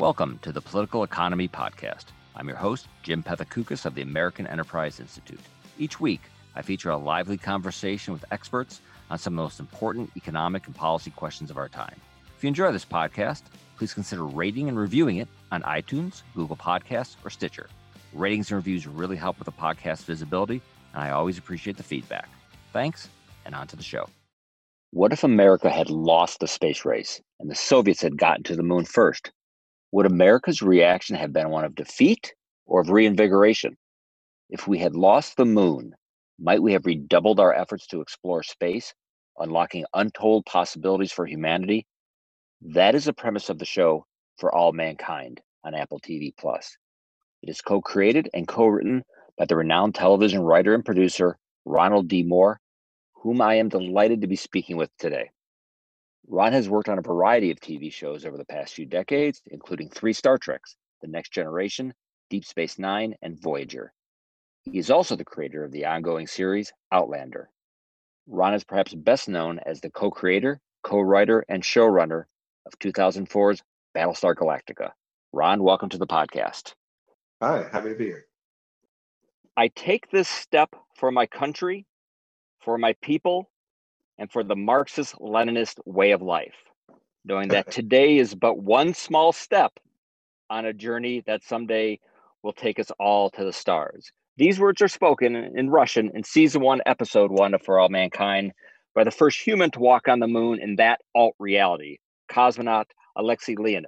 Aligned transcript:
Welcome 0.00 0.38
to 0.40 0.50
the 0.50 0.62
Political 0.62 1.02
Economy 1.04 1.46
Podcast. 1.46 2.06
I'm 2.34 2.48
your 2.48 2.56
host, 2.56 2.88
Jim 3.02 3.22
Pethokoukis 3.22 3.84
of 3.84 3.94
the 3.94 4.00
American 4.00 4.46
Enterprise 4.46 4.98
Institute. 4.98 5.42
Each 5.78 6.00
week, 6.00 6.22
I 6.56 6.62
feature 6.62 6.88
a 6.88 6.96
lively 6.96 7.36
conversation 7.36 8.14
with 8.14 8.24
experts 8.30 8.80
on 9.10 9.18
some 9.18 9.34
of 9.34 9.36
the 9.36 9.42
most 9.42 9.60
important 9.60 10.10
economic 10.16 10.66
and 10.66 10.74
policy 10.74 11.10
questions 11.10 11.50
of 11.50 11.58
our 11.58 11.68
time. 11.68 11.94
If 12.34 12.42
you 12.42 12.48
enjoy 12.48 12.72
this 12.72 12.86
podcast, 12.86 13.42
please 13.76 13.92
consider 13.92 14.24
rating 14.24 14.70
and 14.70 14.78
reviewing 14.78 15.18
it 15.18 15.28
on 15.52 15.60
iTunes, 15.64 16.22
Google 16.34 16.56
Podcasts, 16.56 17.16
or 17.22 17.28
Stitcher. 17.28 17.68
Ratings 18.14 18.50
and 18.50 18.56
reviews 18.56 18.86
really 18.86 19.16
help 19.16 19.38
with 19.38 19.44
the 19.44 19.52
podcast 19.52 20.04
visibility, 20.04 20.62
and 20.94 21.02
I 21.02 21.10
always 21.10 21.36
appreciate 21.36 21.76
the 21.76 21.82
feedback. 21.82 22.30
Thanks, 22.72 23.10
and 23.44 23.54
on 23.54 23.66
to 23.66 23.76
the 23.76 23.82
show. 23.82 24.08
What 24.92 25.12
if 25.12 25.24
America 25.24 25.68
had 25.68 25.90
lost 25.90 26.40
the 26.40 26.48
space 26.48 26.86
race 26.86 27.20
and 27.38 27.50
the 27.50 27.54
Soviets 27.54 28.00
had 28.00 28.16
gotten 28.16 28.44
to 28.44 28.56
the 28.56 28.62
moon 28.62 28.86
first? 28.86 29.30
Would 29.92 30.06
America's 30.06 30.62
reaction 30.62 31.16
have 31.16 31.32
been 31.32 31.50
one 31.50 31.64
of 31.64 31.74
defeat 31.74 32.34
or 32.66 32.80
of 32.80 32.90
reinvigoration? 32.90 33.76
If 34.48 34.68
we 34.68 34.78
had 34.78 34.94
lost 34.94 35.36
the 35.36 35.44
moon, 35.44 35.94
might 36.38 36.62
we 36.62 36.72
have 36.72 36.86
redoubled 36.86 37.40
our 37.40 37.52
efforts 37.52 37.86
to 37.88 38.00
explore 38.00 38.42
space, 38.42 38.94
unlocking 39.38 39.84
untold 39.92 40.46
possibilities 40.46 41.12
for 41.12 41.26
humanity? 41.26 41.86
That 42.62 42.94
is 42.94 43.04
the 43.04 43.12
premise 43.12 43.48
of 43.48 43.58
the 43.58 43.64
show 43.64 44.06
For 44.38 44.54
All 44.54 44.72
Mankind 44.72 45.40
on 45.64 45.74
Apple 45.74 45.98
TV 45.98 46.32
Plus. 46.36 46.76
It 47.42 47.50
is 47.50 47.60
co-created 47.60 48.30
and 48.32 48.46
co-written 48.46 49.02
by 49.36 49.46
the 49.46 49.56
renowned 49.56 49.94
television 49.94 50.40
writer 50.40 50.74
and 50.74 50.84
producer 50.84 51.36
Ronald 51.64 52.06
D. 52.06 52.22
Moore, 52.22 52.60
whom 53.14 53.40
I 53.40 53.54
am 53.54 53.68
delighted 53.68 54.20
to 54.20 54.26
be 54.26 54.36
speaking 54.36 54.76
with 54.76 54.90
today. 54.98 55.30
Ron 56.32 56.52
has 56.52 56.68
worked 56.68 56.88
on 56.88 56.96
a 56.96 57.02
variety 57.02 57.50
of 57.50 57.58
TV 57.58 57.92
shows 57.92 58.24
over 58.24 58.36
the 58.36 58.44
past 58.44 58.74
few 58.74 58.86
decades, 58.86 59.42
including 59.46 59.88
three 59.88 60.12
Star 60.12 60.38
Treks 60.38 60.76
The 61.02 61.08
Next 61.08 61.32
Generation, 61.32 61.92
Deep 62.28 62.44
Space 62.44 62.78
Nine, 62.78 63.16
and 63.20 63.36
Voyager. 63.42 63.92
He 64.62 64.78
is 64.78 64.92
also 64.92 65.16
the 65.16 65.24
creator 65.24 65.64
of 65.64 65.72
the 65.72 65.86
ongoing 65.86 66.28
series 66.28 66.72
Outlander. 66.92 67.50
Ron 68.28 68.54
is 68.54 68.62
perhaps 68.62 68.94
best 68.94 69.28
known 69.28 69.58
as 69.66 69.80
the 69.80 69.90
co 69.90 70.12
creator, 70.12 70.60
co 70.84 71.00
writer, 71.00 71.44
and 71.48 71.64
showrunner 71.64 72.26
of 72.64 72.78
2004's 72.78 73.64
Battlestar 73.96 74.36
Galactica. 74.36 74.92
Ron, 75.32 75.64
welcome 75.64 75.88
to 75.88 75.98
the 75.98 76.06
podcast. 76.06 76.74
Hi, 77.42 77.68
happy 77.72 77.88
to 77.88 77.94
be 77.96 78.04
here. 78.04 78.26
I 79.56 79.66
take 79.66 80.12
this 80.12 80.28
step 80.28 80.76
for 80.94 81.10
my 81.10 81.26
country, 81.26 81.86
for 82.60 82.78
my 82.78 82.94
people, 83.02 83.50
and 84.20 84.30
for 84.30 84.44
the 84.44 84.54
Marxist 84.54 85.16
Leninist 85.18 85.80
way 85.86 86.12
of 86.12 86.20
life, 86.20 86.54
knowing 87.24 87.48
that 87.48 87.72
today 87.72 88.18
is 88.18 88.34
but 88.34 88.58
one 88.58 88.92
small 88.92 89.32
step 89.32 89.72
on 90.50 90.66
a 90.66 90.74
journey 90.74 91.24
that 91.26 91.42
someday 91.42 91.98
will 92.42 92.52
take 92.52 92.78
us 92.78 92.92
all 93.00 93.30
to 93.30 93.42
the 93.42 93.52
stars. 93.52 94.12
These 94.36 94.60
words 94.60 94.82
are 94.82 94.88
spoken 94.88 95.34
in 95.34 95.70
Russian 95.70 96.10
in 96.14 96.22
season 96.22 96.60
one, 96.60 96.82
episode 96.84 97.30
one 97.30 97.54
of 97.54 97.62
For 97.62 97.80
All 97.80 97.88
Mankind 97.88 98.52
by 98.94 99.04
the 99.04 99.10
first 99.10 99.40
human 99.40 99.70
to 99.70 99.80
walk 99.80 100.06
on 100.06 100.20
the 100.20 100.28
moon 100.28 100.60
in 100.60 100.76
that 100.76 101.00
alt 101.14 101.34
reality, 101.38 101.96
cosmonaut 102.30 102.86
Alexei 103.16 103.54
Leonov, 103.54 103.86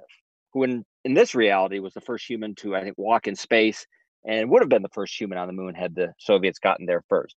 who 0.51 0.63
in, 0.63 0.83
in 1.05 1.13
this 1.13 1.35
reality 1.35 1.77
was 1.77 1.93
the 1.93 2.01
first 2.01 2.25
human 2.25 2.55
to, 2.55 2.75
I 2.75 2.83
think, 2.83 2.97
walk 2.97 3.27
in 3.27 3.35
space 3.35 3.85
and 4.25 4.49
would 4.49 4.63
have 4.63 4.69
been 4.69 4.81
the 4.81 4.89
first 4.89 5.19
human 5.19 5.37
on 5.37 5.47
the 5.47 5.53
moon 5.53 5.75
had 5.75 5.93
the 5.93 6.13
Soviets 6.17 6.57
gotten 6.57 6.87
there 6.87 7.03
first. 7.07 7.35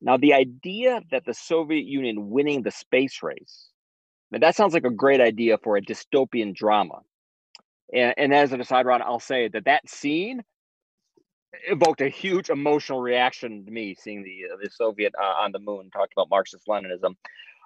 Now, 0.00 0.16
the 0.16 0.34
idea 0.34 1.00
that 1.10 1.24
the 1.24 1.34
Soviet 1.34 1.84
Union 1.84 2.30
winning 2.30 2.62
the 2.62 2.70
space 2.70 3.22
race, 3.22 3.70
now 4.30 4.38
that 4.38 4.54
sounds 4.54 4.74
like 4.74 4.84
a 4.84 4.90
great 4.90 5.20
idea 5.20 5.58
for 5.58 5.76
a 5.76 5.82
dystopian 5.82 6.54
drama. 6.54 7.00
And, 7.92 8.14
and 8.16 8.34
as 8.34 8.52
an 8.52 8.60
aside, 8.60 8.86
Ron, 8.86 9.02
I'll 9.02 9.18
say 9.20 9.48
that 9.48 9.64
that 9.64 9.88
scene 9.88 10.42
evoked 11.66 12.00
a 12.00 12.08
huge 12.08 12.50
emotional 12.50 13.00
reaction 13.00 13.64
to 13.64 13.70
me 13.70 13.94
seeing 13.98 14.22
the 14.22 14.52
uh, 14.52 14.56
the 14.62 14.70
Soviet 14.70 15.14
uh, 15.20 15.42
on 15.42 15.52
the 15.52 15.58
moon 15.58 15.90
talked 15.90 16.12
about 16.12 16.28
Marxist 16.30 16.66
Leninism. 16.68 17.14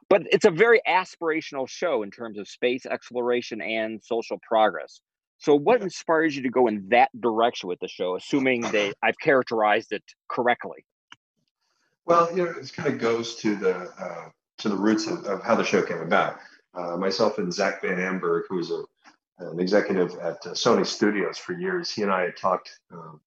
But 0.09 0.23
it's 0.31 0.45
a 0.45 0.51
very 0.51 0.81
aspirational 0.89 1.69
show 1.69 2.03
in 2.03 2.11
terms 2.11 2.39
of 2.39 2.49
space 2.49 2.87
exploration 2.87 3.61
and 3.61 4.03
social 4.03 4.39
progress. 4.47 5.01
So, 5.39 5.57
what 5.57 5.83
inspires 5.83 6.37
you 6.37 6.43
to 6.43 6.51
go 6.51 6.69
in 6.69 6.89
that 6.91 7.11
direction 7.19 7.69
with 7.69 7.81
the 7.81 7.89
show, 7.89 8.17
assuming 8.17 8.61
that 8.61 8.95
I've 9.03 9.19
characterized 9.19 9.93
it 9.93 10.05
correctly? 10.29 10.85
Well, 12.05 12.31
you 12.37 12.45
know, 12.45 12.51
it 12.51 12.73
kind 12.75 12.89
of 12.89 12.99
goes 12.99 13.37
to 13.37 13.55
the 13.55 13.77
uh, 13.99 14.29
to 14.59 14.69
the 14.69 14.77
roots 14.77 15.07
of, 15.07 15.25
of, 15.25 15.43
how 15.43 15.55
the 15.55 15.65
show 15.65 15.83
came 15.83 16.01
about. 16.01 16.37
Uh, 16.75 16.97
myself 16.97 17.39
and 17.39 17.53
Zack 17.53 17.83
Van 17.83 17.99
Amburg, 17.99 18.43
who 18.49 18.57
was 18.57 18.71
a, 18.71 18.83
an 19.39 19.61
executive 19.61 20.13
at 20.19 20.39
uh, 20.47 20.51
Sony 20.51 20.87
Studios 20.87 21.39
for 21.39 21.53
years, 21.53 21.91
he 21.91 22.03
and 22.03 22.11
I 22.11 22.23
had 22.23 22.37
talked 22.37 22.79
um, 22.93 23.21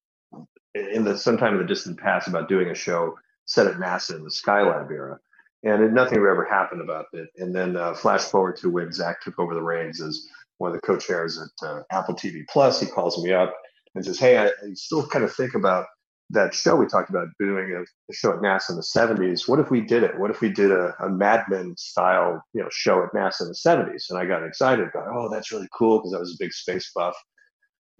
in 0.73 1.03
the 1.03 1.17
sometime 1.17 1.53
in 1.53 1.59
the 1.59 1.67
distant 1.67 1.99
past 1.99 2.27
about 2.27 2.49
doing 2.49 2.69
a 2.69 2.75
show 2.75 3.17
set 3.45 3.67
at 3.67 3.75
NASA 3.75 4.15
in 4.15 4.23
the 4.23 4.29
Skylab 4.29 4.91
era, 4.91 5.19
and 5.63 5.93
nothing 5.93 6.17
ever 6.17 6.45
happened 6.49 6.81
about 6.81 7.05
it. 7.13 7.29
And 7.37 7.55
then 7.55 7.77
uh, 7.77 7.93
flash 7.93 8.23
forward 8.23 8.57
to 8.57 8.69
when 8.69 8.91
Zack 8.91 9.21
took 9.21 9.39
over 9.39 9.53
the 9.53 9.61
reins 9.61 10.01
as 10.01 10.27
one 10.57 10.71
of 10.71 10.75
the 10.75 10.87
co-chairs 10.87 11.39
at 11.39 11.67
uh, 11.67 11.81
Apple 11.91 12.15
TV 12.15 12.43
Plus, 12.49 12.79
he 12.79 12.87
calls 12.87 13.23
me 13.23 13.31
up 13.31 13.55
and 13.93 14.03
says, 14.03 14.19
"Hey, 14.19 14.37
I, 14.37 14.47
I 14.47 14.73
still 14.73 15.07
kind 15.07 15.23
of 15.23 15.33
think 15.33 15.53
about." 15.55 15.85
That 16.31 16.53
show 16.53 16.75
we 16.75 16.87
talked 16.87 17.09
about 17.09 17.27
doing 17.39 17.71
a, 17.71 18.13
show 18.13 18.33
at 18.33 18.39
NASA 18.39 18.71
in 18.71 18.75
the 18.77 18.81
70s. 18.81 19.47
What 19.47 19.59
if 19.59 19.69
we 19.69 19.81
did 19.81 20.03
it? 20.03 20.19
What 20.19 20.31
if 20.31 20.41
we 20.41 20.49
did 20.49 20.71
a, 20.71 20.93
a 20.99 21.09
Mad 21.09 21.45
Men 21.49 21.75
style, 21.77 22.43
you 22.53 22.61
know, 22.61 22.69
show 22.71 23.03
at 23.03 23.11
NASA 23.13 23.41
in 23.41 23.47
the 23.49 23.53
70s? 23.53 24.09
And 24.09 24.17
I 24.17 24.25
got 24.25 24.43
excited, 24.43 24.91
got, 24.91 25.07
oh, 25.07 25.29
that's 25.29 25.51
really 25.51 25.67
cool 25.77 25.99
because 25.99 26.13
I 26.13 26.19
was 26.19 26.33
a 26.33 26.43
big 26.43 26.51
space 26.51 26.91
buff. 26.95 27.15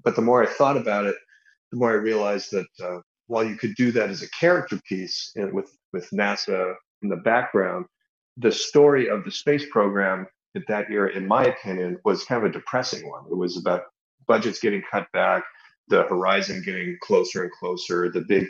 But 0.04 0.16
the 0.16 0.22
more 0.22 0.44
I 0.44 0.48
thought 0.48 0.78
about 0.78 1.06
it, 1.06 1.16
the 1.72 1.78
more 1.78 1.92
I 1.92 1.96
realized 1.96 2.52
that 2.52 2.68
uh, 2.84 3.00
while 3.28 3.44
you 3.44 3.56
could 3.56 3.76
do 3.76 3.92
that 3.92 4.10
as 4.10 4.22
a 4.22 4.30
character 4.32 4.80
piece 4.88 5.32
in, 5.36 5.54
with 5.54 5.76
with 5.94 6.10
NASA 6.12 6.74
in 7.02 7.10
the 7.10 7.18
background, 7.18 7.86
the 8.38 8.52
story 8.52 9.10
of 9.10 9.24
the 9.24 9.32
space 9.32 9.66
program 9.72 10.28
at 10.56 10.64
that 10.68 10.90
era, 10.90 11.12
in 11.12 11.28
my 11.28 11.46
opinion, 11.46 11.98
was 12.06 12.24
kind 12.24 12.44
of 12.44 12.50
a 12.50 12.54
depressing 12.54 13.10
one. 13.10 13.24
It 13.30 13.36
was 13.36 13.58
about 13.58 13.84
budgets 14.28 14.60
getting 14.60 14.84
cut 14.90 15.08
back, 15.12 15.44
the 15.90 16.04
horizon 16.04 16.62
getting 16.66 16.98
closer 17.02 17.44
and 17.44 17.52
closer, 17.52 18.10
the 18.12 18.22
big, 18.22 18.48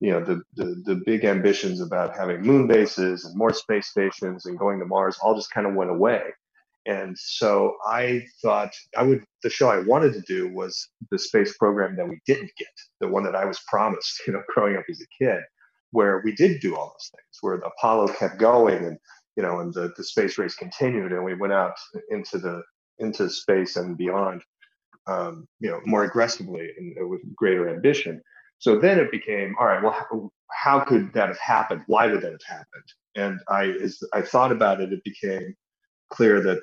you 0.00 0.10
know, 0.10 0.24
the, 0.24 0.42
the, 0.56 0.82
the 0.86 1.02
big 1.06 1.24
ambitions 1.24 1.80
about 1.80 2.16
having 2.16 2.42
moon 2.42 2.66
bases 2.66 3.24
and 3.24 3.36
more 3.36 3.52
space 3.52 3.88
stations 3.88 4.46
and 4.46 4.58
going 4.58 4.78
to 4.78 4.86
Mars 4.86 5.18
all 5.22 5.34
just 5.34 5.50
kind 5.50 5.66
of 5.66 5.74
went 5.74 5.90
away. 5.90 6.22
And 6.86 7.16
so 7.18 7.76
I 7.86 8.24
thought 8.42 8.72
I 8.96 9.02
would, 9.02 9.22
the 9.42 9.50
show 9.50 9.68
I 9.68 9.80
wanted 9.80 10.14
to 10.14 10.22
do 10.22 10.52
was 10.54 10.88
the 11.10 11.18
space 11.18 11.56
program 11.58 11.96
that 11.96 12.08
we 12.08 12.18
didn't 12.26 12.50
get, 12.58 12.68
the 13.00 13.08
one 13.08 13.24
that 13.24 13.36
I 13.36 13.44
was 13.44 13.60
promised, 13.68 14.22
you 14.26 14.32
know, 14.32 14.42
growing 14.54 14.76
up 14.76 14.84
as 14.90 15.00
a 15.02 15.24
kid, 15.24 15.40
where 15.90 16.22
we 16.24 16.34
did 16.34 16.60
do 16.60 16.76
all 16.76 16.88
those 16.88 17.10
things, 17.14 17.38
where 17.42 17.58
the 17.58 17.66
Apollo 17.66 18.08
kept 18.14 18.38
going 18.38 18.84
and, 18.84 18.98
you 19.36 19.42
know, 19.42 19.60
and 19.60 19.74
the, 19.74 19.92
the 19.96 20.04
space 20.04 20.38
race 20.38 20.54
continued 20.54 21.12
and 21.12 21.24
we 21.24 21.34
went 21.34 21.52
out 21.52 21.74
into 22.10 22.38
the, 22.38 22.62
into 22.98 23.28
space 23.28 23.76
and 23.76 23.96
beyond 23.98 24.42
um, 25.08 25.48
you 25.60 25.70
know, 25.70 25.80
more 25.84 26.04
aggressively 26.04 26.70
and 26.78 26.96
uh, 27.00 27.06
with 27.06 27.22
greater 27.34 27.68
ambition. 27.68 28.22
So 28.58 28.78
then 28.78 28.98
it 28.98 29.10
became, 29.10 29.54
all 29.58 29.66
right, 29.66 29.82
well, 29.82 29.92
how, 29.92 30.30
how 30.52 30.80
could 30.80 31.12
that 31.14 31.28
have 31.28 31.38
happened? 31.38 31.82
Why 31.86 32.06
would 32.08 32.20
that 32.22 32.32
have 32.32 32.40
happened? 32.46 32.84
And 33.16 33.40
I, 33.48 33.66
as 33.82 34.00
I 34.12 34.22
thought 34.22 34.52
about 34.52 34.80
it, 34.80 34.92
it 34.92 35.02
became 35.04 35.54
clear 36.10 36.40
that, 36.42 36.60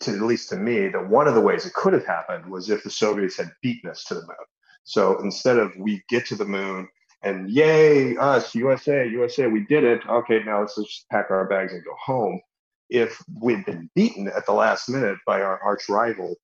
to, 0.00 0.12
at 0.12 0.20
least 0.20 0.50
to 0.50 0.56
me, 0.56 0.88
that 0.88 1.08
one 1.08 1.28
of 1.28 1.34
the 1.34 1.40
ways 1.40 1.64
it 1.64 1.74
could 1.74 1.92
have 1.92 2.06
happened 2.06 2.50
was 2.50 2.70
if 2.70 2.82
the 2.82 2.90
Soviets 2.90 3.36
had 3.36 3.50
beaten 3.62 3.90
us 3.90 4.04
to 4.04 4.14
the 4.14 4.20
moon. 4.20 4.46
So 4.84 5.20
instead 5.20 5.58
of 5.58 5.72
we 5.76 6.02
get 6.08 6.26
to 6.26 6.36
the 6.36 6.44
moon 6.44 6.88
and 7.22 7.50
yay, 7.50 8.16
us, 8.16 8.54
USA, 8.54 9.08
USA, 9.08 9.46
we 9.46 9.64
did 9.66 9.84
it. 9.84 10.00
Okay, 10.08 10.42
now 10.44 10.60
let's 10.60 10.76
just 10.76 11.08
pack 11.10 11.26
our 11.30 11.46
bags 11.48 11.72
and 11.72 11.84
go 11.84 11.94
home. 12.04 12.40
If 12.88 13.20
we'd 13.40 13.64
been 13.64 13.90
beaten 13.96 14.28
at 14.28 14.46
the 14.46 14.52
last 14.52 14.88
minute 14.88 15.18
by 15.26 15.40
our 15.42 15.60
arch 15.62 15.88
rival, 15.88 16.36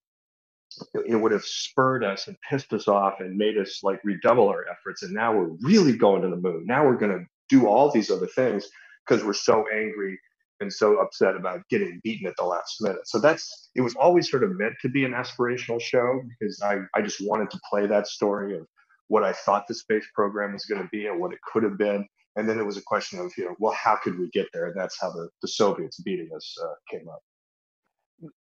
it 1.05 1.15
would 1.15 1.31
have 1.31 1.45
spurred 1.45 2.03
us 2.03 2.27
and 2.27 2.37
pissed 2.49 2.73
us 2.73 2.87
off 2.87 3.19
and 3.19 3.37
made 3.37 3.57
us 3.57 3.81
like 3.83 3.99
redouble 4.03 4.47
our 4.47 4.65
efforts. 4.69 5.03
And 5.03 5.13
now 5.13 5.35
we're 5.35 5.55
really 5.61 5.95
going 5.95 6.21
to 6.21 6.29
the 6.29 6.37
moon. 6.37 6.65
Now 6.65 6.85
we're 6.85 6.97
going 6.97 7.17
to 7.17 7.25
do 7.49 7.67
all 7.67 7.91
these 7.91 8.09
other 8.09 8.27
things 8.27 8.67
because 9.05 9.23
we're 9.23 9.33
so 9.33 9.65
angry 9.73 10.19
and 10.59 10.71
so 10.71 10.97
upset 10.99 11.35
about 11.35 11.67
getting 11.69 11.99
beaten 12.03 12.27
at 12.27 12.35
the 12.37 12.45
last 12.45 12.77
minute. 12.81 13.07
So 13.07 13.19
that's 13.19 13.69
it 13.75 13.81
was 13.81 13.95
always 13.95 14.29
sort 14.29 14.43
of 14.43 14.57
meant 14.57 14.75
to 14.81 14.89
be 14.89 15.03
an 15.05 15.11
aspirational 15.11 15.81
show 15.81 16.21
because 16.27 16.61
I, 16.61 16.79
I 16.95 17.01
just 17.01 17.21
wanted 17.21 17.51
to 17.51 17.59
play 17.69 17.87
that 17.87 18.07
story 18.07 18.57
of 18.57 18.65
what 19.07 19.23
I 19.23 19.33
thought 19.33 19.67
the 19.67 19.75
space 19.75 20.05
program 20.15 20.53
was 20.53 20.65
going 20.65 20.81
to 20.81 20.89
be 20.91 21.07
and 21.07 21.19
what 21.19 21.33
it 21.33 21.39
could 21.51 21.63
have 21.63 21.77
been. 21.77 22.07
And 22.35 22.49
then 22.49 22.59
it 22.59 22.65
was 22.65 22.77
a 22.77 22.81
question 22.81 23.19
of, 23.19 23.31
you 23.37 23.45
know, 23.45 23.55
well, 23.59 23.73
how 23.73 23.97
could 24.01 24.17
we 24.17 24.29
get 24.29 24.47
there? 24.53 24.67
And 24.67 24.75
that's 24.75 24.99
how 24.99 25.11
the, 25.11 25.29
the 25.41 25.47
Soviets 25.47 25.99
beating 25.99 26.29
us 26.35 26.55
uh, 26.63 26.73
came 26.89 27.07
up 27.07 27.21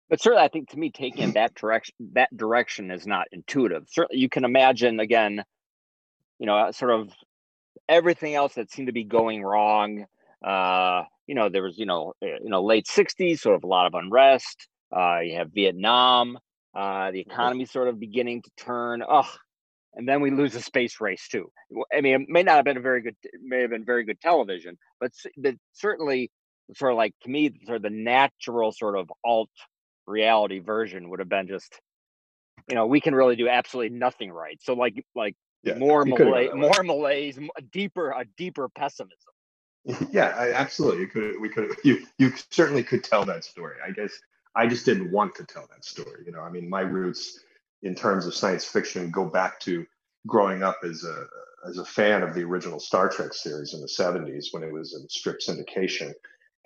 but 0.10 0.22
certainly 0.22 0.44
i 0.44 0.48
think 0.48 0.69
to 0.69 0.78
me 0.78 0.92
taking 0.96 1.34
that 1.34 1.54
direction 1.56 1.96
that 2.13 2.36
direction 2.36 2.92
is 2.92 3.06
not 3.07 3.28
intuitive 3.31 3.86
certainly 3.90 4.22
you 4.22 4.30
can 4.30 4.46
imagine 4.46 5.00
again 5.00 5.44
you 6.40 6.46
know 6.46 6.72
sort 6.72 6.92
of 6.92 7.12
everything 7.88 8.36
else 8.36 8.56
that 8.56 8.72
seemed 8.72 8.88
to 8.88 8.94
be 8.94 9.04
going 9.04 9.44
wrong 9.44 10.06
uh 10.46 11.04
you 11.28 11.36
know 11.36 11.50
there 11.50 11.63
was 11.63 11.78
you 11.78 11.86
know 11.86 12.13
eh, 12.24 12.38
you 12.44 12.50
know 12.50 12.63
late 12.63 12.88
60s 12.88 13.40
sort 13.40 13.56
of 13.56 13.63
a 13.63 13.68
lot 13.68 13.88
of 13.88 13.94
unrest 13.94 14.68
uh 14.96 15.19
you 15.19 15.36
have 15.38 15.52
vietnam 15.52 16.38
Uh, 16.75 17.10
the 17.12 17.22
economy 17.22 17.66
sort 17.66 17.88
of 17.88 17.98
beginning 17.98 18.42
to 18.42 18.52
turn. 18.57 19.02
Oh, 19.02 19.31
and 19.94 20.06
then 20.07 20.19
we 20.22 20.30
lose 20.30 20.52
the 20.52 20.62
space 20.62 21.00
race 21.00 21.25
too. 21.30 21.50
I 21.96 22.02
mean, 22.02 22.16
it 22.22 22.28
may 22.28 22.44
not 22.44 22.57
have 22.57 22.66
been 22.66 22.75
a 22.75 22.81
very 22.81 23.02
good, 23.02 23.16
may 23.42 23.62
have 23.62 23.69
been 23.69 23.86
very 23.86 24.04
good 24.04 24.19
television, 24.19 24.78
but, 25.00 25.12
but 25.38 25.56
certainly 25.72 26.31
sort 26.75 26.92
of 26.92 26.98
like 26.98 27.16
to 27.24 27.30
me, 27.30 27.50
sort 27.66 27.78
of 27.78 27.84
the 27.84 27.90
natural 27.92 28.74
sort 28.74 28.98
of 28.98 29.10
alt 29.24 29.50
reality 30.07 30.60
version 30.60 31.10
would 31.10 31.19
have 31.19 31.30
been 31.30 31.48
just, 31.48 31.80
you 32.68 32.75
know, 32.75 32.86
we 32.86 33.02
can 33.02 33.16
really 33.16 33.36
do 33.36 33.48
absolutely 33.48 33.98
nothing 33.98 34.31
right. 34.31 34.60
So 34.62 34.74
like 34.74 35.04
like 35.16 35.36
yeah, 35.63 35.78
more 35.78 36.06
malaise, 36.06 36.52
more 36.54 36.84
malaise, 36.84 37.38
a 37.57 37.62
deeper 37.62 38.12
a 38.12 38.25
deeper 38.38 38.69
pessimism. 38.69 39.18
Yeah, 40.12 40.34
I, 40.36 40.52
absolutely. 40.52 41.02
You 41.02 41.07
could 41.07 41.42
we 41.42 41.50
could 41.50 41.69
you 41.84 42.06
you 42.18 42.34
certainly 42.50 42.84
could 42.84 43.04
tell 43.04 43.25
that 43.25 43.44
story. 43.44 43.75
I 43.86 43.92
guess 43.92 44.12
I 44.56 44.68
just 44.68 44.86
didn't 44.86 45.12
want 45.12 45.36
to 45.36 45.44
tell 45.44 45.68
that 45.72 45.86
story. 45.86 46.24
You 46.25 46.31
know, 46.31 46.42
I 46.42 46.50
mean, 46.50 46.69
my 46.69 46.81
roots 46.81 47.40
in 47.84 47.94
terms 47.94 48.25
of 48.25 48.34
science 48.34 48.66
fiction 48.66 49.12
go 49.12 49.25
back 49.25 49.60
to 49.62 49.86
growing 50.28 50.63
up 50.63 50.78
as 50.84 51.04
a 51.04 51.25
as 51.68 51.78
a 51.78 51.86
fan 51.86 52.24
of 52.24 52.34
the 52.34 52.44
original 52.44 52.80
Star 52.80 53.10
Trek 53.10 53.34
series 53.34 53.74
in 53.74 53.81
the 53.81 53.88
70s 53.88 54.48
when 54.52 54.63
it 54.63 54.72
was 54.72 54.94
in 54.94 55.07
strip 55.10 55.40
syndication. 55.40 56.13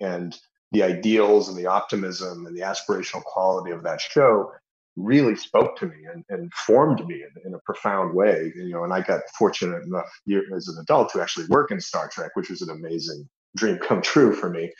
And 0.00 0.36
the 0.72 0.82
ideals 0.82 1.48
and 1.48 1.58
the 1.58 1.66
optimism 1.66 2.46
and 2.46 2.56
the 2.56 2.62
aspirational 2.62 3.22
quality 3.24 3.72
of 3.72 3.82
that 3.82 4.00
show 4.00 4.52
really 4.96 5.36
spoke 5.36 5.76
to 5.76 5.86
me 5.86 5.96
and, 6.12 6.24
and 6.28 6.52
formed 6.52 7.06
me 7.06 7.22
in, 7.22 7.46
in, 7.46 7.54
a 7.54 7.58
profound 7.60 8.14
way. 8.14 8.52
You 8.54 8.70
know, 8.70 8.84
and 8.84 8.92
I 8.92 9.00
got 9.00 9.20
fortunate 9.38 9.82
enough 9.84 10.10
as 10.54 10.68
an 10.68 10.78
adult 10.80 11.10
to 11.12 11.22
actually 11.22 11.46
work 11.46 11.70
in 11.70 11.80
Star 11.80 12.08
Trek, 12.12 12.32
which 12.34 12.50
was 12.50 12.62
an 12.62 12.70
amazing 12.70 13.28
dream 13.56 13.78
come 13.78 14.02
true 14.02 14.32
for 14.32 14.50
me. 14.50 14.72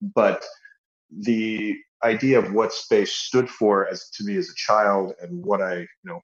But 0.00 0.44
the 1.10 1.76
idea 2.04 2.38
of 2.38 2.52
what 2.52 2.72
space 2.72 3.12
stood 3.12 3.48
for 3.48 3.88
as 3.88 4.08
to 4.10 4.24
me 4.24 4.36
as 4.36 4.48
a 4.48 4.54
child 4.56 5.12
and 5.20 5.44
what 5.44 5.62
I, 5.62 5.78
you 5.78 5.86
know, 6.04 6.20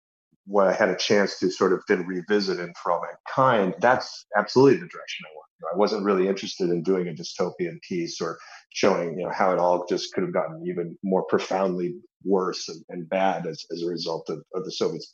what 0.47 0.67
I 0.67 0.73
had 0.73 0.89
a 0.89 0.97
chance 0.97 1.39
to 1.39 1.51
sort 1.51 1.73
of 1.73 1.83
then 1.89 2.07
revisit 2.07 2.59
in 2.59 2.73
For 2.83 2.93
All 2.93 3.03
Mankind, 3.03 3.75
that's 3.81 4.27
absolutely 4.37 4.81
the 4.81 4.89
direction 4.89 5.27
I 5.27 5.35
want. 5.35 5.42
I 5.73 5.76
wasn't 5.76 6.05
really 6.05 6.29
interested 6.29 6.70
in 6.70 6.82
doing 6.82 7.09
a 7.09 7.12
dystopian 7.12 7.81
piece 7.82 8.20
or 8.20 8.38
showing, 8.70 9.19
you 9.19 9.25
know, 9.25 9.32
how 9.32 9.53
it 9.53 9.59
all 9.59 9.87
just 9.88 10.12
could 10.12 10.25
have 10.25 10.32
gotten 10.32 10.67
even 10.67 10.97
more 11.03 11.25
profoundly 11.25 11.94
worse 12.25 12.69
and, 12.69 12.85
and 12.88 13.09
bad 13.09 13.47
as, 13.47 13.64
as 13.70 13.82
a 13.82 13.88
result 13.88 14.29
of, 14.29 14.43
of 14.55 14.64
the 14.64 14.73
Soviets 14.73 15.12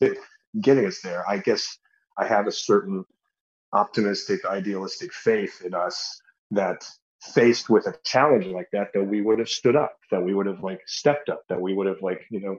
getting 0.60 0.86
us 0.86 1.00
there. 1.02 1.28
I 1.28 1.38
guess 1.38 1.78
I 2.18 2.26
have 2.26 2.46
a 2.46 2.52
certain 2.52 3.04
optimistic, 3.72 4.44
idealistic 4.44 5.12
faith 5.12 5.62
in 5.64 5.74
us 5.74 6.20
that 6.50 6.84
faced 7.22 7.68
with 7.68 7.86
a 7.86 7.94
challenge 8.04 8.46
like 8.46 8.68
that 8.72 8.88
that 8.94 9.04
we 9.04 9.20
would 9.20 9.38
have 9.38 9.48
stood 9.48 9.74
up 9.74 9.96
that 10.10 10.22
we 10.22 10.34
would 10.34 10.46
have 10.46 10.62
like 10.62 10.80
stepped 10.86 11.28
up 11.28 11.42
that 11.48 11.60
we 11.60 11.74
would 11.74 11.86
have 11.86 12.00
like 12.00 12.24
you 12.30 12.40
know 12.40 12.56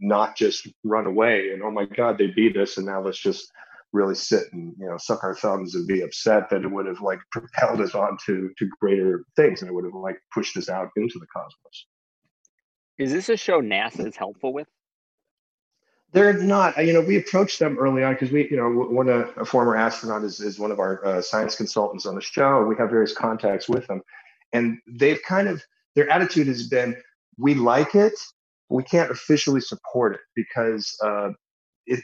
not 0.00 0.34
just 0.34 0.66
run 0.82 1.06
away 1.06 1.50
and 1.52 1.62
oh 1.62 1.70
my 1.70 1.84
god 1.84 2.16
they 2.16 2.28
beat 2.28 2.56
us 2.56 2.78
and 2.78 2.86
now 2.86 3.02
let's 3.02 3.18
just 3.18 3.52
really 3.92 4.14
sit 4.14 4.44
and 4.52 4.74
you 4.78 4.86
know 4.86 4.96
suck 4.98 5.24
our 5.24 5.34
thumbs 5.34 5.74
and 5.74 5.86
be 5.86 6.02
upset 6.02 6.50
that 6.50 6.62
it 6.62 6.70
would 6.70 6.86
have 6.86 7.00
like 7.00 7.18
propelled 7.32 7.80
us 7.80 7.94
on 7.94 8.16
to 8.26 8.50
to 8.58 8.68
greater 8.80 9.24
things 9.36 9.62
and 9.62 9.70
it 9.70 9.74
would 9.74 9.84
have 9.84 9.94
like 9.94 10.18
pushed 10.32 10.56
us 10.56 10.68
out 10.68 10.88
into 10.96 11.18
the 11.18 11.26
cosmos. 11.26 11.86
Is 12.98 13.12
this 13.12 13.28
a 13.28 13.36
show 13.36 13.60
nasa 13.60 14.06
is 14.06 14.16
helpful 14.16 14.52
with? 14.52 14.68
They're 16.12 16.32
not 16.32 16.84
you 16.84 16.92
know 16.92 17.00
we 17.00 17.16
approached 17.16 17.58
them 17.58 17.78
early 17.78 18.02
on 18.02 18.14
because 18.14 18.30
we 18.30 18.48
you 18.50 18.56
know 18.56 18.68
one 18.68 19.08
a, 19.08 19.20
a, 19.40 19.44
former 19.44 19.76
astronaut 19.76 20.24
is, 20.24 20.40
is 20.40 20.58
one 20.58 20.70
of 20.70 20.78
our 20.78 21.04
uh, 21.04 21.22
science 21.22 21.54
consultants 21.56 22.06
on 22.06 22.14
the 22.14 22.20
show. 22.20 22.64
We 22.64 22.76
have 22.76 22.90
various 22.90 23.14
contacts 23.14 23.68
with 23.68 23.86
them. 23.86 24.02
And 24.54 24.78
they've 24.86 25.20
kind 25.28 25.48
of 25.48 25.62
their 25.94 26.08
attitude 26.08 26.46
has 26.46 26.66
been 26.66 26.96
we 27.36 27.54
like 27.54 27.94
it 27.94 28.14
we 28.68 28.82
can't 28.82 29.10
officially 29.10 29.60
support 29.60 30.14
it 30.14 30.20
because 30.34 30.94
uh, 31.04 31.30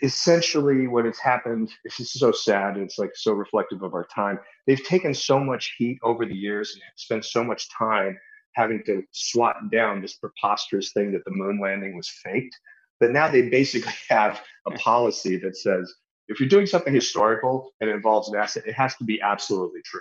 essentially 0.02 0.86
what 0.86 1.04
has 1.04 1.19
happened 1.19 1.70
it's 1.84 1.98
just 1.98 2.19
so 2.19 2.32
sad 2.32 2.75
and 2.75 2.84
it's 2.84 2.98
like 2.98 3.10
so 3.14 3.32
reflective 3.32 3.82
of 3.82 3.94
our 3.94 4.06
time 4.14 4.38
they've 4.66 4.84
taken 4.84 5.12
so 5.12 5.38
much 5.38 5.75
heat 5.78 5.98
over 6.02 6.25
the 6.25 6.34
years 6.34 6.72
and 6.72 6.82
spent 6.96 7.25
so 7.25 7.44
much 7.44 7.69
time 7.70 8.19
having 8.54 8.82
to 8.86 9.02
swat 9.10 9.56
down 9.70 10.00
this 10.00 10.14
preposterous 10.14 10.92
thing 10.92 11.12
that 11.12 11.25
the 11.25 11.31
moon 11.31 11.60
landing 11.60 11.96
was 11.96 12.08
faked 12.08 12.58
but 13.00 13.10
now 13.10 13.31
they 13.31 13.48
basically 13.48 13.92
have 14.08 14.40
a 14.66 14.70
policy 14.72 15.36
that 15.36 15.56
says 15.56 15.94
if 16.28 16.40
you're 16.40 16.48
doing 16.48 16.66
something 16.66 16.94
historical 16.94 17.72
and 17.80 17.90
it 17.90 17.94
involves 17.94 18.30
NASA, 18.30 18.66
it 18.66 18.75
has 18.75 18.96
to 18.96 19.04
be 19.04 19.20
absolutely 19.20 19.80
true. 19.84 20.00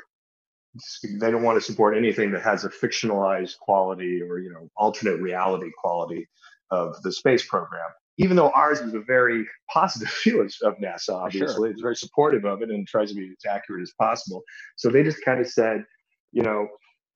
They 1.20 1.30
don't 1.30 1.44
want 1.44 1.58
to 1.58 1.62
support 1.62 1.98
anything 1.98 2.32
that 2.32 2.42
has 2.42 2.66
a 2.66 2.70
fictionalized 2.70 3.60
quality 3.60 4.22
or 4.22 4.40
you 4.40 4.52
know 4.52 4.70
alternate 4.76 5.20
reality 5.20 5.70
quality 5.78 6.28
of 6.72 7.00
the 7.04 7.12
space 7.12 7.46
program. 7.46 7.90
Even 8.18 8.36
though 8.36 8.52
ours 8.52 8.80
is 8.80 8.94
a 8.94 9.00
very 9.00 9.46
positive 9.72 10.14
view 10.24 10.42
of 10.42 10.78
NASA, 10.78 11.14
obviously, 11.14 11.48
sure. 11.48 11.68
it's 11.68 11.82
very 11.82 11.96
supportive 11.96 12.46
of 12.46 12.62
it 12.62 12.70
and 12.70 12.88
tries 12.88 13.10
to 13.10 13.16
be 13.16 13.30
as 13.30 13.50
accurate 13.50 13.82
as 13.82 13.92
possible. 14.00 14.44
So 14.76 14.90
they 14.90 15.04
just 15.04 15.24
kind 15.26 15.40
of 15.40 15.48
said, 15.48 15.84
you 16.32 16.44
know, 16.44 16.68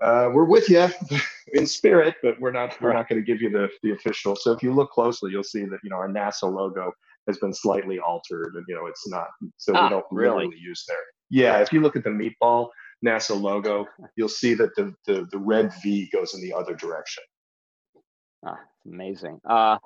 uh, 0.01 0.29
we're 0.31 0.45
with 0.45 0.69
you 0.69 0.87
in 1.53 1.65
spirit, 1.65 2.15
but 2.21 2.39
we're 2.39 2.51
not 2.51 2.79
we're 2.81 2.93
not 2.93 3.09
going 3.09 3.21
to 3.21 3.25
give 3.25 3.41
you 3.41 3.49
the 3.49 3.69
the 3.83 3.91
official. 3.91 4.35
So 4.35 4.51
if 4.51 4.61
you 4.61 4.73
look 4.73 4.91
closely, 4.91 5.31
you'll 5.31 5.43
see 5.43 5.65
that 5.65 5.79
you 5.83 5.89
know 5.89 5.95
our 5.95 6.09
NASA 6.09 6.43
logo 6.43 6.91
has 7.27 7.37
been 7.39 7.53
slightly 7.53 7.99
altered, 7.99 8.53
and 8.55 8.65
you 8.67 8.75
know 8.75 8.85
it's 8.85 9.07
not 9.09 9.27
so 9.57 9.73
ah, 9.75 9.83
we 9.83 9.89
don't 9.89 10.05
really 10.11 10.49
use 10.55 10.83
there. 10.87 10.97
Yeah, 11.29 11.59
if 11.59 11.73
you 11.73 11.81
look 11.81 11.95
at 11.95 12.03
the 12.03 12.11
meatball 12.11 12.69
NASA 13.05 13.39
logo, 13.39 13.87
you'll 14.15 14.29
see 14.29 14.53
that 14.53 14.75
the 14.75 14.93
the, 15.07 15.27
the 15.31 15.39
red 15.39 15.73
V 15.81 16.09
goes 16.13 16.35
in 16.35 16.41
the 16.41 16.53
other 16.53 16.75
direction. 16.75 17.23
Ah, 18.45 18.59
amazing. 18.85 19.39
Uh, 19.49 19.77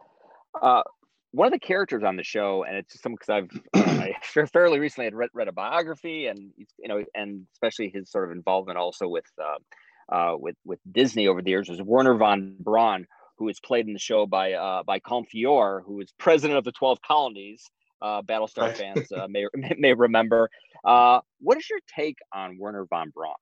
uh, 0.61 0.83
one 1.31 1.47
of 1.47 1.53
the 1.53 1.59
characters 1.59 2.03
on 2.03 2.17
the 2.17 2.23
show, 2.23 2.63
and 2.63 2.75
it's 2.75 2.93
just 2.93 3.03
some 3.03 3.13
because 3.13 3.29
I've 3.29 3.49
uh, 3.73 4.45
fairly 4.47 4.79
recently 4.79 5.05
had 5.05 5.15
read, 5.15 5.29
read 5.33 5.47
a 5.47 5.51
biography, 5.51 6.27
and 6.27 6.51
you 6.57 6.87
know, 6.87 7.03
and 7.15 7.45
especially 7.53 7.89
his 7.89 8.11
sort 8.11 8.25
of 8.25 8.35
involvement 8.35 8.77
also 8.77 9.07
with 9.07 9.25
uh, 9.41 10.13
uh, 10.13 10.35
with 10.37 10.55
with 10.65 10.79
Disney 10.91 11.27
over 11.27 11.41
the 11.41 11.49
years 11.49 11.69
was 11.69 11.81
Wernher 11.81 12.15
von 12.15 12.55
Braun, 12.59 13.07
who 13.37 13.47
is 13.49 13.59
played 13.59 13.87
in 13.87 13.93
the 13.93 13.99
show 13.99 14.25
by 14.25 14.53
uh, 14.53 14.83
by 14.83 14.99
Colm 14.99 15.25
Feore, 15.27 15.83
who 15.85 16.01
is 16.01 16.11
president 16.17 16.57
of 16.57 16.63
the 16.63 16.71
Twelve 16.71 17.01
Colonies. 17.01 17.63
Uh, 18.01 18.23
Battlestar 18.23 18.75
fans 18.75 19.11
uh, 19.11 19.27
may 19.29 19.45
may 19.77 19.93
remember. 19.93 20.49
Uh, 20.83 21.19
what 21.39 21.57
is 21.57 21.69
your 21.69 21.79
take 21.95 22.17
on 22.33 22.57
Wernher 22.57 22.85
von 22.89 23.11
Braun? 23.11 23.35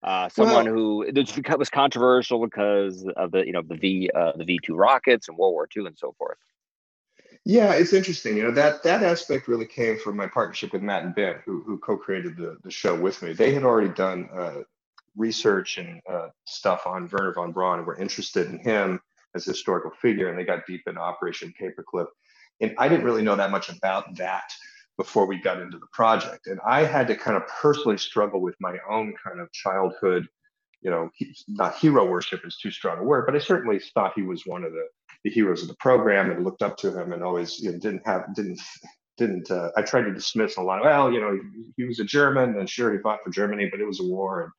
Uh, 0.00 0.28
someone 0.28 0.66
well, 0.66 0.74
who 0.74 1.06
was 1.58 1.68
controversial 1.68 2.44
because 2.44 3.04
of 3.16 3.32
the 3.32 3.44
you 3.44 3.52
know 3.52 3.62
the 3.62 3.74
V 3.74 4.10
uh, 4.14 4.32
the 4.36 4.44
V 4.44 4.60
two 4.62 4.76
rockets 4.76 5.28
and 5.28 5.36
World 5.36 5.52
War 5.52 5.68
II 5.76 5.86
and 5.86 5.98
so 5.98 6.14
forth. 6.16 6.38
Yeah, 7.48 7.72
it's 7.72 7.94
interesting. 7.94 8.36
You 8.36 8.42
know 8.42 8.50
that 8.50 8.82
that 8.82 9.02
aspect 9.02 9.48
really 9.48 9.64
came 9.64 9.98
from 9.98 10.16
my 10.18 10.26
partnership 10.26 10.70
with 10.74 10.82
Matt 10.82 11.04
and 11.04 11.14
Ben, 11.14 11.36
who 11.46 11.62
who 11.62 11.78
co-created 11.78 12.36
the 12.36 12.58
the 12.62 12.70
show 12.70 12.94
with 12.94 13.22
me. 13.22 13.32
They 13.32 13.54
had 13.54 13.64
already 13.64 13.88
done 13.88 14.28
uh, 14.34 14.62
research 15.16 15.78
and 15.78 16.02
uh, 16.06 16.28
stuff 16.44 16.86
on 16.86 17.08
Wernher 17.08 17.32
von 17.32 17.52
Braun 17.52 17.78
and 17.78 17.86
were 17.86 17.96
interested 17.96 18.48
in 18.48 18.58
him 18.58 19.00
as 19.34 19.48
a 19.48 19.52
historical 19.52 19.90
figure, 19.90 20.28
and 20.28 20.38
they 20.38 20.44
got 20.44 20.66
deep 20.66 20.82
into 20.86 21.00
Operation 21.00 21.54
Paperclip. 21.58 22.08
And 22.60 22.74
I 22.76 22.86
didn't 22.86 23.06
really 23.06 23.22
know 23.22 23.36
that 23.36 23.50
much 23.50 23.70
about 23.70 24.14
that 24.16 24.52
before 24.98 25.26
we 25.26 25.40
got 25.40 25.62
into 25.62 25.78
the 25.78 25.86
project. 25.90 26.48
And 26.48 26.60
I 26.66 26.84
had 26.84 27.08
to 27.08 27.16
kind 27.16 27.36
of 27.38 27.46
personally 27.46 27.96
struggle 27.96 28.42
with 28.42 28.56
my 28.60 28.76
own 28.90 29.14
kind 29.24 29.40
of 29.40 29.50
childhood, 29.52 30.28
you 30.82 30.90
know, 30.90 31.08
not 31.48 31.76
hero 31.78 32.04
worship 32.04 32.46
is 32.46 32.58
too 32.58 32.70
strong 32.70 32.98
a 32.98 33.04
word, 33.04 33.24
but 33.24 33.36
I 33.36 33.38
certainly 33.38 33.80
thought 33.94 34.12
he 34.14 34.22
was 34.22 34.44
one 34.44 34.64
of 34.64 34.72
the, 34.72 34.86
the 35.24 35.30
heroes 35.30 35.62
of 35.62 35.68
the 35.68 35.76
program 35.80 36.30
and 36.30 36.44
looked 36.44 36.62
up 36.62 36.76
to 36.78 36.96
him 36.96 37.12
and 37.12 37.22
always 37.22 37.58
you 37.60 37.72
know, 37.72 37.78
didn't 37.78 38.06
have, 38.06 38.34
didn't, 38.34 38.60
didn't, 39.16 39.50
uh, 39.50 39.70
I 39.76 39.82
tried 39.82 40.02
to 40.02 40.14
dismiss 40.14 40.56
a 40.56 40.62
lot 40.62 40.82
well, 40.82 41.12
you 41.12 41.20
know, 41.20 41.32
he, 41.32 41.64
he 41.76 41.84
was 41.84 41.98
a 41.98 42.04
German 42.04 42.58
and 42.58 42.70
sure 42.70 42.92
he 42.92 42.98
fought 42.98 43.20
for 43.24 43.30
Germany, 43.30 43.68
but 43.70 43.80
it 43.80 43.86
was 43.86 44.00
a 44.00 44.04
war 44.04 44.44
and 44.44 44.52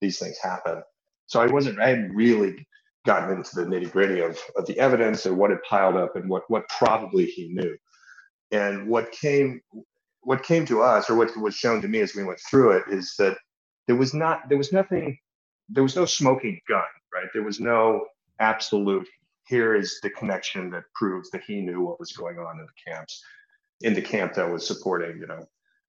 these 0.00 0.18
things 0.18 0.38
happen. 0.40 0.82
So 1.26 1.40
I 1.40 1.46
wasn't, 1.46 1.80
I 1.80 1.88
hadn't 1.88 2.14
really 2.14 2.66
gotten 3.06 3.36
into 3.36 3.56
the 3.56 3.64
nitty 3.64 3.90
gritty 3.90 4.20
of, 4.20 4.38
of 4.56 4.66
the 4.66 4.78
evidence 4.78 5.26
and 5.26 5.36
what 5.36 5.50
had 5.50 5.62
piled 5.68 5.96
up 5.96 6.16
and 6.16 6.28
what, 6.28 6.42
what 6.48 6.68
probably 6.68 7.26
he 7.26 7.48
knew. 7.48 7.76
And 8.50 8.86
what 8.88 9.10
came, 9.12 9.60
what 10.22 10.42
came 10.42 10.64
to 10.66 10.82
us 10.82 11.10
or 11.10 11.16
what 11.16 11.36
was 11.36 11.54
shown 11.54 11.82
to 11.82 11.88
me 11.88 12.00
as 12.00 12.14
we 12.14 12.24
went 12.24 12.40
through 12.48 12.72
it 12.72 12.84
is 12.88 13.14
that 13.18 13.36
there 13.86 13.96
was 13.96 14.14
not, 14.14 14.48
there 14.48 14.58
was 14.58 14.72
nothing, 14.72 15.18
there 15.68 15.82
was 15.82 15.96
no 15.96 16.04
smoking 16.04 16.60
gun, 16.68 16.82
right? 17.12 17.26
There 17.32 17.42
was 17.42 17.60
no 17.60 18.06
absolute, 18.38 19.08
here 19.46 19.74
is 19.74 19.98
the 20.02 20.10
connection 20.10 20.70
that 20.70 20.84
proves 20.94 21.30
that 21.30 21.42
he 21.44 21.60
knew 21.60 21.82
what 21.82 22.00
was 22.00 22.12
going 22.12 22.38
on 22.38 22.58
in 22.58 22.66
the 22.66 22.92
camps, 22.92 23.22
in 23.82 23.94
the 23.94 24.02
camp 24.02 24.34
that 24.34 24.50
was 24.50 24.66
supporting, 24.66 25.18
you 25.18 25.26
know, 25.26 25.44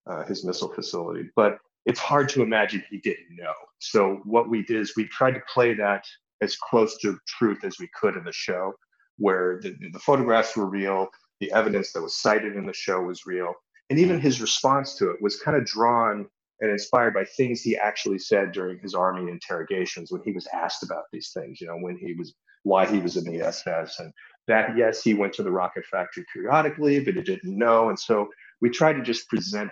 uh, 0.08 0.24
his 0.26 0.46
missile 0.46 0.74
facility. 0.74 1.30
But 1.36 1.58
it's 1.86 2.00
hard 2.00 2.30
to 2.30 2.42
imagine 2.42 2.84
he 2.90 2.98
didn't 2.98 3.36
know. 3.36 3.54
So 3.80 4.22
what 4.24 4.50
we 4.50 4.64
did 4.64 4.78
is 4.78 4.96
we 4.96 5.08
tried 5.08 5.36
to 5.36 5.42
play 5.52 5.74
that 5.76 6.06
as 6.42 6.56
close 6.56 6.98
to 7.00 7.18
truth 7.28 7.64
as 7.64 7.80
we 7.80 7.90
could 8.00 8.16
in 8.16 8.24
the 8.24 8.32
show, 8.32 8.74
where 9.18 9.60
the, 9.62 9.76
the 9.94 10.00
photographs 10.00 10.58
were 10.58 10.66
real, 10.66 11.08
the 11.40 11.52
evidence 11.52 11.92
that 11.94 12.02
was 12.02 12.22
cited 12.22 12.56
in 12.56 12.66
the 12.66 12.74
show 12.74 13.02
was 13.02 13.26
real, 13.26 13.54
and 13.90 14.00
even 14.00 14.20
his 14.20 14.42
response 14.42 14.96
to 14.96 15.12
it 15.12 15.22
was 15.22 15.40
kind 15.40 15.56
of 15.56 15.66
drawn 15.66 16.28
and 16.62 16.72
inspired 16.72 17.14
by 17.14 17.24
things 17.24 17.62
he 17.62 17.78
actually 17.78 18.18
said 18.20 18.52
during 18.52 18.80
his 18.80 18.94
army 18.94 19.30
interrogations 19.30 20.12
when 20.12 20.22
he 20.24 20.32
was 20.32 20.48
asked 20.54 20.84
about 20.84 21.04
these 21.12 21.32
things. 21.34 21.60
You 21.60 21.68
know, 21.68 21.78
when 21.78 21.98
he 21.98 22.14
was 22.14 22.34
why 22.66 22.86
he 22.86 23.00
was 23.00 23.16
in 23.16 23.24
the 23.24 23.42
SS 23.42 24.00
and 24.00 24.12
that 24.48 24.76
yes, 24.76 25.02
he 25.02 25.14
went 25.14 25.34
to 25.34 25.44
the 25.44 25.52
rocket 25.52 25.86
factory 25.86 26.26
periodically, 26.34 27.00
but 27.00 27.16
he 27.16 27.22
didn't 27.22 27.58
know. 27.58 27.90
And 27.90 27.98
so 27.98 28.28
we 28.60 28.70
try 28.70 28.92
to 28.92 29.02
just 29.02 29.30
present 29.30 29.72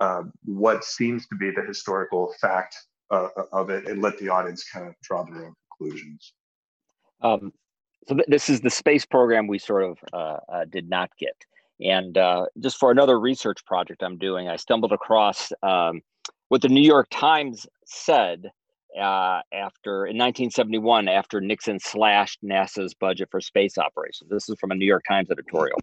uh, 0.00 0.22
what 0.44 0.84
seems 0.84 1.26
to 1.28 1.36
be 1.36 1.50
the 1.50 1.62
historical 1.62 2.32
fact 2.40 2.76
uh, 3.10 3.28
of 3.52 3.70
it 3.70 3.86
and 3.86 4.00
let 4.00 4.18
the 4.18 4.28
audience 4.28 4.64
kind 4.64 4.88
of 4.88 4.94
draw 5.02 5.24
their 5.24 5.46
own 5.46 5.54
conclusions. 5.78 6.32
Um, 7.20 7.52
so 8.08 8.14
th- 8.14 8.26
this 8.28 8.48
is 8.48 8.60
the 8.60 8.70
space 8.70 9.04
program 9.04 9.46
we 9.46 9.58
sort 9.58 9.84
of 9.84 9.98
uh, 10.12 10.38
uh 10.48 10.64
did 10.64 10.88
not 10.88 11.10
get. 11.18 11.36
And 11.80 12.16
uh, 12.16 12.46
just 12.60 12.78
for 12.78 12.90
another 12.90 13.18
research 13.18 13.64
project 13.64 14.02
I'm 14.02 14.18
doing, 14.18 14.48
I 14.48 14.56
stumbled 14.56 14.92
across 14.92 15.52
um, 15.62 16.02
what 16.48 16.62
the 16.62 16.68
New 16.68 16.82
York 16.82 17.08
Times 17.10 17.66
said 17.84 18.50
uh, 18.98 19.40
after 19.52 20.06
in 20.06 20.18
1971 20.18 21.08
after 21.08 21.40
Nixon 21.40 21.78
slashed 21.78 22.42
NASA's 22.44 22.94
budget 22.94 23.28
for 23.30 23.40
space 23.40 23.78
operations. 23.78 24.30
This 24.30 24.48
is 24.48 24.56
from 24.58 24.70
a 24.70 24.74
New 24.74 24.86
York 24.86 25.04
Times 25.08 25.30
editorial. 25.30 25.78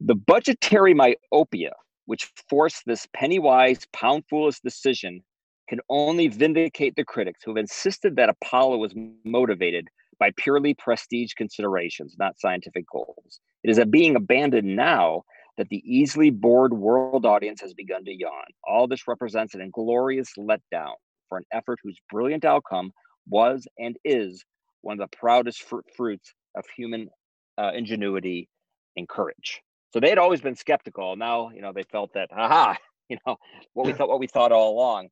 The 0.00 0.14
budgetary 0.14 0.94
myopia, 0.94 1.72
which 2.04 2.30
forced 2.48 2.82
this 2.86 3.06
penny-wise, 3.14 3.86
pound-foolish 3.92 4.60
decision, 4.60 5.22
can 5.68 5.80
only 5.88 6.28
vindicate 6.28 6.94
the 6.96 7.04
critics 7.04 7.42
who 7.42 7.50
have 7.50 7.58
insisted 7.58 8.16
that 8.16 8.28
Apollo 8.28 8.78
was 8.78 8.94
motivated 9.24 9.88
by 10.18 10.30
purely 10.36 10.74
prestige 10.74 11.32
considerations, 11.32 12.16
not 12.18 12.38
scientific 12.38 12.84
goals. 12.90 13.40
It 13.64 13.70
is 13.70 13.78
a 13.78 13.86
being 13.86 14.16
abandoned 14.16 14.76
now 14.76 15.22
that 15.56 15.68
the 15.70 15.82
easily 15.84 16.30
bored 16.30 16.74
world 16.74 17.24
audience 17.24 17.60
has 17.62 17.74
begun 17.74 18.04
to 18.04 18.12
yawn. 18.12 18.44
All 18.62 18.86
this 18.86 19.08
represents 19.08 19.54
an 19.54 19.60
inglorious 19.60 20.32
letdown 20.38 20.94
for 21.28 21.38
an 21.38 21.44
effort 21.52 21.78
whose 21.82 21.98
brilliant 22.10 22.44
outcome 22.44 22.92
was 23.28 23.66
and 23.78 23.96
is 24.04 24.44
one 24.82 25.00
of 25.00 25.10
the 25.10 25.16
proudest 25.16 25.62
fr- 25.62 25.80
fruits 25.96 26.32
of 26.56 26.64
human 26.76 27.08
uh, 27.58 27.72
ingenuity 27.74 28.48
and 28.96 29.08
courage. 29.08 29.62
So 29.92 30.00
they 30.00 30.08
had 30.08 30.18
always 30.18 30.40
been 30.40 30.56
skeptical. 30.56 31.16
Now, 31.16 31.50
you 31.50 31.62
know, 31.62 31.72
they 31.72 31.84
felt 31.84 32.12
that, 32.14 32.30
aha, 32.32 32.76
you 33.08 33.18
know, 33.26 33.36
what 33.72 33.86
we 33.86 33.92
thought, 33.92 34.08
what 34.08 34.20
we 34.20 34.26
thought 34.26 34.52
all 34.52 34.74
along. 34.74 35.08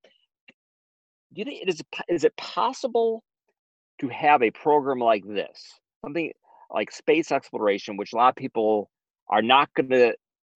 Do 1.33 1.41
you 1.41 1.45
think 1.45 1.63
it 1.63 1.69
is 1.69 1.81
is 2.09 2.25
it 2.25 2.37
possible 2.37 3.25
to 4.01 4.09
have 4.09 4.43
a 4.43 4.51
program 4.51 4.99
like 4.99 5.25
this, 5.27 5.81
something 6.05 6.33
like 6.71 6.93
space 6.93 7.33
exploration, 7.33 7.97
which 7.97 8.13
a 8.13 8.17
lot 8.17 8.31
of 8.31 8.37
people 8.37 8.91
are 9.29 9.43
not 9.43 9.69
going 9.75 9.89
to, 9.91 10.15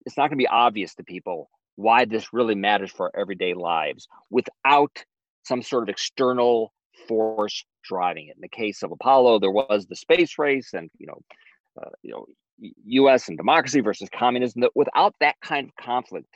it's 0.06 0.18
not 0.18 0.30
going 0.30 0.38
to 0.38 0.44
be 0.44 0.48
obvious 0.48 0.96
to 0.96 1.04
people 1.04 1.50
why 1.76 2.06
this 2.06 2.34
really 2.34 2.56
matters 2.56 2.92
for 2.92 3.08
our 3.08 3.22
everyday 3.22 3.54
lives 3.54 4.08
without 4.30 5.04
some 5.46 5.62
sort 5.62 5.84
of 5.84 5.90
external 5.90 6.74
force 7.08 7.64
driving 7.84 8.28
it. 8.28 8.36
In 8.36 8.42
the 8.42 8.50
case 8.50 8.84
of 8.84 8.92
Apollo, 8.92 9.40
there 9.40 9.52
was 9.52 9.86
the 9.88 9.96
space 9.96 10.38
race, 10.38 10.74
and 10.74 10.90
you 10.98 11.08
know, 11.08 11.22
uh, 11.82 11.90
you 12.02 12.12
know, 12.12 12.26
U.S. 12.86 13.28
and 13.28 13.38
democracy 13.38 13.82
versus 13.82 14.10
communism. 14.14 14.62
That 14.62 14.72
Without 14.76 15.16
that 15.20 15.36
kind 15.42 15.68
of 15.68 15.76
conflict, 15.84 16.34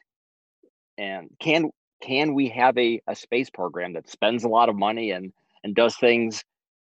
and 0.97 1.29
can 1.39 1.71
can 2.01 2.33
we 2.33 2.49
have 2.49 2.77
a, 2.77 3.01
a 3.07 3.15
space 3.15 3.49
program 3.49 3.93
that 3.93 4.09
spends 4.09 4.43
a 4.43 4.49
lot 4.49 4.69
of 4.69 4.75
money 4.75 5.11
and 5.11 5.33
and 5.63 5.75
does 5.75 5.95
things 5.97 6.43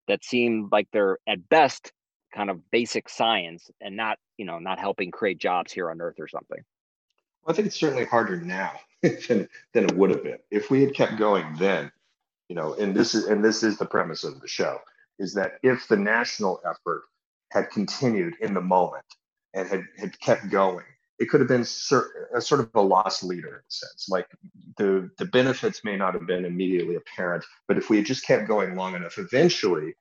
that 0.08 0.24
seem 0.24 0.68
like 0.72 0.88
they're 0.92 1.18
at 1.28 1.48
best 1.48 1.92
kind 2.34 2.50
of 2.50 2.70
basic 2.70 3.08
science 3.08 3.70
and 3.80 3.96
not 3.96 4.18
you 4.36 4.44
know 4.44 4.58
not 4.58 4.78
helping 4.78 5.10
create 5.10 5.38
jobs 5.38 5.72
here 5.72 5.90
on 5.90 6.00
Earth 6.00 6.16
or 6.18 6.28
something? 6.28 6.60
Well, 7.44 7.52
I 7.52 7.56
think 7.56 7.66
it's 7.66 7.78
certainly 7.78 8.06
harder 8.06 8.40
now 8.40 8.72
than, 9.02 9.48
than 9.74 9.84
it 9.84 9.92
would 9.92 10.10
have 10.10 10.22
been 10.22 10.38
if 10.50 10.70
we 10.70 10.82
had 10.82 10.94
kept 10.94 11.18
going 11.18 11.44
then 11.58 11.92
you 12.48 12.56
know 12.56 12.74
and 12.74 12.94
this 12.94 13.14
is 13.14 13.24
and 13.26 13.44
this 13.44 13.62
is 13.62 13.78
the 13.78 13.86
premise 13.86 14.24
of 14.24 14.40
the 14.40 14.48
show 14.48 14.78
is 15.18 15.34
that 15.34 15.52
if 15.62 15.86
the 15.88 15.96
national 15.96 16.60
effort 16.68 17.04
had 17.52 17.70
continued 17.70 18.34
in 18.40 18.52
the 18.52 18.60
moment 18.60 19.04
and 19.54 19.68
had, 19.68 19.84
had 19.98 20.18
kept 20.20 20.50
going 20.50 20.84
it 21.18 21.28
could 21.28 21.40
have 21.40 21.48
been 21.48 21.62
a 21.62 22.40
sort 22.40 22.60
of 22.60 22.70
a 22.74 22.80
lost 22.80 23.22
leader 23.22 23.48
in 23.48 23.54
a 23.54 23.62
sense. 23.68 24.08
Like 24.08 24.26
the 24.78 25.10
the 25.18 25.26
benefits 25.26 25.84
may 25.84 25.96
not 25.96 26.14
have 26.14 26.26
been 26.26 26.44
immediately 26.44 26.96
apparent 26.96 27.44
but 27.68 27.78
if 27.78 27.88
we 27.90 27.98
had 27.98 28.06
just 28.06 28.26
kept 28.26 28.48
going 28.48 28.74
long 28.74 28.94
enough 28.94 29.18
eventually 29.18 29.94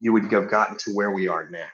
you 0.00 0.12
would 0.12 0.32
have 0.32 0.50
gotten 0.50 0.76
to 0.78 0.92
where 0.92 1.10
we 1.10 1.28
are 1.28 1.48
now 1.50 1.68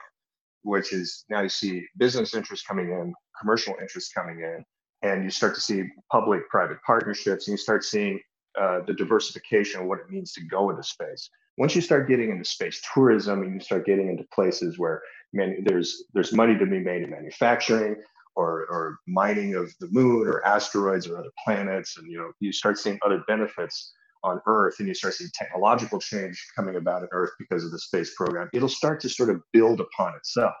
which 0.63 0.91
is 0.93 1.25
now 1.29 1.41
you 1.41 1.49
see 1.49 1.85
business 1.97 2.33
interest 2.35 2.67
coming 2.67 2.91
in 2.91 3.13
commercial 3.39 3.75
interest 3.81 4.13
coming 4.13 4.41
in 4.41 4.63
and 5.01 5.23
you 5.23 5.29
start 5.29 5.55
to 5.55 5.61
see 5.61 5.83
public 6.11 6.47
private 6.49 6.77
partnerships 6.85 7.47
and 7.47 7.53
you 7.53 7.57
start 7.57 7.83
seeing 7.83 8.19
uh, 8.59 8.81
the 8.85 8.93
diversification 8.93 9.81
of 9.81 9.87
what 9.87 9.99
it 9.99 10.09
means 10.09 10.33
to 10.33 10.41
go 10.45 10.69
into 10.69 10.83
space. 10.83 11.29
Once 11.57 11.75
you 11.75 11.81
start 11.81 12.07
getting 12.07 12.29
into 12.29 12.43
space 12.43 12.81
tourism 12.93 13.41
and 13.41 13.53
you 13.53 13.59
start 13.59 13.85
getting 13.85 14.09
into 14.09 14.25
places 14.33 14.77
where 14.77 15.01
man, 15.33 15.63
there's 15.65 16.03
there's 16.13 16.33
money 16.33 16.57
to 16.57 16.65
be 16.65 16.79
made 16.79 17.03
in 17.03 17.09
manufacturing 17.09 17.95
or, 18.35 18.65
or 18.69 18.99
mining 19.07 19.55
of 19.55 19.73
the 19.79 19.87
moon 19.91 20.27
or 20.27 20.45
asteroids 20.45 21.07
or 21.07 21.17
other 21.17 21.31
planets, 21.43 21.97
and 21.97 22.11
you 22.11 22.17
know 22.17 22.31
you 22.39 22.51
start 22.51 22.77
seeing 22.77 22.99
other 23.05 23.23
benefits 23.27 23.93
on 24.23 24.41
Earth, 24.47 24.75
and 24.79 24.87
you 24.87 24.93
start 24.93 25.13
seeing 25.13 25.29
technological 25.33 25.99
change 25.99 26.45
coming 26.55 26.75
about 26.75 27.03
on 27.03 27.09
Earth 27.11 27.31
because 27.39 27.63
of 27.63 27.71
the 27.71 27.79
space 27.79 28.13
program. 28.15 28.49
It'll 28.53 28.69
start 28.69 28.99
to 29.01 29.09
sort 29.09 29.29
of 29.29 29.41
build 29.53 29.79
upon 29.79 30.15
itself. 30.15 30.55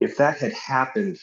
If 0.00 0.16
that 0.18 0.38
had 0.38 0.52
happened 0.52 1.18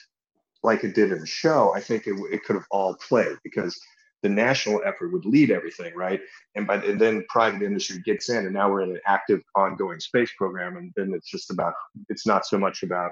like 0.64 0.84
it 0.84 0.96
did 0.96 1.12
in 1.12 1.20
the 1.20 1.28
show, 1.28 1.74
I 1.76 1.80
think 1.80 2.08
it, 2.08 2.16
it 2.32 2.44
could 2.44 2.56
have 2.56 2.66
all 2.72 2.96
played 2.96 3.38
because 3.44 3.80
the 4.22 4.30
national 4.30 4.82
effort 4.86 5.14
would 5.14 5.26
lead 5.26 5.52
everything, 5.52 5.96
right? 5.96 6.22
And 6.56 6.68
by 6.68 6.76
and 6.76 7.00
then 7.00 7.26
private 7.30 7.62
industry 7.62 8.00
gets 8.00 8.30
in, 8.30 8.46
and 8.46 8.54
now 8.54 8.70
we're 8.70 8.82
in 8.82 8.92
an 8.92 9.02
active, 9.06 9.42
ongoing 9.56 10.00
space 10.00 10.32
program, 10.38 10.78
and 10.78 10.92
then 10.96 11.14
it's 11.14 11.30
just 11.30 11.52
about 11.52 11.74
it's 12.10 12.28
not 12.28 12.46
so 12.46 12.58
much 12.58 12.84
about 12.84 13.12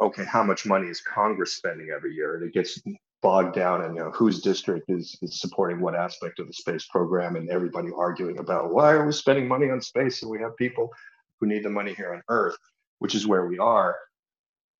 okay, 0.00 0.24
how 0.24 0.42
much 0.42 0.64
money 0.64 0.88
is 0.88 1.02
Congress 1.02 1.52
spending 1.54 1.90
every 1.94 2.14
year, 2.14 2.36
and 2.36 2.44
it 2.44 2.54
gets 2.54 2.80
bogged 3.22 3.54
down 3.54 3.84
in 3.84 3.94
you 3.94 4.00
know 4.00 4.10
whose 4.12 4.40
district 4.40 4.88
is, 4.88 5.16
is 5.20 5.40
supporting 5.40 5.80
what 5.80 5.94
aspect 5.94 6.38
of 6.38 6.46
the 6.46 6.52
space 6.54 6.86
program, 6.86 7.36
and 7.36 7.50
everybody 7.50 7.90
arguing 7.94 8.38
about 8.38 8.72
why 8.72 8.92
are 8.92 9.06
we 9.06 9.12
spending 9.12 9.46
money 9.46 9.70
on 9.70 9.80
space, 9.80 10.22
and 10.22 10.30
we 10.30 10.40
have 10.40 10.56
people 10.56 10.90
who 11.38 11.46
need 11.46 11.64
the 11.64 11.70
money 11.70 11.94
here 11.94 12.14
on 12.14 12.22
Earth, 12.28 12.56
which 12.98 13.14
is 13.14 13.26
where 13.26 13.46
we 13.46 13.58
are. 13.58 13.96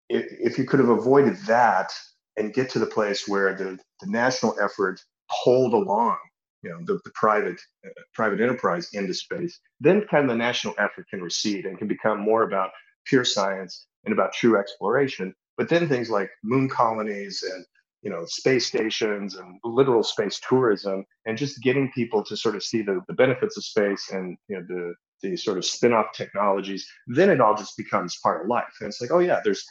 If, 0.09 0.27
if 0.31 0.59
you 0.59 0.65
could 0.65 0.81
have 0.81 0.89
avoided 0.89 1.37
that 1.47 1.93
and 2.37 2.53
get 2.53 2.71
to 2.71 2.79
the 2.79 2.87
place 2.87 3.29
where 3.29 3.55
the, 3.55 3.79
the 4.01 4.07
national 4.07 4.59
effort 4.61 5.01
hold 5.31 5.73
along 5.73 6.19
you 6.63 6.71
know 6.71 6.79
the, 6.85 7.01
the 7.05 7.11
private 7.15 7.61
uh, 7.87 7.91
private 8.15 8.41
enterprise 8.41 8.91
into 8.93 9.15
space 9.15 9.61
then 9.81 10.05
kind 10.11 10.25
of 10.25 10.31
the 10.31 10.37
national 10.37 10.75
effort 10.79 11.07
can 11.09 11.23
recede 11.23 11.67
and 11.67 11.79
can 11.79 11.89
become 11.89 12.21
more 12.21 12.43
about 12.43 12.71
pure 13.07 13.25
science 13.25 13.87
and 14.05 14.13
about 14.13 14.33
true 14.33 14.59
exploration. 14.59 15.35
But 15.57 15.69
then 15.69 15.89
things 15.89 16.11
like 16.11 16.31
moon 16.43 16.69
colonies 16.69 17.43
and 17.43 17.65
you 18.03 18.11
know 18.11 18.25
space 18.27 18.67
stations 18.67 19.37
and 19.37 19.61
literal 19.63 20.03
space 20.03 20.41
tourism 20.49 21.05
and 21.27 21.37
just 21.37 21.63
getting 21.63 21.93
people 21.93 22.25
to 22.25 22.37
sort 22.37 22.57
of 22.57 22.63
see 22.63 22.81
the, 22.81 23.01
the 23.09 23.15
benefits 23.15 23.59
of 23.59 23.65
space 23.65 24.11
and 24.11 24.39
you 24.49 24.57
know 24.57 24.65
the 24.69 24.95
the 25.23 25.37
sort 25.37 25.59
of 25.59 25.67
spin-off 25.67 26.07
technologies 26.15 26.87
then 27.09 27.29
it 27.29 27.43
all 27.43 27.55
just 27.55 27.77
becomes 27.77 28.19
part 28.23 28.43
of 28.43 28.49
life. 28.49 28.73
And 28.81 28.89
it's 28.89 29.01
like 29.03 29.11
oh 29.11 29.19
yeah 29.19 29.41
there's 29.45 29.65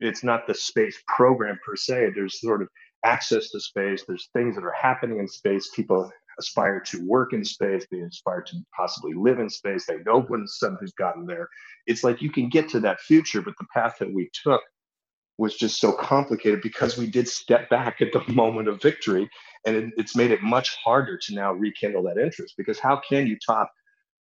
it's 0.00 0.24
not 0.24 0.46
the 0.46 0.54
space 0.54 1.00
program 1.08 1.58
per 1.64 1.76
se. 1.76 2.10
There's 2.14 2.40
sort 2.40 2.62
of 2.62 2.68
access 3.04 3.50
to 3.50 3.60
space. 3.60 4.04
There's 4.06 4.28
things 4.32 4.54
that 4.54 4.64
are 4.64 4.74
happening 4.80 5.18
in 5.18 5.28
space. 5.28 5.70
People 5.74 6.10
aspire 6.38 6.80
to 6.80 7.06
work 7.06 7.32
in 7.32 7.44
space. 7.44 7.86
They 7.90 8.00
aspire 8.00 8.42
to 8.42 8.56
possibly 8.76 9.12
live 9.14 9.38
in 9.38 9.50
space. 9.50 9.86
They 9.86 9.98
know 10.06 10.22
when 10.22 10.46
something's 10.46 10.92
gotten 10.92 11.26
there. 11.26 11.48
It's 11.86 12.04
like 12.04 12.22
you 12.22 12.30
can 12.30 12.48
get 12.48 12.68
to 12.70 12.80
that 12.80 13.00
future, 13.00 13.42
but 13.42 13.54
the 13.58 13.66
path 13.74 13.96
that 14.00 14.12
we 14.12 14.30
took 14.32 14.62
was 15.38 15.56
just 15.56 15.80
so 15.80 15.92
complicated 15.92 16.60
because 16.62 16.96
we 16.96 17.06
did 17.06 17.26
step 17.26 17.68
back 17.70 18.00
at 18.00 18.12
the 18.12 18.22
moment 18.32 18.68
of 18.68 18.80
victory. 18.82 19.28
And 19.66 19.76
it, 19.76 19.92
it's 19.96 20.16
made 20.16 20.30
it 20.30 20.42
much 20.42 20.76
harder 20.84 21.18
to 21.18 21.34
now 21.34 21.52
rekindle 21.52 22.02
that 22.04 22.18
interest 22.18 22.54
because 22.56 22.78
how 22.78 23.00
can 23.08 23.26
you 23.26 23.36
top 23.44 23.70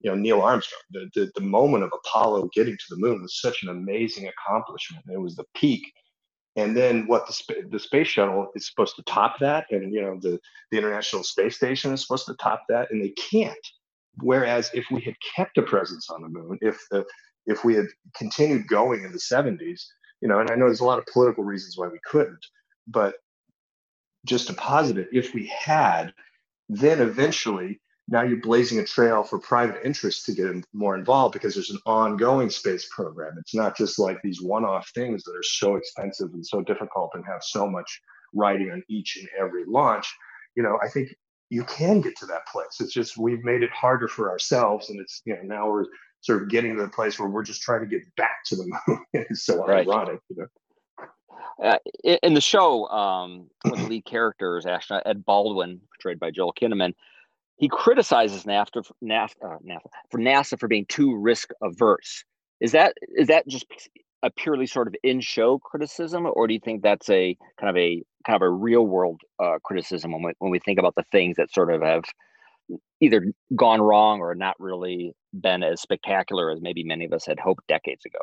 you 0.01 0.11
know 0.11 0.17
Neil 0.17 0.41
Armstrong. 0.41 0.81
The, 0.91 1.11
the, 1.15 1.31
the 1.35 1.43
moment 1.43 1.85
of 1.85 1.93
Apollo 1.95 2.51
getting 2.55 2.75
to 2.75 2.85
the 2.91 2.97
moon 2.97 3.23
was 3.23 3.41
such 3.41 3.63
an 3.63 3.69
amazing 3.69 4.29
accomplishment. 4.29 5.05
It 5.13 5.21
was 5.21 5.37
the 5.37 5.45
peak 5.55 5.83
and 6.57 6.77
then 6.77 7.07
what 7.07 7.27
the, 7.27 7.33
sp- 7.35 7.71
the 7.71 7.79
space 7.79 8.09
shuttle 8.09 8.49
is 8.55 8.67
supposed 8.69 8.97
to 8.97 9.03
top 9.05 9.39
that 9.41 9.67
and 9.71 9.93
you 9.93 10.03
know 10.03 10.19
the, 10.21 10.39
the 10.71 10.79
international 10.79 11.23
space 11.23 11.57
station 11.57 11.93
is 11.93 12.03
supposed 12.03 12.27
to 12.27 12.35
top 12.35 12.65
that 12.69 12.91
and 12.91 13.03
they 13.03 13.15
can't. 13.31 13.57
Whereas 14.23 14.71
if 14.75 14.87
we 14.91 15.01
had 15.01 15.15
kept 15.37 15.59
a 15.59 15.63
presence 15.63 16.11
on 16.11 16.23
the 16.23 16.29
moon 16.29 16.59
if 16.61 16.81
the 16.91 17.05
if 17.47 17.65
we 17.65 17.75
had 17.75 17.87
continued 18.17 18.67
going 18.69 19.05
in 19.05 19.13
the 19.13 19.19
70s 19.19 19.83
you 20.21 20.29
know 20.29 20.41
and 20.41 20.51
i 20.51 20.55
know 20.55 20.67
there's 20.67 20.81
a 20.81 20.85
lot 20.85 20.99
of 20.99 21.07
political 21.07 21.45
reasons 21.45 21.77
why 21.79 21.89
we 21.89 21.99
couldn't 22.05 22.45
but 22.87 23.15
just 24.27 24.47
to 24.49 24.55
posit 24.55 24.99
it 24.99 25.09
if 25.13 25.35
we 25.35 25.47
had 25.47 26.13
then 26.69 27.01
eventually 27.01 27.81
now 28.11 28.23
you're 28.23 28.41
blazing 28.41 28.81
a 28.81 28.85
trail 28.85 29.23
for 29.23 29.39
private 29.39 29.81
interests 29.85 30.25
to 30.25 30.33
get 30.33 30.53
more 30.73 30.97
involved 30.97 31.33
because 31.33 31.55
there's 31.55 31.71
an 31.71 31.79
ongoing 31.87 32.51
space 32.51 32.89
program. 32.91 33.37
It's 33.39 33.55
not 33.55 33.77
just 33.77 34.01
like 34.01 34.21
these 34.23 34.43
one-off 34.43 34.91
things 34.95 35.23
that 35.23 35.37
are 35.37 35.45
so 35.45 35.77
expensive 35.77 36.31
and 36.35 36.45
so 36.45 36.61
difficult 36.61 37.13
and 37.15 37.25
have 37.25 37.43
so 37.43 37.69
much 37.69 38.01
writing 38.35 38.71
on 38.73 38.83
each 38.89 39.17
and 39.17 39.29
every 39.39 39.65
launch. 39.65 40.13
You 40.57 40.65
know, 40.65 40.77
I 40.83 40.89
think 40.89 41.15
you 41.51 41.63
can 41.65 42.01
get 42.01 42.17
to 42.19 42.27
that 42.27 42.47
place. 42.49 42.81
It's 42.81 42.93
just 42.93 43.17
we've 43.17 43.45
made 43.45 43.63
it 43.63 43.71
harder 43.71 44.09
for 44.09 44.29
ourselves, 44.29 44.91
and 44.91 45.01
it's 45.01 45.23
you 45.25 45.35
know 45.35 45.43
now 45.45 45.71
we're 45.71 45.87
sort 46.21 46.43
of 46.43 46.51
getting 46.51 46.77
to 46.77 46.83
the 46.83 46.89
place 46.89 47.19
where 47.19 47.29
we're 47.29 47.45
just 47.45 47.63
trying 47.63 47.81
to 47.81 47.87
get 47.87 48.03
back 48.17 48.45
to 48.47 48.57
the 48.57 48.79
moon. 48.89 49.05
it's 49.13 49.45
so 49.45 49.65
right. 49.65 49.87
ironic, 49.87 50.21
you 50.29 50.37
know. 50.37 50.47
Uh, 51.63 51.79
in 52.23 52.35
the 52.35 52.41
show, 52.41 52.89
um, 52.89 53.49
one 53.63 53.75
of 53.75 53.81
the 53.81 53.89
lead 53.89 54.05
characters, 54.05 54.67
astronaut 54.67 55.03
Ed 55.07 55.25
Baldwin, 55.25 55.81
portrayed 55.95 56.19
by 56.19 56.31
Joel 56.31 56.55
Kinnaman, 56.55 56.95
he 57.61 57.69
criticizes 57.69 58.45
NAFTA 58.45 58.87
for, 58.87 58.95
uh, 59.05 59.59
NAFTA 59.63 59.89
for 60.11 60.19
NASA 60.19 60.59
for 60.59 60.67
being 60.67 60.87
too 60.87 61.15
risk 61.15 61.51
averse. 61.63 62.25
Is 62.61 62.73
that 62.73 62.95
is 63.17 63.29
that 63.29 63.47
just 63.47 63.67
a 64.23 64.31
purely 64.31 64.67
sort 64.67 64.89
of 64.89 64.95
in 65.03 65.21
show 65.21 65.59
criticism, 65.59 66.27
or 66.33 66.47
do 66.47 66.55
you 66.55 66.61
think 66.61 66.83
that's 66.83 67.09
a 67.11 67.37
kind 67.61 67.71
of 67.71 67.77
a 67.77 68.03
kind 68.27 68.37
of 68.37 68.43
a 68.43 68.51
real 68.51 68.87
world 68.87 69.21
uh, 69.39 69.59
criticism 69.63 70.13
when 70.13 70.23
we, 70.23 70.33
when 70.39 70.51
we 70.51 70.59
think 70.59 70.79
about 70.79 70.95
the 70.95 71.05
things 71.13 71.37
that 71.37 71.53
sort 71.53 71.73
of 71.73 71.83
have 71.83 72.05
either 73.01 73.33
gone 73.57 73.81
wrong 73.81 74.21
or 74.21 74.35
not 74.35 74.57
really 74.59 75.13
been 75.39 75.63
as 75.63 75.81
spectacular 75.81 76.51
as 76.51 76.61
maybe 76.61 76.83
many 76.83 77.05
of 77.05 77.13
us 77.13 77.27
had 77.27 77.39
hoped 77.39 77.67
decades 77.67 78.05
ago? 78.07 78.19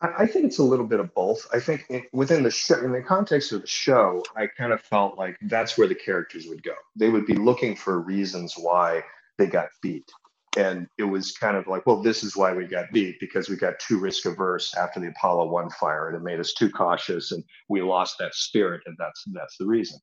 I 0.00 0.26
think 0.26 0.44
it's 0.44 0.58
a 0.58 0.62
little 0.62 0.86
bit 0.86 1.00
of 1.00 1.14
both. 1.14 1.46
I 1.54 1.60
think 1.60 1.90
within 2.12 2.42
the 2.42 2.50
show, 2.50 2.78
in 2.84 2.92
the 2.92 3.02
context 3.02 3.52
of 3.52 3.62
the 3.62 3.66
show, 3.66 4.22
I 4.36 4.46
kind 4.46 4.72
of 4.72 4.82
felt 4.82 5.16
like 5.16 5.38
that's 5.42 5.78
where 5.78 5.88
the 5.88 5.94
characters 5.94 6.46
would 6.46 6.62
go. 6.62 6.74
They 6.96 7.08
would 7.08 7.24
be 7.24 7.34
looking 7.34 7.74
for 7.74 8.00
reasons 8.00 8.54
why 8.58 9.02
they 9.38 9.46
got 9.46 9.68
beat 9.80 10.10
and 10.56 10.88
it 10.96 11.04
was 11.04 11.32
kind 11.32 11.56
of 11.56 11.66
like, 11.66 11.86
well, 11.86 12.02
this 12.02 12.24
is 12.24 12.36
why 12.36 12.52
we 12.54 12.64
got 12.64 12.90
beat 12.90 13.20
because 13.20 13.48
we 13.48 13.56
got 13.56 13.78
too 13.78 13.98
risk 13.98 14.24
averse 14.24 14.74
after 14.74 14.98
the 14.98 15.08
Apollo 15.08 15.48
One 15.48 15.70
fire, 15.70 16.08
and 16.08 16.16
it 16.16 16.22
made 16.22 16.40
us 16.40 16.54
too 16.54 16.70
cautious, 16.70 17.30
and 17.32 17.44
we 17.68 17.82
lost 17.82 18.16
that 18.18 18.34
spirit, 18.34 18.80
and 18.86 18.96
that's 18.98 19.22
that's 19.32 19.56
the 19.58 19.66
reason. 19.66 20.00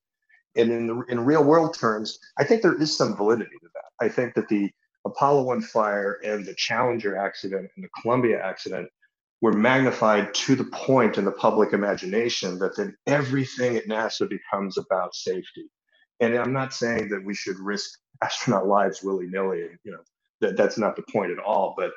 And 0.56 0.72
in 0.72 0.88
the 0.88 1.02
in 1.10 1.26
real 1.26 1.44
world 1.44 1.76
terms, 1.78 2.20
I 2.38 2.44
think 2.44 2.62
there 2.62 2.80
is 2.80 2.96
some 2.96 3.18
validity 3.18 3.58
to 3.62 3.70
that. 3.74 4.06
I 4.06 4.10
think 4.10 4.36
that 4.36 4.48
the 4.48 4.70
Apollo 5.06 5.44
One 5.44 5.62
fire 5.62 6.20
and 6.24 6.46
the 6.46 6.54
Challenger 6.56 7.18
accident 7.18 7.72
and 7.76 7.84
the 7.84 8.02
Columbia 8.02 8.42
accident 8.44 8.90
were 9.44 9.52
magnified 9.52 10.34
to 10.34 10.56
the 10.56 10.64
point 10.64 11.18
in 11.18 11.26
the 11.26 11.32
public 11.34 11.74
imagination 11.74 12.58
that 12.60 12.78
then 12.78 12.96
everything 13.08 13.76
at 13.76 13.88
NASA 13.88 14.28
becomes 14.30 14.78
about 14.78 15.14
safety. 15.14 15.70
And 16.22 16.34
I'm 16.34 16.54
not 16.54 16.74
saying 16.74 17.10
that 17.10 17.26
we 17.26 17.36
should 17.36 17.60
risk 17.60 18.00
astronaut 18.24 18.68
lives 18.68 19.04
willy 19.04 19.28
nilly, 19.28 19.68
you 19.84 19.92
know, 19.92 20.00
that 20.40 20.56
that's 20.56 20.78
not 20.78 20.96
the 20.96 21.04
point 21.12 21.34
at 21.34 21.40
all. 21.40 21.76
But 21.78 21.92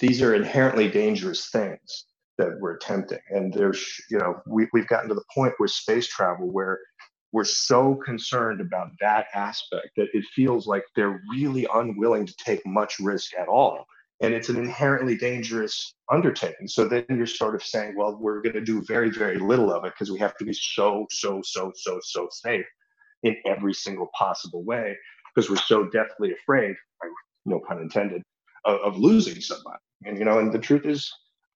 these 0.00 0.22
are 0.22 0.34
inherently 0.34 0.88
dangerous 0.88 1.50
things 1.50 2.06
that 2.38 2.58
we're 2.58 2.76
attempting. 2.76 3.20
And 3.28 3.52
there's, 3.52 3.84
you 4.10 4.18
know, 4.18 4.40
we, 4.46 4.66
we've 4.72 4.88
gotten 4.88 5.10
to 5.10 5.14
the 5.14 5.24
point 5.34 5.52
where 5.58 5.68
space 5.68 6.08
travel, 6.08 6.50
where 6.50 6.80
we're 7.32 7.44
so 7.44 7.96
concerned 7.96 8.62
about 8.62 8.92
that 9.00 9.26
aspect 9.34 9.90
that 9.98 10.08
it 10.14 10.24
feels 10.34 10.66
like 10.66 10.84
they're 10.96 11.20
really 11.30 11.66
unwilling 11.74 12.24
to 12.24 12.34
take 12.42 12.64
much 12.66 12.98
risk 12.98 13.32
at 13.38 13.48
all. 13.48 13.86
And 14.22 14.32
it's 14.32 14.48
an 14.48 14.56
inherently 14.56 15.16
dangerous 15.16 15.94
undertaking. 16.10 16.68
So 16.68 16.86
then 16.86 17.04
you're 17.08 17.26
sort 17.26 17.56
of 17.56 17.62
saying, 17.62 17.96
well, 17.96 18.16
we're 18.20 18.40
going 18.40 18.54
to 18.54 18.60
do 18.60 18.82
very, 18.82 19.10
very 19.10 19.38
little 19.38 19.72
of 19.72 19.84
it 19.84 19.92
because 19.94 20.12
we 20.12 20.18
have 20.20 20.36
to 20.38 20.44
be 20.44 20.52
so, 20.52 21.06
so, 21.10 21.40
so, 21.44 21.72
so, 21.74 21.98
so 22.02 22.28
safe 22.30 22.64
in 23.24 23.36
every 23.46 23.74
single 23.74 24.08
possible 24.16 24.64
way 24.64 24.96
because 25.34 25.50
we're 25.50 25.56
so 25.56 25.88
deathly 25.88 26.32
afraid 26.32 26.76
no 27.44 27.60
pun 27.66 27.80
intended, 27.80 28.22
of, 28.64 28.80
of 28.80 28.98
losing 28.98 29.40
somebody. 29.40 29.78
And 30.04 30.18
you 30.18 30.24
know, 30.24 30.38
and 30.38 30.52
the 30.52 30.58
truth 30.58 30.86
is, 30.86 31.10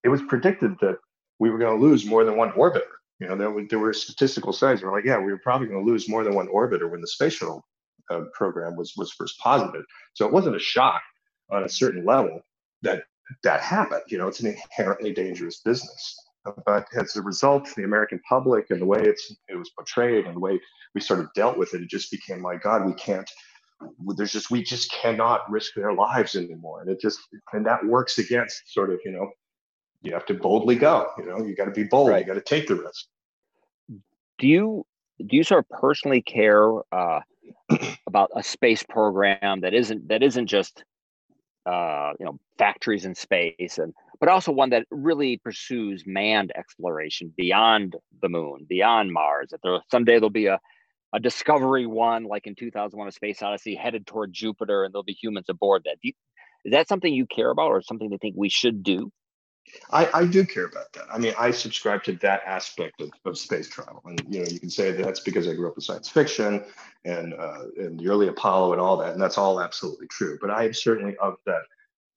it 0.04 0.08
was 0.08 0.22
predicted 0.22 0.72
that 0.80 0.98
we 1.38 1.50
were 1.50 1.58
going 1.58 1.78
to 1.78 1.84
lose 1.84 2.06
more 2.06 2.24
than 2.24 2.36
one 2.36 2.52
orbiter. 2.52 2.82
You 3.20 3.28
know, 3.28 3.36
there, 3.36 3.50
were, 3.50 3.64
there 3.68 3.78
were 3.78 3.92
statistical 3.92 4.52
studies. 4.52 4.82
We're 4.82 4.92
like, 4.92 5.04
yeah, 5.04 5.18
we 5.18 5.32
were 5.32 5.40
probably 5.42 5.68
going 5.68 5.84
to 5.84 5.90
lose 5.90 6.08
more 6.08 6.22
than 6.22 6.34
one 6.34 6.48
orbiter 6.48 6.90
when 6.90 7.00
the 7.00 7.06
space 7.06 7.34
shuttle 7.34 7.64
uh, 8.10 8.22
program 8.34 8.76
was 8.76 8.94
was 8.96 9.12
first 9.12 9.38
posited. 9.38 9.84
So 10.14 10.26
it 10.26 10.32
wasn't 10.32 10.56
a 10.56 10.60
shock 10.60 11.02
on 11.50 11.64
a 11.64 11.68
certain 11.68 12.04
level 12.04 12.40
that 12.82 13.04
that 13.42 13.60
happened. 13.60 14.02
You 14.08 14.18
know, 14.18 14.28
it's 14.28 14.40
an 14.40 14.54
inherently 14.54 15.12
dangerous 15.12 15.60
business. 15.60 16.16
But 16.64 16.86
as 16.96 17.16
a 17.16 17.22
result, 17.22 17.68
the 17.74 17.82
American 17.82 18.20
public 18.28 18.70
and 18.70 18.80
the 18.80 18.86
way 18.86 19.02
it's 19.02 19.34
it 19.48 19.56
was 19.56 19.70
portrayed 19.70 20.26
and 20.26 20.36
the 20.36 20.40
way 20.40 20.60
we 20.94 21.00
sort 21.00 21.20
of 21.20 21.32
dealt 21.34 21.58
with 21.58 21.74
it, 21.74 21.82
it 21.82 21.90
just 21.90 22.10
became 22.10 22.42
like, 22.42 22.62
God, 22.62 22.86
we 22.86 22.94
can't 22.94 23.28
there's 24.16 24.32
just 24.32 24.50
we 24.50 24.62
just 24.62 24.90
cannot 24.90 25.50
risk 25.50 25.74
their 25.74 25.92
lives 25.92 26.34
anymore 26.34 26.80
and 26.80 26.90
it 26.90 27.00
just 27.00 27.20
and 27.52 27.66
that 27.66 27.84
works 27.84 28.18
against 28.18 28.72
sort 28.72 28.90
of 28.90 28.98
you 29.04 29.12
know 29.12 29.30
you 30.02 30.12
have 30.12 30.24
to 30.26 30.34
boldly 30.34 30.76
go 30.76 31.06
you 31.18 31.26
know 31.26 31.44
you 31.44 31.54
got 31.54 31.66
to 31.66 31.70
be 31.70 31.84
bold 31.84 32.08
right. 32.08 32.20
you 32.20 32.26
got 32.26 32.34
to 32.34 32.40
take 32.40 32.66
the 32.66 32.74
risk 32.74 33.06
do 34.38 34.46
you 34.46 34.86
do 35.18 35.36
you 35.36 35.44
sort 35.44 35.64
of 35.64 35.78
personally 35.78 36.22
care 36.22 36.70
uh, 36.92 37.20
about 38.06 38.30
a 38.34 38.42
space 38.42 38.82
program 38.82 39.60
that 39.60 39.74
isn't 39.74 40.08
that 40.08 40.22
isn't 40.22 40.46
just 40.46 40.84
uh, 41.66 42.12
you 42.18 42.26
know 42.26 42.38
factories 42.58 43.04
in 43.04 43.14
space 43.14 43.78
and 43.78 43.92
but 44.20 44.28
also 44.28 44.50
one 44.52 44.70
that 44.70 44.86
really 44.90 45.38
pursues 45.44 46.04
manned 46.06 46.52
exploration 46.56 47.32
beyond 47.36 47.96
the 48.22 48.28
moon 48.28 48.64
beyond 48.68 49.12
mars 49.12 49.48
that 49.50 49.60
there 49.62 49.78
someday 49.90 50.14
there'll 50.14 50.30
be 50.30 50.46
a 50.46 50.58
a 51.12 51.20
Discovery 51.20 51.86
One, 51.86 52.24
like 52.24 52.46
in 52.46 52.54
2001: 52.54 53.08
A 53.08 53.12
Space 53.12 53.42
Odyssey, 53.42 53.74
headed 53.74 54.06
toward 54.06 54.32
Jupiter, 54.32 54.84
and 54.84 54.92
there'll 54.92 55.04
be 55.04 55.16
humans 55.20 55.46
aboard 55.48 55.82
that. 55.84 55.96
You, 56.02 56.12
is 56.64 56.72
that 56.72 56.88
something 56.88 57.12
you 57.12 57.26
care 57.26 57.50
about, 57.50 57.68
or 57.68 57.82
something 57.82 58.10
you 58.10 58.18
think 58.18 58.34
we 58.36 58.50
should 58.50 58.82
do? 58.82 59.10
I, 59.90 60.08
I 60.12 60.26
do 60.26 60.44
care 60.44 60.66
about 60.66 60.92
that. 60.94 61.04
I 61.12 61.18
mean, 61.18 61.34
I 61.38 61.50
subscribe 61.50 62.02
to 62.04 62.12
that 62.16 62.42
aspect 62.46 63.00
of, 63.00 63.10
of 63.24 63.38
space 63.38 63.68
travel, 63.68 64.02
and 64.04 64.20
you 64.28 64.40
know, 64.40 64.46
you 64.46 64.60
can 64.60 64.70
say 64.70 64.90
that 64.90 65.04
that's 65.04 65.20
because 65.20 65.48
I 65.48 65.54
grew 65.54 65.68
up 65.68 65.76
with 65.76 65.84
science 65.84 66.08
fiction 66.08 66.64
and 67.04 67.34
uh, 67.34 67.62
and 67.76 67.98
the 67.98 68.08
early 68.08 68.28
Apollo 68.28 68.72
and 68.72 68.80
all 68.80 68.96
that, 68.98 69.12
and 69.12 69.20
that's 69.20 69.38
all 69.38 69.60
absolutely 69.60 70.06
true. 70.08 70.38
But 70.40 70.50
I 70.50 70.64
am 70.64 70.72
certainly 70.72 71.16
of 71.18 71.36
that. 71.46 71.62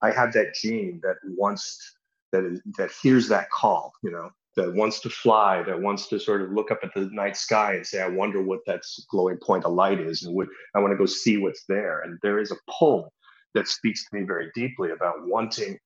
I 0.01 0.11
have 0.11 0.31
that 0.33 0.55
gene 0.55 0.99
that 1.03 1.17
wants 1.23 1.95
that 2.31 2.45
is, 2.45 2.61
that 2.77 2.91
hears 3.01 3.27
that 3.29 3.49
call. 3.49 3.93
You 4.03 4.11
know, 4.11 4.29
that 4.55 4.73
wants 4.73 4.99
to 5.01 5.09
fly, 5.09 5.63
that 5.63 5.79
wants 5.79 6.07
to 6.07 6.19
sort 6.19 6.41
of 6.41 6.51
look 6.51 6.71
up 6.71 6.79
at 6.83 6.93
the 6.93 7.09
night 7.11 7.37
sky 7.37 7.75
and 7.75 7.85
say, 7.85 8.01
I 8.01 8.09
wonder 8.09 8.41
what 8.41 8.59
that 8.67 8.81
glowing 9.09 9.37
point 9.37 9.65
of 9.65 9.73
light 9.73 9.99
is, 9.99 10.23
and 10.23 10.35
what, 10.35 10.47
I 10.75 10.79
want 10.79 10.91
to 10.91 10.97
go 10.97 11.05
see 11.05 11.37
what's 11.37 11.65
there. 11.65 12.01
And 12.01 12.19
there 12.21 12.39
is 12.39 12.51
a 12.51 12.57
pull 12.69 13.13
that 13.55 13.67
speaks 13.67 14.05
to 14.05 14.15
me 14.15 14.25
very 14.25 14.51
deeply 14.53 14.91
about 14.91 15.25
wanting 15.25 15.79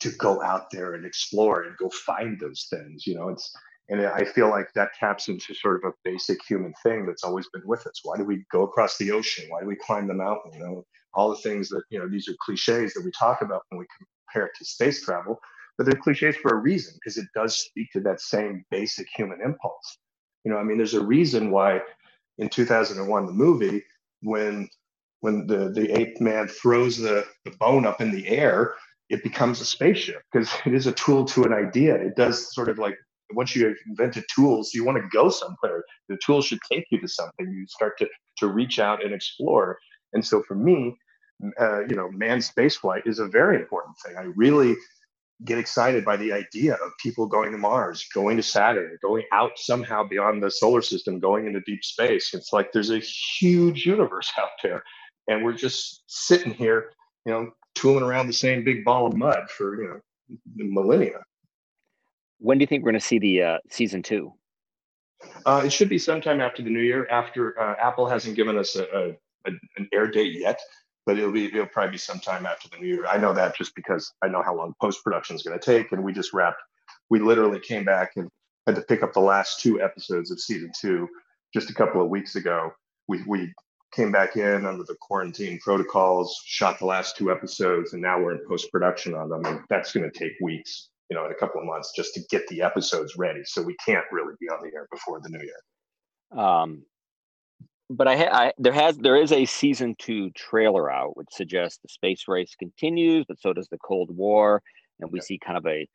to 0.00 0.10
go 0.12 0.42
out 0.42 0.70
there 0.70 0.94
and 0.94 1.04
explore 1.06 1.62
and 1.64 1.76
go 1.76 1.90
find 1.90 2.38
those 2.40 2.66
things. 2.70 3.06
You 3.06 3.16
know, 3.16 3.28
it's 3.28 3.52
and 3.88 4.06
I 4.06 4.24
feel 4.24 4.50
like 4.50 4.72
that 4.74 4.94
taps 4.98 5.28
into 5.28 5.54
sort 5.54 5.82
of 5.84 5.90
a 5.90 5.94
basic 6.04 6.38
human 6.44 6.72
thing 6.82 7.06
that's 7.06 7.24
always 7.24 7.48
been 7.52 7.66
with 7.66 7.86
us. 7.86 8.00
Why 8.04 8.16
do 8.16 8.24
we 8.24 8.44
go 8.52 8.62
across 8.62 8.96
the 8.98 9.10
ocean? 9.10 9.46
Why 9.48 9.60
do 9.60 9.66
we 9.66 9.76
climb 9.76 10.06
the 10.06 10.14
mountain? 10.14 10.52
You 10.54 10.60
know, 10.60 10.86
all 11.14 11.30
the 11.30 11.42
things 11.42 11.68
that 11.70 11.82
you 11.90 11.98
know 11.98 12.08
these 12.08 12.28
are 12.28 12.36
cliches 12.44 12.94
that 12.94 13.04
we 13.04 13.10
talk 13.12 13.42
about 13.42 13.62
when 13.70 13.80
we 13.80 13.86
compare 13.98 14.46
it 14.46 14.52
to 14.58 14.64
space 14.64 15.02
travel 15.02 15.40
but 15.80 15.86
they're 15.86 16.00
cliches 16.02 16.36
for 16.36 16.50
a 16.50 16.60
reason 16.60 16.92
because 16.96 17.16
it 17.16 17.26
does 17.34 17.56
speak 17.58 17.90
to 17.90 18.00
that 18.00 18.20
same 18.20 18.62
basic 18.70 19.08
human 19.16 19.40
impulse. 19.42 19.96
You 20.44 20.52
know, 20.52 20.58
I 20.58 20.62
mean, 20.62 20.76
there's 20.76 20.92
a 20.92 21.02
reason 21.02 21.50
why 21.50 21.80
in 22.36 22.50
2001, 22.50 23.24
the 23.24 23.32
movie, 23.32 23.82
when 24.20 24.68
when 25.20 25.46
the 25.46 25.70
the 25.70 25.90
ape 25.98 26.20
man 26.20 26.48
throws 26.48 26.98
the, 26.98 27.26
the 27.46 27.52
bone 27.52 27.86
up 27.86 28.02
in 28.02 28.10
the 28.10 28.28
air, 28.28 28.74
it 29.10 29.22
becomes 29.24 29.60
a 29.60 29.64
spaceship 29.64 30.22
because 30.32 30.50
it 30.64 30.72
is 30.72 30.86
a 30.86 30.92
tool 30.92 31.24
to 31.26 31.44
an 31.44 31.52
idea. 31.52 31.94
It 31.96 32.16
does 32.16 32.54
sort 32.54 32.68
of 32.68 32.78
like 32.78 32.96
once 33.32 33.54
you 33.54 33.66
have 33.66 33.76
invented 33.88 34.24
tools, 34.34 34.72
you 34.72 34.84
want 34.84 34.98
to 34.98 35.08
go 35.12 35.28
somewhere. 35.28 35.84
The 36.08 36.18
tools 36.24 36.46
should 36.46 36.60
take 36.70 36.86
you 36.90 37.00
to 37.00 37.08
something. 37.08 37.50
You 37.52 37.66
start 37.68 37.98
to 37.98 38.08
to 38.38 38.48
reach 38.48 38.78
out 38.78 39.04
and 39.04 39.12
explore. 39.12 39.78
And 40.12 40.24
so 40.24 40.42
for 40.42 40.54
me, 40.54 40.96
uh, 41.60 41.80
you 41.86 41.96
know, 41.96 42.10
manned 42.10 42.42
spaceflight 42.42 43.06
is 43.06 43.18
a 43.18 43.26
very 43.26 43.56
important 43.56 43.96
thing. 44.04 44.16
I 44.16 44.24
really 44.36 44.76
get 45.44 45.58
excited 45.58 46.04
by 46.04 46.16
the 46.16 46.32
idea 46.32 46.74
of 46.74 46.92
people 47.00 47.26
going 47.26 47.52
to 47.52 47.58
Mars, 47.58 48.06
going 48.14 48.36
to 48.36 48.42
Saturn, 48.42 48.98
going 49.02 49.24
out 49.32 49.52
somehow 49.56 50.04
beyond 50.04 50.42
the 50.42 50.50
solar 50.50 50.82
system, 50.82 51.18
going 51.18 51.46
into 51.46 51.60
deep 51.60 51.82
space. 51.82 52.34
It's 52.34 52.52
like 52.52 52.72
there's 52.72 52.90
a 52.90 52.98
huge 52.98 53.86
universe 53.86 54.30
out 54.38 54.50
there. 54.62 54.82
And 55.28 55.44
we're 55.44 55.54
just 55.54 56.02
sitting 56.06 56.52
here, 56.52 56.92
you 57.24 57.32
know, 57.32 57.50
tooling 57.74 58.04
around 58.04 58.26
the 58.26 58.32
same 58.32 58.64
big 58.64 58.84
ball 58.84 59.06
of 59.06 59.16
mud 59.16 59.50
for, 59.50 59.82
you 59.82 59.88
know, 59.88 60.00
millennia. 60.56 61.22
When 62.38 62.58
do 62.58 62.62
you 62.62 62.66
think 62.66 62.82
we're 62.82 62.92
going 62.92 63.00
to 63.00 63.06
see 63.06 63.18
the 63.18 63.42
uh, 63.42 63.58
season 63.68 64.02
two? 64.02 64.32
Uh, 65.44 65.62
it 65.64 65.70
should 65.70 65.88
be 65.88 65.98
sometime 65.98 66.40
after 66.40 66.62
the 66.62 66.70
new 66.70 66.80
year. 66.80 67.06
After 67.10 67.58
uh, 67.60 67.76
Apple 67.78 68.06
hasn't 68.06 68.36
given 68.36 68.56
us 68.56 68.76
a, 68.76 68.84
a, 68.84 69.08
a, 69.46 69.52
an 69.76 69.88
air 69.92 70.06
date 70.06 70.32
yet, 70.38 70.58
but 71.04 71.18
it'll 71.18 71.32
be 71.32 71.46
it'll 71.46 71.66
probably 71.66 71.92
be 71.92 71.98
sometime 71.98 72.46
after 72.46 72.68
the 72.68 72.78
new 72.78 72.86
year. 72.86 73.06
I 73.06 73.18
know 73.18 73.34
that 73.34 73.56
just 73.56 73.74
because 73.74 74.12
I 74.22 74.28
know 74.28 74.42
how 74.42 74.54
long 74.54 74.74
post 74.80 75.04
production 75.04 75.36
is 75.36 75.42
going 75.42 75.58
to 75.58 75.64
take, 75.64 75.92
and 75.92 76.02
we 76.02 76.12
just 76.12 76.32
wrapped. 76.32 76.62
We 77.10 77.18
literally 77.18 77.60
came 77.60 77.84
back 77.84 78.12
and 78.16 78.28
had 78.66 78.76
to 78.76 78.82
pick 78.82 79.02
up 79.02 79.12
the 79.12 79.20
last 79.20 79.60
two 79.60 79.82
episodes 79.82 80.30
of 80.30 80.40
season 80.40 80.72
two 80.78 81.08
just 81.52 81.68
a 81.68 81.74
couple 81.74 82.02
of 82.02 82.08
weeks 82.08 82.36
ago. 82.36 82.72
We 83.08 83.22
we 83.26 83.52
came 83.92 84.12
back 84.12 84.36
in 84.36 84.66
under 84.66 84.84
the 84.84 84.96
quarantine 85.00 85.58
protocols, 85.58 86.40
shot 86.44 86.78
the 86.78 86.86
last 86.86 87.16
two 87.16 87.30
episodes, 87.30 87.92
and 87.92 88.02
now 88.02 88.20
we're 88.20 88.32
in 88.32 88.46
post 88.48 88.70
production 88.70 89.14
on 89.14 89.28
them. 89.28 89.44
And 89.44 89.60
that's 89.68 89.92
going 89.92 90.08
to 90.10 90.18
take 90.18 90.32
weeks, 90.40 90.90
you 91.10 91.16
know, 91.16 91.24
in 91.26 91.32
a 91.32 91.34
couple 91.34 91.60
of 91.60 91.66
months 91.66 91.92
just 91.94 92.14
to 92.14 92.20
get 92.30 92.46
the 92.48 92.62
episodes 92.62 93.16
ready. 93.16 93.40
So 93.44 93.62
we 93.62 93.76
can't 93.84 94.04
really 94.12 94.34
be 94.40 94.48
on 94.48 94.60
the 94.62 94.74
air 94.74 94.86
before 94.90 95.20
the 95.20 95.30
new 95.30 95.40
year. 95.40 96.44
Um, 96.44 96.82
but 97.90 98.06
I, 98.06 98.16
ha- 98.16 98.30
I 98.32 98.52
there 98.58 98.72
has 98.72 98.96
there 98.98 99.16
is 99.16 99.32
a 99.32 99.44
season 99.44 99.96
two 99.98 100.30
trailer 100.30 100.90
out 100.90 101.16
which 101.16 101.26
suggests 101.32 101.80
the 101.82 101.88
space 101.88 102.28
race 102.28 102.54
continues, 102.56 103.24
but 103.26 103.40
so 103.40 103.52
does 103.52 103.68
the 103.68 103.78
Cold 103.78 104.16
War, 104.16 104.62
and 105.00 105.10
we 105.10 105.18
yeah. 105.18 105.24
see 105.24 105.38
kind 105.38 105.58
of 105.58 105.66
a, 105.66 105.88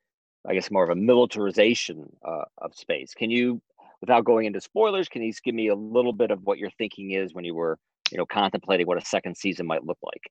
I 0.47 0.53
guess, 0.53 0.69
more 0.69 0.83
of 0.83 0.89
a 0.89 0.95
militarization 0.95 2.05
uh, 2.27 2.43
of 2.57 2.75
space. 2.75 3.13
Can 3.13 3.29
you, 3.29 3.61
without 4.01 4.25
going 4.25 4.45
into 4.45 4.61
spoilers, 4.61 5.07
can 5.07 5.21
you 5.21 5.31
just 5.31 5.43
give 5.43 5.55
me 5.55 5.67
a 5.67 5.75
little 5.75 6.13
bit 6.13 6.31
of 6.31 6.41
what 6.43 6.57
your 6.57 6.69
thinking 6.71 7.11
is 7.11 7.33
when 7.33 7.45
you 7.45 7.55
were, 7.55 7.77
you 8.11 8.17
know, 8.17 8.25
contemplating 8.25 8.87
what 8.87 8.97
a 8.97 9.05
second 9.05 9.35
season 9.37 9.65
might 9.65 9.85
look 9.85 9.97
like? 10.03 10.21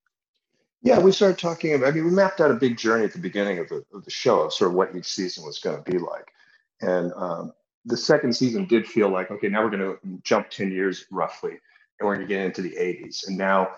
Yeah, 0.82 0.98
we 0.98 1.12
started 1.12 1.38
talking 1.38 1.74
about. 1.74 1.88
I 1.88 1.90
mean, 1.92 2.04
we 2.04 2.10
mapped 2.10 2.42
out 2.42 2.50
a 2.50 2.54
big 2.54 2.76
journey 2.76 3.04
at 3.04 3.12
the 3.14 3.18
beginning 3.18 3.58
of 3.58 3.68
the, 3.70 3.82
of 3.94 4.04
the 4.04 4.10
show 4.10 4.42
of 4.42 4.52
sort 4.52 4.70
of 4.70 4.76
what 4.76 4.94
each 4.94 5.06
season 5.06 5.44
was 5.44 5.58
going 5.58 5.82
to 5.82 5.90
be 5.90 5.98
like, 5.98 6.30
and 6.82 7.10
um, 7.16 7.54
the 7.86 7.96
second 7.96 8.36
season 8.36 8.66
did 8.66 8.86
feel 8.86 9.08
like 9.08 9.30
okay, 9.30 9.48
now 9.48 9.64
we're 9.64 9.70
going 9.70 9.80
to 9.80 9.98
jump 10.22 10.50
ten 10.50 10.70
years 10.70 11.06
roughly, 11.10 11.52
and 11.52 12.06
we're 12.06 12.16
going 12.16 12.28
to 12.28 12.34
get 12.34 12.44
into 12.44 12.60
the 12.60 12.76
'80s, 12.76 13.26
and 13.26 13.38
now 13.38 13.70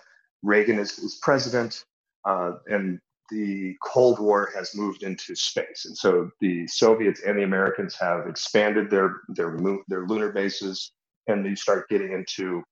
Reagan 0.43 0.79
is, 0.79 0.99
is 0.99 1.15
president, 1.21 1.85
uh, 2.25 2.53
and 2.67 2.99
the 3.29 3.75
Cold 3.83 4.19
War 4.19 4.51
has 4.55 4.75
moved 4.75 5.03
into 5.03 5.35
space, 5.35 5.85
and 5.85 5.97
so 5.97 6.29
the 6.41 6.67
Soviets 6.67 7.21
and 7.25 7.37
the 7.37 7.43
Americans 7.43 7.95
have 7.95 8.27
expanded 8.27 8.89
their 8.89 9.21
their 9.29 9.57
their 9.87 10.05
lunar 10.07 10.31
bases, 10.31 10.91
and 11.27 11.45
you 11.45 11.55
start 11.55 11.89
getting 11.89 12.13
into 12.13 12.63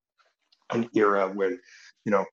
an 0.72 0.90
era 0.96 1.32
when, 1.34 1.60
you 2.06 2.12
know, 2.12 2.26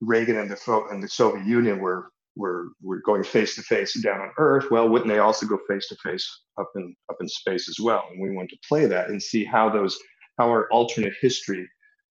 Reagan 0.00 0.38
and 0.38 0.50
the 0.50 0.86
and 0.90 1.02
the 1.02 1.08
Soviet 1.08 1.46
Union 1.46 1.80
were 1.80 2.10
were 2.36 2.68
were 2.82 3.00
going 3.00 3.24
face 3.24 3.54
to 3.56 3.62
face 3.62 4.00
down 4.02 4.20
on 4.20 4.30
Earth. 4.38 4.70
Well, 4.70 4.88
wouldn't 4.88 5.10
they 5.10 5.18
also 5.18 5.46
go 5.46 5.58
face 5.68 5.88
to 5.88 5.96
face 5.96 6.26
up 6.58 6.70
in 6.76 6.94
up 7.10 7.16
in 7.20 7.28
space 7.28 7.68
as 7.68 7.78
well? 7.80 8.04
And 8.10 8.20
we 8.20 8.30
want 8.30 8.50
to 8.50 8.58
play 8.68 8.86
that 8.86 9.08
and 9.08 9.22
see 9.22 9.44
how 9.44 9.68
those 9.68 9.98
how 10.38 10.48
our 10.48 10.68
alternate 10.70 11.14
history 11.20 11.68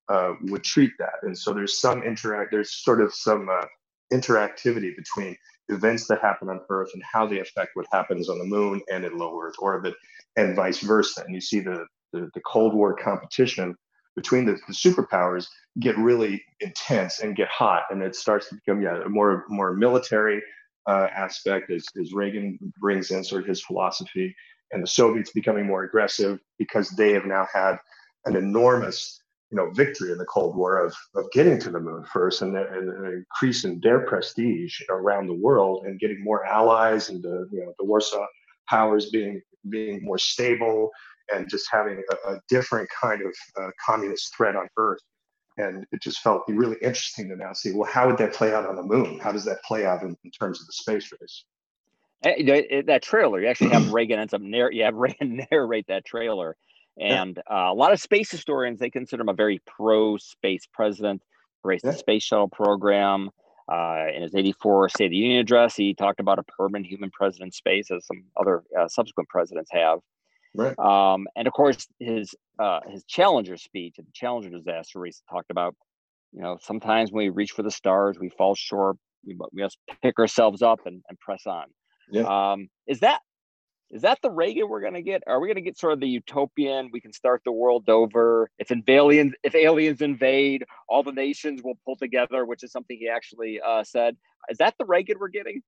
uh, 0.10 0.34
would 0.44 0.64
treat 0.64 0.92
that. 1.00 1.16
And 1.24 1.38
so 1.38 1.54
there's 1.54 1.80
some 1.80 2.04
interact. 2.04 2.52
There's 2.52 2.72
sort 2.84 3.02
of 3.02 3.14
some 3.14 3.50
uh, 3.50 3.66
interactivity 4.14 4.96
between 4.96 5.36
events 5.70 6.08
that 6.08 6.22
happen 6.22 6.50
on 6.50 6.62
Earth 6.70 6.92
and 6.94 7.04
how 7.04 7.28
they 7.28 7.40
affect 7.40 7.72
what 7.76 7.86
happens 7.92 8.30
on 8.30 8.40
the 8.40 8.46
Moon 8.46 8.82
and 8.92 9.06
in 9.06 9.18
low 9.18 9.40
Earth 9.40 9.56
orbit, 9.60 9.94
and 10.36 10.56
vice 10.56 10.80
versa. 10.80 11.24
And 11.26 11.34
you 11.34 11.42
see 11.42 11.60
the 11.60 11.86
the, 12.14 12.30
the 12.34 12.42
Cold 12.42 12.74
War 12.74 12.96
competition 12.96 13.76
between 14.16 14.46
the, 14.46 14.58
the, 14.68 14.74
superpowers 14.74 15.48
get 15.80 15.98
really 15.98 16.42
intense 16.62 17.20
and 17.20 17.36
get 17.36 17.50
hot, 17.50 17.84
and 17.92 18.02
it 18.02 18.16
starts 18.16 18.50
to 18.50 18.56
become 18.56 18.82
yeah 18.82 19.02
a 19.06 19.10
more 19.10 19.46
more 19.50 19.74
military 19.74 20.42
uh, 20.88 21.08
aspect 21.16 21.70
as, 21.70 21.86
as 22.02 22.14
Reagan 22.14 22.58
brings 22.80 23.12
in 23.12 23.24
sort 23.24 23.44
of 23.44 23.48
his 23.48 23.62
philosophy, 23.62 24.36
and 24.72 24.82
the 24.82 24.88
Soviets 24.88 25.32
becoming 25.32 25.68
more 25.68 25.84
aggressive 25.84 26.40
because 26.58 26.90
they 26.92 27.12
have 27.12 27.26
now 27.26 27.46
had 27.54 27.78
an 28.26 28.36
enormous 28.36 29.22
you 29.52 29.58
know 29.58 29.70
victory 29.72 30.12
in 30.12 30.18
the 30.18 30.26
Cold 30.26 30.56
War 30.56 30.84
of 30.84 30.96
of 31.16 31.26
getting 31.32 31.60
to 31.60 31.70
the 31.70 31.80
moon 31.80 32.04
first 32.12 32.42
and, 32.42 32.58
and 32.58 32.90
an 32.90 33.26
increase 33.26 33.64
in 33.64 33.80
their 33.82 34.00
prestige 34.02 34.80
around 34.90 35.28
the 35.28 35.34
world 35.34 35.86
and 35.86 36.00
getting 36.00 36.24
more 36.24 36.46
allies 36.46 37.10
and 37.10 37.24
the 37.24 37.48
you 37.52 37.60
know 37.62 37.74
the 37.80 37.86
Warsaw 37.86 38.26
powers 38.68 39.10
being 39.10 39.42
being 39.70 40.04
more 40.04 40.18
stable 40.18 40.92
and 41.34 41.50
just 41.50 41.68
having 41.72 42.02
a, 42.12 42.32
a 42.32 42.40
different 42.50 42.90
kind 42.90 43.22
of 43.22 43.34
uh, 43.62 43.70
communist 43.86 44.36
threat 44.36 44.56
on 44.56 44.68
Earth. 44.78 45.02
And 45.58 45.86
it 45.92 46.02
just 46.02 46.20
felt 46.20 46.44
really 46.48 46.78
interesting 46.82 47.30
to 47.30 47.36
now 47.36 47.54
see 47.54 47.74
well, 47.74 47.90
how 47.90 48.08
would 48.08 48.18
that 48.18 48.34
play 48.34 48.54
out 48.54 48.68
on 48.68 48.76
the 48.76 48.84
moon? 48.84 49.20
How 49.20 49.32
does 49.32 49.46
that 49.46 49.64
play 49.64 49.86
out 49.86 50.04
in, 50.04 50.16
in 50.24 50.32
terms 50.32 50.62
of 50.62 50.68
the 50.68 50.74
space 50.74 51.12
race? 51.20 51.46
That 52.22 53.02
trailer, 53.02 53.40
you 53.42 53.48
actually 53.48 53.72
have 53.72 53.92
Reagan 53.94 54.20
ends 54.20 54.34
up 54.34 54.42
narr- 54.42 54.72
you 54.72 54.84
have 54.84 54.96
Reagan 54.96 55.46
narrate 55.52 55.88
that 55.88 56.06
trailer, 56.06 56.56
and 57.00 57.40
yeah. 57.50 57.68
uh, 57.68 57.72
a 57.72 57.76
lot 57.76 57.94
of 57.94 58.00
space 58.00 58.30
historians 58.30 58.80
they 58.80 58.90
consider 58.90 59.22
him 59.22 59.30
a 59.30 59.34
very 59.34 59.62
pro-space 59.66 60.68
president, 60.74 61.22
embraced 61.64 61.86
yeah. 61.86 61.92
the 61.92 61.98
space 61.98 62.24
shuttle 62.24 62.50
program. 62.50 63.30
Uh, 63.70 64.06
in 64.16 64.22
his 64.22 64.34
84 64.34 64.88
State 64.88 65.06
of 65.08 65.12
the 65.12 65.18
Union 65.18 65.42
address, 65.42 65.76
he 65.76 65.94
talked 65.94 66.22
about 66.22 66.40
a 66.40 66.44
permanent 66.44 66.86
human 66.86 67.12
president 67.12 67.50
in 67.50 67.52
space, 67.52 67.92
as 67.92 68.06
some 68.06 68.24
other 68.40 68.64
uh, 68.80 68.88
subsequent 68.88 69.28
presidents 69.28 69.70
have. 69.74 70.00
Right. 70.56 70.78
Um, 70.80 71.28
and 71.36 71.48
of 71.48 71.54
course, 71.54 71.86
his 72.00 72.34
uh, 72.60 72.80
his 72.90 73.04
Challenger 73.04 73.58
speech 73.58 73.96
at 74.00 74.06
the 74.06 74.12
Challenger 74.14 74.50
disaster 74.50 75.00
race 75.00 75.22
talked 75.30 75.52
about, 75.52 75.76
you 76.32 76.42
know, 76.42 76.58
sometimes 76.62 77.12
when 77.12 77.26
we 77.26 77.30
reach 77.30 77.52
for 77.52 77.62
the 77.62 77.72
stars, 77.72 78.18
we 78.18 78.30
fall 78.30 78.56
short. 78.56 78.98
We, 79.26 79.38
we 79.52 79.62
must 79.62 79.78
pick 80.02 80.18
ourselves 80.18 80.62
up 80.62 80.80
and, 80.86 81.02
and 81.10 81.20
press 81.20 81.46
on. 81.46 81.66
Yeah. 82.10 82.24
Um, 82.24 82.70
is 82.88 83.02
that 83.02 83.20
is 83.90 84.02
that 84.02 84.20
the 84.22 84.30
Reagan 84.30 84.68
we're 84.68 84.82
going 84.82 84.96
to 84.96 85.02
get? 85.02 85.24
Are 85.28 85.40
we 85.40 85.48
going 85.48 85.56
to 85.56 85.62
get 85.62 85.78
sort 85.78 85.94
of 85.94 86.00
the 86.00 86.08
utopian? 86.08 86.90
We 86.92 87.00
can 87.00 87.14
start 87.14 87.42
the 87.46 87.52
world 87.52 87.88
over. 87.90 88.50
If 88.60 88.72
aliens, 88.88 89.34
if 89.44 89.56
aliens 89.56 90.02
invade, 90.02 90.66
all 90.90 91.04
the 91.04 91.14
nations 91.14 91.62
will 91.64 91.78
pull 91.86 91.96
together, 91.96 92.46
which 92.46 92.64
is 92.64 92.72
something 92.72 92.98
he 93.00 93.08
actually 93.08 93.62
uh, 93.66 93.84
said. 93.84 94.18
Is 94.50 94.58
that 94.58 94.76
the 94.78 94.86
Reagan 94.86 95.18
we're 95.20 95.30
getting? 95.30 95.62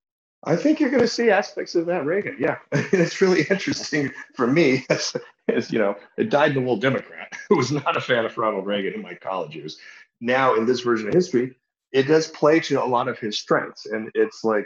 I 0.43 0.55
think 0.55 0.79
you're 0.79 0.89
going 0.89 1.01
to 1.01 1.07
see 1.07 1.29
aspects 1.29 1.75
of 1.75 1.85
that 1.87 2.05
Reagan. 2.05 2.37
Yeah, 2.39 2.57
it's 2.71 3.21
really 3.21 3.45
interesting 3.49 4.11
for 4.35 4.47
me 4.47 4.85
as, 4.89 5.15
as 5.47 5.71
you 5.71 5.79
know, 5.79 5.95
a 6.17 6.23
dyed-in-the-wool 6.23 6.77
Democrat 6.77 7.31
who 7.49 7.57
was 7.57 7.71
not 7.71 7.97
a 7.97 8.01
fan 8.01 8.25
of 8.25 8.37
Ronald 8.37 8.65
Reagan 8.65 8.93
in 8.93 9.01
my 9.01 9.15
college 9.15 9.55
years. 9.55 9.77
Now, 10.21 10.55
in 10.55 10.65
this 10.65 10.81
version 10.81 11.07
of 11.07 11.13
history, 11.13 11.55
it 11.91 12.03
does 12.03 12.27
play 12.27 12.59
to 12.61 12.83
a 12.83 12.85
lot 12.85 13.07
of 13.07 13.17
his 13.17 13.39
strengths, 13.39 13.85
and 13.85 14.11
it's 14.13 14.43
like 14.43 14.65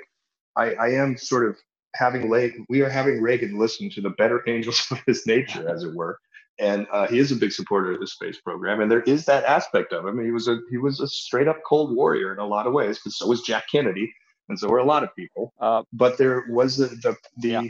I, 0.55 0.73
I 0.73 0.89
am 0.93 1.17
sort 1.17 1.49
of 1.49 1.57
having 1.95 2.29
late. 2.29 2.53
We 2.69 2.81
are 2.81 2.89
having 2.89 3.21
Reagan 3.21 3.57
listen 3.57 3.89
to 3.91 4.01
the 4.01 4.11
better 4.11 4.41
angels 4.47 4.85
of 4.91 4.99
his 5.05 5.25
nature, 5.25 5.67
as 5.69 5.83
it 5.83 5.93
were, 5.93 6.19
and 6.59 6.87
uh, 6.91 7.07
he 7.07 7.19
is 7.19 7.31
a 7.31 7.35
big 7.35 7.51
supporter 7.51 7.93
of 7.93 7.99
the 7.99 8.07
space 8.07 8.39
program. 8.39 8.81
And 8.81 8.91
there 8.91 9.01
is 9.01 9.25
that 9.25 9.43
aspect 9.45 9.93
of 9.93 10.05
him. 10.05 10.23
He 10.23 10.31
was 10.31 10.47
a 10.47 10.59
he 10.69 10.77
was 10.77 10.99
a 10.99 11.07
straight 11.07 11.47
up 11.47 11.59
Cold 11.67 11.95
Warrior 11.95 12.33
in 12.33 12.39
a 12.39 12.47
lot 12.47 12.67
of 12.67 12.73
ways, 12.73 12.97
because 12.97 13.17
so 13.17 13.27
was 13.27 13.41
Jack 13.41 13.65
Kennedy 13.71 14.13
and 14.49 14.59
so 14.59 14.67
were 14.67 14.79
a 14.79 14.85
lot 14.85 15.03
of 15.03 15.15
people. 15.15 15.53
Uh, 15.59 15.83
but 15.93 16.17
there 16.17 16.45
was 16.49 16.77
the 16.77 16.87
the 16.87 17.15
the, 17.37 17.49
yeah. 17.49 17.63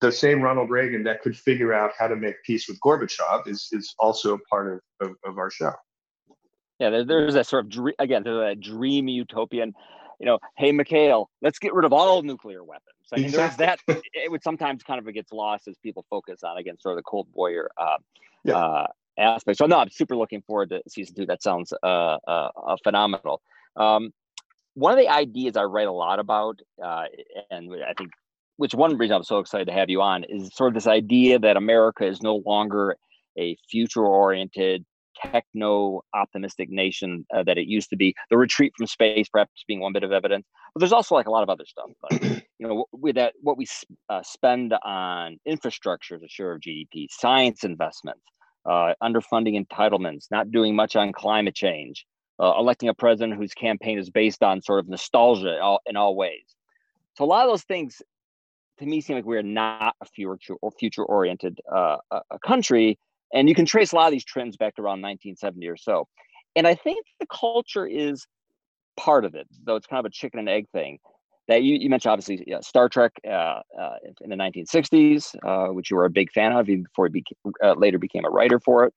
the, 0.00 0.12
same 0.12 0.40
Ronald 0.40 0.70
Reagan 0.70 1.04
that 1.04 1.22
could 1.22 1.36
figure 1.36 1.72
out 1.72 1.92
how 1.98 2.08
to 2.08 2.16
make 2.16 2.36
peace 2.44 2.68
with 2.68 2.78
Gorbachev 2.80 3.46
is 3.46 3.68
is 3.72 3.94
also 3.98 4.34
a 4.34 4.38
part 4.50 4.82
of, 5.00 5.08
of, 5.08 5.16
of 5.24 5.38
our 5.38 5.50
show. 5.50 5.72
Yeah, 6.80 6.90
there, 6.90 7.04
there's 7.04 7.34
that 7.34 7.46
sort 7.46 7.64
of 7.64 7.70
dream, 7.70 7.94
again, 7.98 8.22
there's 8.24 8.38
that 8.38 8.60
dreamy 8.60 9.12
utopian. 9.12 9.74
You 10.20 10.26
know, 10.26 10.38
hey 10.56 10.72
Mikhail, 10.72 11.30
let's 11.42 11.58
get 11.58 11.74
rid 11.74 11.84
of 11.84 11.92
all 11.92 12.22
nuclear 12.22 12.62
weapons. 12.62 12.94
I 13.12 13.16
mean, 13.16 13.26
exactly. 13.26 13.66
there's 13.66 13.78
that. 13.86 14.02
It 14.14 14.30
would 14.30 14.42
sometimes 14.42 14.82
kind 14.82 14.98
of 14.98 15.12
gets 15.12 15.32
lost 15.32 15.68
as 15.68 15.76
people 15.78 16.04
focus 16.08 16.42
on 16.42 16.56
again 16.56 16.78
sort 16.78 16.94
of 16.94 16.98
the 16.98 17.02
Cold 17.02 17.28
Warrior 17.32 17.70
uh, 17.76 17.96
yeah. 18.44 18.56
uh, 18.56 18.86
aspect. 19.18 19.58
So 19.58 19.66
no, 19.66 19.78
I'm 19.78 19.90
super 19.90 20.16
looking 20.16 20.42
forward 20.42 20.70
to 20.70 20.82
season 20.88 21.14
two. 21.14 21.26
That 21.26 21.42
sounds 21.42 21.72
uh, 21.82 21.86
uh, 22.26 22.50
uh 22.56 22.76
phenomenal. 22.82 23.42
Um, 23.76 24.12
one 24.74 24.92
of 24.92 24.98
the 24.98 25.08
ideas 25.08 25.56
I 25.56 25.64
write 25.64 25.86
a 25.86 25.92
lot 25.92 26.18
about, 26.18 26.60
uh, 26.82 27.04
and 27.50 27.72
I 27.88 27.94
think, 27.96 28.10
which 28.56 28.74
one 28.74 28.96
reason 28.96 29.16
I'm 29.16 29.24
so 29.24 29.38
excited 29.38 29.66
to 29.66 29.72
have 29.72 29.90
you 29.90 30.00
on 30.00 30.24
is 30.24 30.54
sort 30.54 30.68
of 30.68 30.74
this 30.74 30.86
idea 30.86 31.38
that 31.40 31.56
America 31.56 32.06
is 32.06 32.22
no 32.22 32.42
longer 32.46 32.96
a 33.38 33.56
future-oriented, 33.68 34.84
techno-optimistic 35.22 36.70
nation 36.70 37.26
uh, 37.34 37.42
that 37.42 37.58
it 37.58 37.66
used 37.66 37.90
to 37.90 37.96
be. 37.96 38.14
The 38.30 38.36
retreat 38.36 38.72
from 38.76 38.86
space, 38.86 39.28
perhaps, 39.28 39.64
being 39.66 39.80
one 39.80 39.92
bit 39.92 40.04
of 40.04 40.12
evidence, 40.12 40.46
but 40.74 40.80
there's 40.80 40.92
also 40.92 41.14
like 41.14 41.26
a 41.26 41.30
lot 41.30 41.42
of 41.42 41.50
other 41.50 41.64
stuff. 41.66 41.90
But, 42.02 42.22
you 42.58 42.66
know, 42.66 42.86
with 42.92 43.16
that, 43.16 43.34
what 43.40 43.56
we 43.56 43.66
uh, 44.08 44.22
spend 44.22 44.74
on 44.84 45.38
infrastructure 45.46 46.16
as 46.16 46.22
a 46.22 46.28
share 46.28 46.52
of 46.52 46.60
GDP, 46.60 47.06
science 47.10 47.64
investments, 47.64 48.22
uh, 48.66 48.94
underfunding 49.02 49.62
entitlements, 49.62 50.26
not 50.30 50.50
doing 50.50 50.74
much 50.74 50.96
on 50.96 51.12
climate 51.12 51.54
change 51.54 52.06
uh, 52.40 52.54
electing 52.58 52.88
a 52.88 52.94
president 52.94 53.38
whose 53.38 53.54
campaign 53.54 53.98
is 53.98 54.10
based 54.10 54.42
on 54.42 54.60
sort 54.62 54.80
of 54.80 54.88
nostalgia 54.88 55.54
in 55.56 55.60
all, 55.60 55.80
in 55.86 55.96
all 55.96 56.16
ways. 56.16 56.56
So 57.16 57.24
a 57.24 57.26
lot 57.26 57.44
of 57.44 57.52
those 57.52 57.62
things 57.62 58.02
to 58.78 58.86
me 58.86 59.00
seem 59.00 59.16
like 59.16 59.24
we're 59.24 59.42
not 59.42 59.94
a 60.00 60.04
future 60.04 60.54
or 60.60 60.72
future 60.72 61.04
oriented 61.04 61.60
uh, 61.72 61.98
country. 62.44 62.98
And 63.34 63.48
you 63.48 63.54
can 63.54 63.66
trace 63.66 63.92
a 63.92 63.96
lot 63.96 64.06
of 64.06 64.12
these 64.12 64.24
trends 64.24 64.56
back 64.56 64.76
to 64.76 64.82
around 64.82 65.02
1970 65.02 65.66
or 65.68 65.76
so. 65.76 66.08
And 66.56 66.66
I 66.66 66.74
think 66.74 67.04
the 67.18 67.26
culture 67.26 67.86
is 67.86 68.26
part 68.96 69.24
of 69.24 69.34
it, 69.34 69.48
though 69.64 69.76
it's 69.76 69.88
kind 69.88 69.98
of 69.98 70.06
a 70.06 70.10
chicken 70.10 70.38
and 70.38 70.48
egg 70.48 70.66
thing. 70.72 70.98
That 71.48 71.62
you, 71.62 71.74
you 71.74 71.90
mentioned, 71.90 72.12
obviously, 72.12 72.42
yeah, 72.46 72.60
Star 72.60 72.88
Trek 72.88 73.12
uh, 73.26 73.60
uh, 73.78 73.96
in 74.22 74.30
the 74.30 74.36
1960s, 74.36 75.34
uh, 75.44 75.72
which 75.74 75.90
you 75.90 75.96
were 75.96 76.06
a 76.06 76.10
big 76.10 76.30
fan 76.32 76.52
of, 76.52 76.70
even 76.70 76.84
before 76.84 77.08
you 77.08 77.12
became, 77.12 77.52
uh, 77.62 77.74
later 77.74 77.98
became 77.98 78.24
a 78.24 78.30
writer 78.30 78.58
for 78.58 78.86
it. 78.86 78.94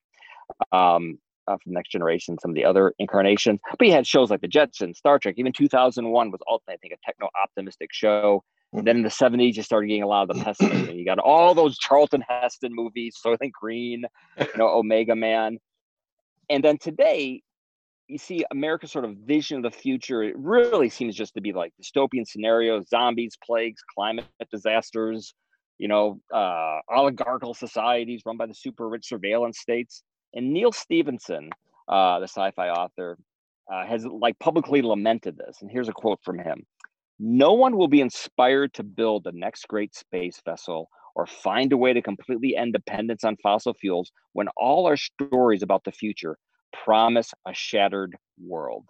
Um, 0.72 1.18
uh, 1.46 1.56
from 1.62 1.72
Next 1.72 1.90
Generation, 1.90 2.36
some 2.40 2.50
of 2.50 2.54
the 2.54 2.64
other 2.64 2.94
incarnations. 2.98 3.58
But 3.78 3.86
you 3.86 3.92
had 3.92 4.06
shows 4.06 4.30
like 4.30 4.42
The 4.42 4.48
Jetsons, 4.48 4.96
Star 4.96 5.18
Trek. 5.18 5.34
Even 5.38 5.52
2001 5.52 6.30
was 6.30 6.40
ultimately, 6.48 6.74
I 6.74 6.76
think, 6.76 6.92
a 6.94 7.06
techno 7.06 7.28
optimistic 7.42 7.90
show. 7.92 8.44
And 8.72 8.86
then 8.86 8.96
in 8.96 9.02
the 9.02 9.08
70s, 9.08 9.54
you 9.54 9.62
started 9.62 9.86
getting 9.86 10.02
a 10.02 10.06
lot 10.06 10.30
of 10.30 10.36
the 10.36 10.44
pessimism. 10.44 10.96
you 10.96 11.04
got 11.04 11.18
all 11.18 11.54
those 11.54 11.78
Charlton 11.78 12.22
Heston 12.28 12.74
movies, 12.74 13.16
Soylent 13.24 13.52
Green, 13.52 14.04
you 14.38 14.46
know, 14.56 14.68
Omega 14.68 15.16
Man. 15.16 15.58
And 16.50 16.62
then 16.62 16.78
today, 16.78 17.42
you 18.08 18.18
see 18.18 18.44
America's 18.50 18.90
sort 18.90 19.04
of 19.04 19.16
vision 19.16 19.58
of 19.58 19.62
the 19.62 19.78
future. 19.78 20.22
It 20.22 20.34
really 20.38 20.88
seems 20.88 21.14
just 21.14 21.34
to 21.34 21.40
be 21.40 21.52
like 21.52 21.72
dystopian 21.80 22.26
scenarios, 22.26 22.88
zombies, 22.88 23.36
plagues, 23.44 23.82
climate 23.94 24.24
disasters, 24.50 25.34
you 25.76 25.88
know, 25.88 26.20
uh, 26.34 26.80
oligarchical 26.90 27.54
societies 27.54 28.22
run 28.24 28.36
by 28.36 28.46
the 28.46 28.54
super 28.54 28.88
rich 28.88 29.08
surveillance 29.08 29.58
states. 29.58 30.02
And 30.34 30.52
Neal 30.52 30.72
Stephenson, 30.72 31.50
uh, 31.86 32.18
the 32.18 32.26
sci-fi 32.26 32.70
author, 32.70 33.18
uh, 33.70 33.86
has 33.86 34.06
like 34.06 34.38
publicly 34.38 34.82
lamented 34.82 35.36
this. 35.36 35.58
And 35.60 35.70
here's 35.70 35.88
a 35.88 35.92
quote 35.92 36.20
from 36.22 36.38
him: 36.38 36.64
"No 37.18 37.52
one 37.52 37.76
will 37.76 37.88
be 37.88 38.00
inspired 38.00 38.74
to 38.74 38.82
build 38.82 39.24
the 39.24 39.32
next 39.32 39.68
great 39.68 39.94
space 39.94 40.40
vessel." 40.44 40.88
Or 41.14 41.26
find 41.26 41.72
a 41.72 41.76
way 41.76 41.92
to 41.92 42.00
completely 42.00 42.54
end 42.54 42.74
dependence 42.74 43.24
on 43.24 43.36
fossil 43.38 43.74
fuels 43.74 44.12
when 44.34 44.46
all 44.56 44.86
our 44.86 44.96
stories 44.96 45.64
about 45.64 45.82
the 45.82 45.90
future 45.90 46.38
promise 46.84 47.32
a 47.44 47.52
shattered 47.52 48.16
world. 48.40 48.84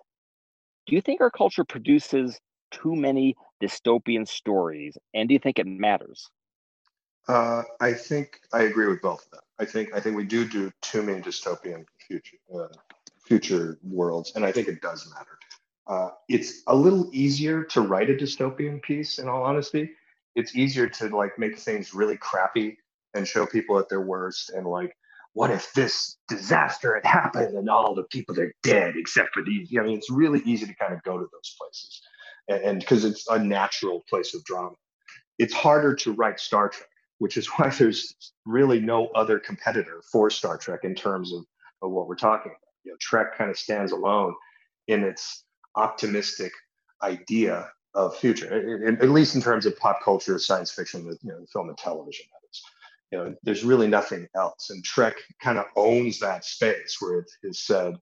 Do 0.87 0.95
you 0.95 1.01
think 1.01 1.21
our 1.23 1.31
culture 1.31 1.65
produces 1.65 2.39
too 2.71 2.95
many 2.95 3.35
dystopian 3.63 4.29
stories? 4.29 4.99
And 5.15 5.29
do 5.29 5.33
you 5.33 5.39
think 5.39 5.59
it 5.59 5.67
matters? 5.67 6.29
Uh, 7.29 7.63
I 7.81 7.93
think 7.93 8.41
I 8.53 8.63
agree 8.63 8.89
with 8.89 9.03
both 9.03 9.25
of 9.25 9.31
them. 9.31 9.41
I 9.59 9.65
think 9.65 9.95
I 9.95 10.01
think 10.01 10.17
we 10.17 10.25
do 10.25 10.47
do 10.47 10.71
too 10.81 11.03
many 11.03 11.21
dystopian 11.21 11.85
future 12.07 12.37
uh, 12.55 12.69
future 13.23 13.79
worlds, 13.83 14.33
and 14.35 14.45
I 14.45 14.53
think 14.53 14.69
it 14.69 14.81
does 14.81 15.11
matter. 15.15 15.38
Uh, 15.89 16.11
it's 16.29 16.63
a 16.69 16.77
little 16.77 17.11
easier 17.13 17.65
to 17.65 17.83
write 17.83 18.11
a 18.11 18.15
dystopian 18.15 18.83
piece. 18.83 19.19
In 19.19 19.29
all 19.29 19.45
honesty, 19.45 19.91
it's 20.37 20.57
easier 20.57 20.89
to 20.89 21.17
like 21.17 21.39
make 21.39 21.59
things 21.59 21.95
really 21.95 22.19
crappy 22.19 22.79
and 23.15 23.29
show 23.29 23.47
people 23.47 23.79
at 23.79 23.89
their 23.89 24.03
worst, 24.03 24.51
and 24.51 24.67
like, 24.67 24.95
what 25.35 25.51
if 25.51 25.73
this 25.75 26.19
disaster 26.29 26.95
had 26.95 27.07
happened 27.07 27.57
and 27.57 27.71
all 27.71 27.95
the 27.95 28.05
people 28.05 28.39
are 28.41 28.53
dead 28.63 28.95
except 28.97 29.31
for 29.35 29.43
these? 29.45 29.71
I 29.79 29.83
mean, 29.85 29.99
it's 29.99 30.11
really 30.11 30.41
easy 30.45 30.67
to 30.67 30.75
kind 30.77 30.95
of 30.95 31.03
go 31.05 31.19
to 31.19 31.27
those 31.33 31.57
places, 31.61 32.03
and 32.49 32.81
because 32.81 33.05
it's 33.05 33.27
a 33.29 33.39
natural 33.39 34.05
place 34.11 34.35
of 34.35 34.45
drama. 34.45 34.77
It's 35.39 35.55
harder 35.55 35.95
to 35.97 36.13
write 36.13 36.41
Star 36.41 36.69
Trek 36.71 36.89
which 37.19 37.37
is 37.39 37.47
why 37.57 37.71
there's 37.71 38.15
really 38.47 38.81
no 38.81 39.09
other 39.17 39.39
competitor 39.39 40.03
for 40.13 40.31
Star 40.31 40.59
Trek 40.59 40.81
in 40.85 40.95
terms 40.95 41.33
of, 41.33 41.45
of 41.83 41.91
what 41.93 42.09
we're 42.09 42.17
talking 42.17 42.53
about. 42.53 42.61
You 42.85 42.93
know, 42.93 42.99
Trek 43.01 43.37
kind 43.39 43.51
of 43.51 43.59
stands 43.59 43.93
alone 43.93 44.35
in 44.89 45.05
its 45.05 45.45
optimistic 45.79 46.53
idea 47.03 47.71
of 47.95 48.17
future, 48.17 48.87
at 49.01 49.11
least 49.11 49.35
in 49.35 49.41
terms 49.41 49.65
of 49.65 49.79
pop 49.79 50.01
culture, 50.05 50.39
science 50.39 50.71
fiction, 50.71 51.07
you 51.07 51.31
know, 51.31 51.45
film 51.53 51.69
and 51.69 51.79
television. 51.79 52.27
That 52.33 52.49
is, 52.51 52.63
you 53.11 53.19
know, 53.19 53.35
there's 53.43 53.65
really 53.65 53.89
nothing 53.89 54.29
else, 54.37 54.71
and 54.71 54.85
Trek 54.85 55.15
kind 55.43 55.59
of 55.59 55.65
owns 55.77 56.19
that 56.19 56.45
space 56.45 56.97
where 57.01 57.21
it 57.21 57.31
is 57.43 57.61
said, 57.61 57.95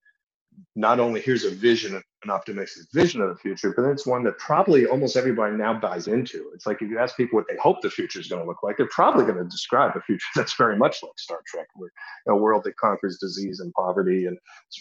not 0.74 0.98
only 1.00 1.20
here's 1.20 1.44
a 1.44 1.50
vision, 1.50 2.02
an 2.26 2.30
optimistic 2.34 2.86
vision 2.92 3.20
of 3.20 3.28
the 3.28 3.36
future, 3.36 3.72
but 3.74 3.84
it's 3.84 4.06
one 4.06 4.24
that 4.24 4.36
probably 4.38 4.84
almost 4.86 5.16
everybody 5.16 5.56
now 5.56 5.72
buys 5.78 6.08
into. 6.08 6.50
It's 6.52 6.66
like 6.66 6.82
if 6.82 6.90
you 6.90 6.98
ask 6.98 7.16
people 7.16 7.36
what 7.36 7.46
they 7.48 7.56
hope 7.56 7.80
the 7.82 7.90
future 7.90 8.18
is 8.18 8.26
going 8.26 8.42
to 8.42 8.48
look 8.48 8.62
like, 8.64 8.76
they're 8.76 8.88
probably 8.88 9.24
going 9.24 9.38
to 9.38 9.44
describe 9.44 9.96
a 9.96 10.00
future 10.00 10.26
that's 10.34 10.54
very 10.54 10.76
much 10.76 11.02
like 11.02 11.18
Star 11.18 11.38
Trek, 11.46 11.68
where 11.74 11.90
a 12.28 12.36
world 12.36 12.64
that 12.64 12.76
conquers 12.76 13.18
disease 13.18 13.60
and 13.60 13.72
poverty 13.74 14.26
and 14.26 14.36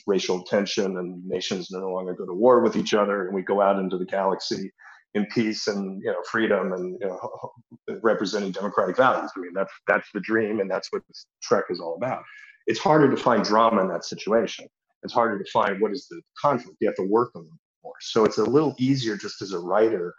racial 0.08 0.44
tension, 0.44 0.98
and 0.98 1.24
nations 1.26 1.70
no 1.70 1.92
longer 1.92 2.14
go 2.14 2.26
to 2.26 2.34
war 2.34 2.62
with 2.62 2.76
each 2.76 2.94
other, 2.94 3.28
and 3.28 3.36
we 3.36 3.44
go 3.44 3.62
out 3.62 3.80
into 3.80 3.98
the 3.98 4.06
galaxy 4.06 4.72
in 5.14 5.26
peace 5.28 5.68
and 5.68 6.02
you 6.04 6.12
know 6.12 6.22
freedom 6.30 6.74
and 6.74 6.98
you 7.00 7.08
know 7.08 7.52
representing 8.02 8.52
democratic 8.52 8.98
values. 8.98 9.32
I 9.36 9.40
mean 9.40 9.54
that's 9.54 9.72
that's 9.88 10.08
the 10.14 10.20
dream, 10.22 10.60
and 10.60 10.70
that's 10.70 10.92
what 10.92 11.04
Trek 11.44 11.66
is 11.70 11.80
all 11.80 11.96
about. 11.96 12.24
It's 12.68 12.80
harder 12.80 13.10
to 13.10 13.18
find 13.18 13.44
drama 13.44 13.82
in 13.82 13.88
that 13.90 14.04
situation 14.04 14.68
it's 15.06 15.14
harder 15.14 15.38
to 15.38 15.52
find 15.52 15.80
what 15.82 15.92
is 15.92 16.08
the 16.10 16.22
conflict. 16.42 16.78
You 16.82 16.88
have 16.88 16.96
to 16.98 17.04
work 17.04 17.32
on 17.36 17.44
them 17.44 17.60
more. 17.84 17.94
So 18.02 18.26
it's 18.26 18.38
a 18.38 18.44
little 18.44 18.76
easier 18.78 19.16
just 19.16 19.42
as 19.42 19.54
a 19.54 19.60
writer 19.60 20.14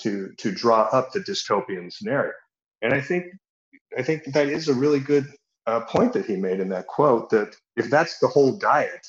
to 0.00 0.32
to 0.38 0.50
draw 0.52 0.82
up 0.92 1.12
the 1.12 1.20
dystopian 1.20 1.92
scenario. 1.92 2.32
And 2.82 2.94
I 2.94 3.00
think 3.00 3.26
I 3.98 4.02
think 4.02 4.24
that 4.24 4.48
is 4.48 4.68
a 4.68 4.74
really 4.74 5.00
good 5.00 5.26
uh, 5.66 5.80
point 5.80 6.12
that 6.14 6.26
he 6.26 6.36
made 6.36 6.60
in 6.60 6.68
that 6.70 6.86
quote. 6.86 7.30
That 7.30 7.54
if 7.76 7.90
that's 7.90 8.18
the 8.18 8.28
whole 8.28 8.56
diet, 8.58 9.06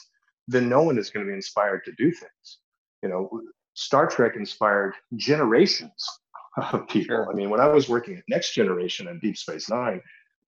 then 0.47 0.69
no 0.69 0.83
one 0.83 0.97
is 0.97 1.09
going 1.09 1.25
to 1.25 1.29
be 1.29 1.35
inspired 1.35 1.83
to 1.85 1.91
do 1.93 2.11
things. 2.11 2.59
You 3.03 3.09
know, 3.09 3.41
Star 3.73 4.07
Trek 4.07 4.35
inspired 4.35 4.93
generations 5.15 6.05
of 6.57 6.87
people. 6.87 7.27
I 7.29 7.33
mean, 7.33 7.49
when 7.49 7.59
I 7.59 7.67
was 7.67 7.89
working 7.89 8.17
at 8.17 8.23
Next 8.29 8.53
Generation 8.53 9.07
and 9.07 9.21
Deep 9.21 9.37
Space 9.37 9.69
Nine, 9.69 10.01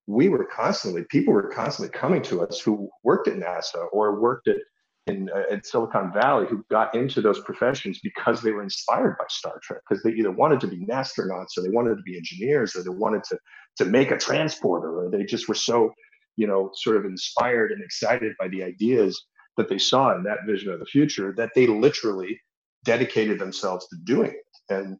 we 0.08 0.30
were 0.30 0.46
constantly 0.46 1.04
people 1.10 1.34
were 1.34 1.50
constantly 1.50 1.98
coming 1.98 2.22
to 2.24 2.41
us 2.41 2.60
who 2.60 2.89
worked 3.04 3.28
at 3.28 3.38
NASA 3.38 3.88
or 3.91 4.20
worked 4.20 4.48
at 4.48 4.58
in 5.08 5.30
uh, 5.34 5.54
at 5.54 5.65
Silicon 5.65 6.12
Valley 6.13 6.48
who 6.48 6.65
got 6.70 6.93
into 6.96 7.22
those 7.22 7.39
professions 7.41 8.00
because 8.02 8.41
they 8.41 8.52
were 8.52 8.63
inspired 8.63 9.17
by 9.17 9.26
Star 9.30 9.60
Trek 9.62 9.82
because 9.88 10.04
they 10.04 10.12
either 10.12 10.32
wanted 10.32 10.60
to 10.62 10.67
be 10.67 10.86
astronauts 10.88 11.58
or 11.58 11.63
they 11.63 11.70
wanted 11.70 11.96
to 11.96 12.04
be 12.04 12.17
engineers 12.17 12.76
or 12.76 12.84
they 12.84 12.89
wanted 12.89 13.24
to 13.26 13.38
to 13.78 13.86
make 13.86 14.12
a 14.12 14.17
transporter 14.17 15.00
or 15.00 15.10
they 15.10 15.24
just 15.24 15.48
were 15.48 15.56
so 15.56 15.93
you 16.36 16.48
know 16.48 16.72
sort 16.74 16.98
of 16.98 17.06
inspired 17.06 17.72
and 17.72 17.84
excited 17.84 18.34
by 18.39 18.48
the 18.48 18.63
ideas 18.63 19.26
that 19.58 19.70
they 19.70 19.78
saw 19.78 20.15
in 20.15 20.24
that 20.24 20.46
vision 20.46 20.72
of 20.72 20.80
the 20.80 20.86
future 20.86 21.34
that 21.36 21.52
they 21.56 21.67
literally 21.67 22.39
dedicated 22.86 23.39
themselves 23.39 23.88
to 23.88 23.98
doing 24.06 24.32
it. 24.32 24.46
And 24.70 24.98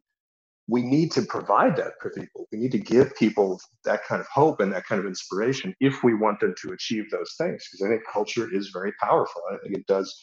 we 0.68 0.82
need 0.82 1.10
to 1.12 1.22
provide 1.22 1.76
that 1.76 1.94
for 2.00 2.10
people. 2.10 2.46
We 2.52 2.58
need 2.58 2.72
to 2.72 2.78
give 2.78 3.16
people 3.16 3.58
that 3.84 4.04
kind 4.04 4.20
of 4.20 4.26
hope 4.28 4.60
and 4.60 4.70
that 4.72 4.84
kind 4.84 5.00
of 5.00 5.06
inspiration 5.06 5.74
if 5.80 6.04
we 6.04 6.14
want 6.14 6.40
them 6.40 6.54
to 6.62 6.72
achieve 6.72 7.10
those 7.10 7.34
things. 7.38 7.66
Because 7.66 7.86
I 7.86 7.88
think 7.88 8.02
culture 8.12 8.46
is 8.54 8.68
very 8.68 8.92
powerful. 9.00 9.40
I 9.50 9.56
think 9.62 9.78
it 9.78 9.86
does, 9.86 10.14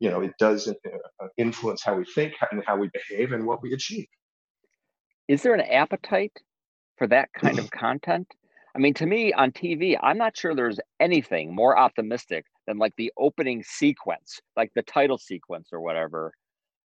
you 0.00 0.10
know, 0.10 0.22
it 0.22 0.32
does 0.38 0.68
uh, 0.68 1.26
influence 1.36 1.82
how 1.84 1.96
we 1.96 2.06
think 2.14 2.32
and 2.50 2.64
how 2.66 2.78
we 2.78 2.88
behave 2.94 3.32
and 3.32 3.46
what 3.46 3.62
we 3.62 3.74
achieve. 3.74 4.06
Is 5.28 5.42
there 5.42 5.54
an 5.54 5.60
appetite 5.60 6.36
for 6.96 7.06
that 7.08 7.28
kind 7.34 7.58
of 7.58 7.70
content? 7.70 8.26
I 8.74 8.78
mean, 8.78 8.94
to 8.94 9.06
me 9.06 9.34
on 9.34 9.50
TV, 9.50 9.98
I'm 10.02 10.16
not 10.16 10.36
sure 10.36 10.54
there's 10.54 10.80
anything 10.98 11.54
more 11.54 11.76
optimistic 11.76 12.46
than 12.66 12.78
like 12.78 12.94
the 12.96 13.12
opening 13.18 13.62
sequence, 13.64 14.40
like 14.56 14.70
the 14.74 14.82
title 14.82 15.18
sequence 15.18 15.68
or 15.72 15.80
whatever 15.80 16.32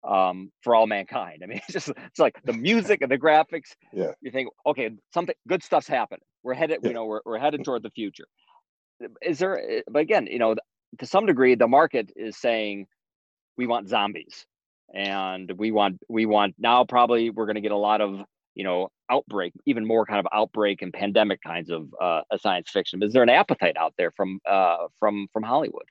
um, 0.06 0.50
for 0.62 0.74
all 0.74 0.86
mankind. 0.86 1.40
I 1.42 1.46
mean, 1.46 1.58
it's 1.68 1.72
just 1.72 1.88
it's 1.88 2.18
like 2.18 2.36
the 2.44 2.52
music 2.52 3.02
and 3.02 3.10
the 3.10 3.18
graphics. 3.18 3.74
Yeah. 3.92 4.12
You 4.20 4.30
think, 4.30 4.48
okay, 4.66 4.90
something 5.12 5.34
good 5.48 5.62
stuff's 5.62 5.88
happening. 5.88 6.24
We're 6.42 6.54
headed, 6.54 6.80
yeah. 6.82 6.88
you 6.88 6.94
know, 6.94 7.06
we're, 7.06 7.20
we're 7.24 7.38
headed 7.38 7.64
toward 7.64 7.82
the 7.82 7.90
future. 7.90 8.26
Is 9.22 9.38
there? 9.38 9.58
Eh, 9.58 9.80
but 9.90 10.00
again, 10.00 10.26
you 10.26 10.38
know, 10.38 10.54
to 10.98 11.06
some 11.06 11.26
degree, 11.26 11.54
the 11.54 11.66
market 11.68 12.12
is 12.16 12.36
saying 12.36 12.86
we 13.56 13.66
want 13.66 13.88
zombies, 13.88 14.46
and 14.94 15.50
we 15.56 15.72
want 15.72 15.98
we 16.08 16.26
want 16.26 16.54
now 16.58 16.84
probably 16.84 17.30
we're 17.30 17.46
going 17.46 17.56
to 17.56 17.60
get 17.60 17.72
a 17.72 17.76
lot 17.76 18.00
of 18.00 18.20
you 18.54 18.62
know 18.62 18.88
outbreak, 19.10 19.52
even 19.66 19.84
more 19.84 20.06
kind 20.06 20.20
of 20.20 20.26
outbreak 20.32 20.80
and 20.82 20.92
pandemic 20.92 21.40
kinds 21.42 21.70
of 21.70 21.88
uh, 22.00 22.20
science 22.38 22.70
fiction. 22.70 23.02
Is 23.02 23.12
there 23.12 23.22
an 23.22 23.28
appetite 23.28 23.76
out 23.76 23.94
there 23.98 24.12
from 24.12 24.38
uh, 24.48 24.86
from 25.00 25.26
from 25.32 25.42
Hollywood? 25.42 25.86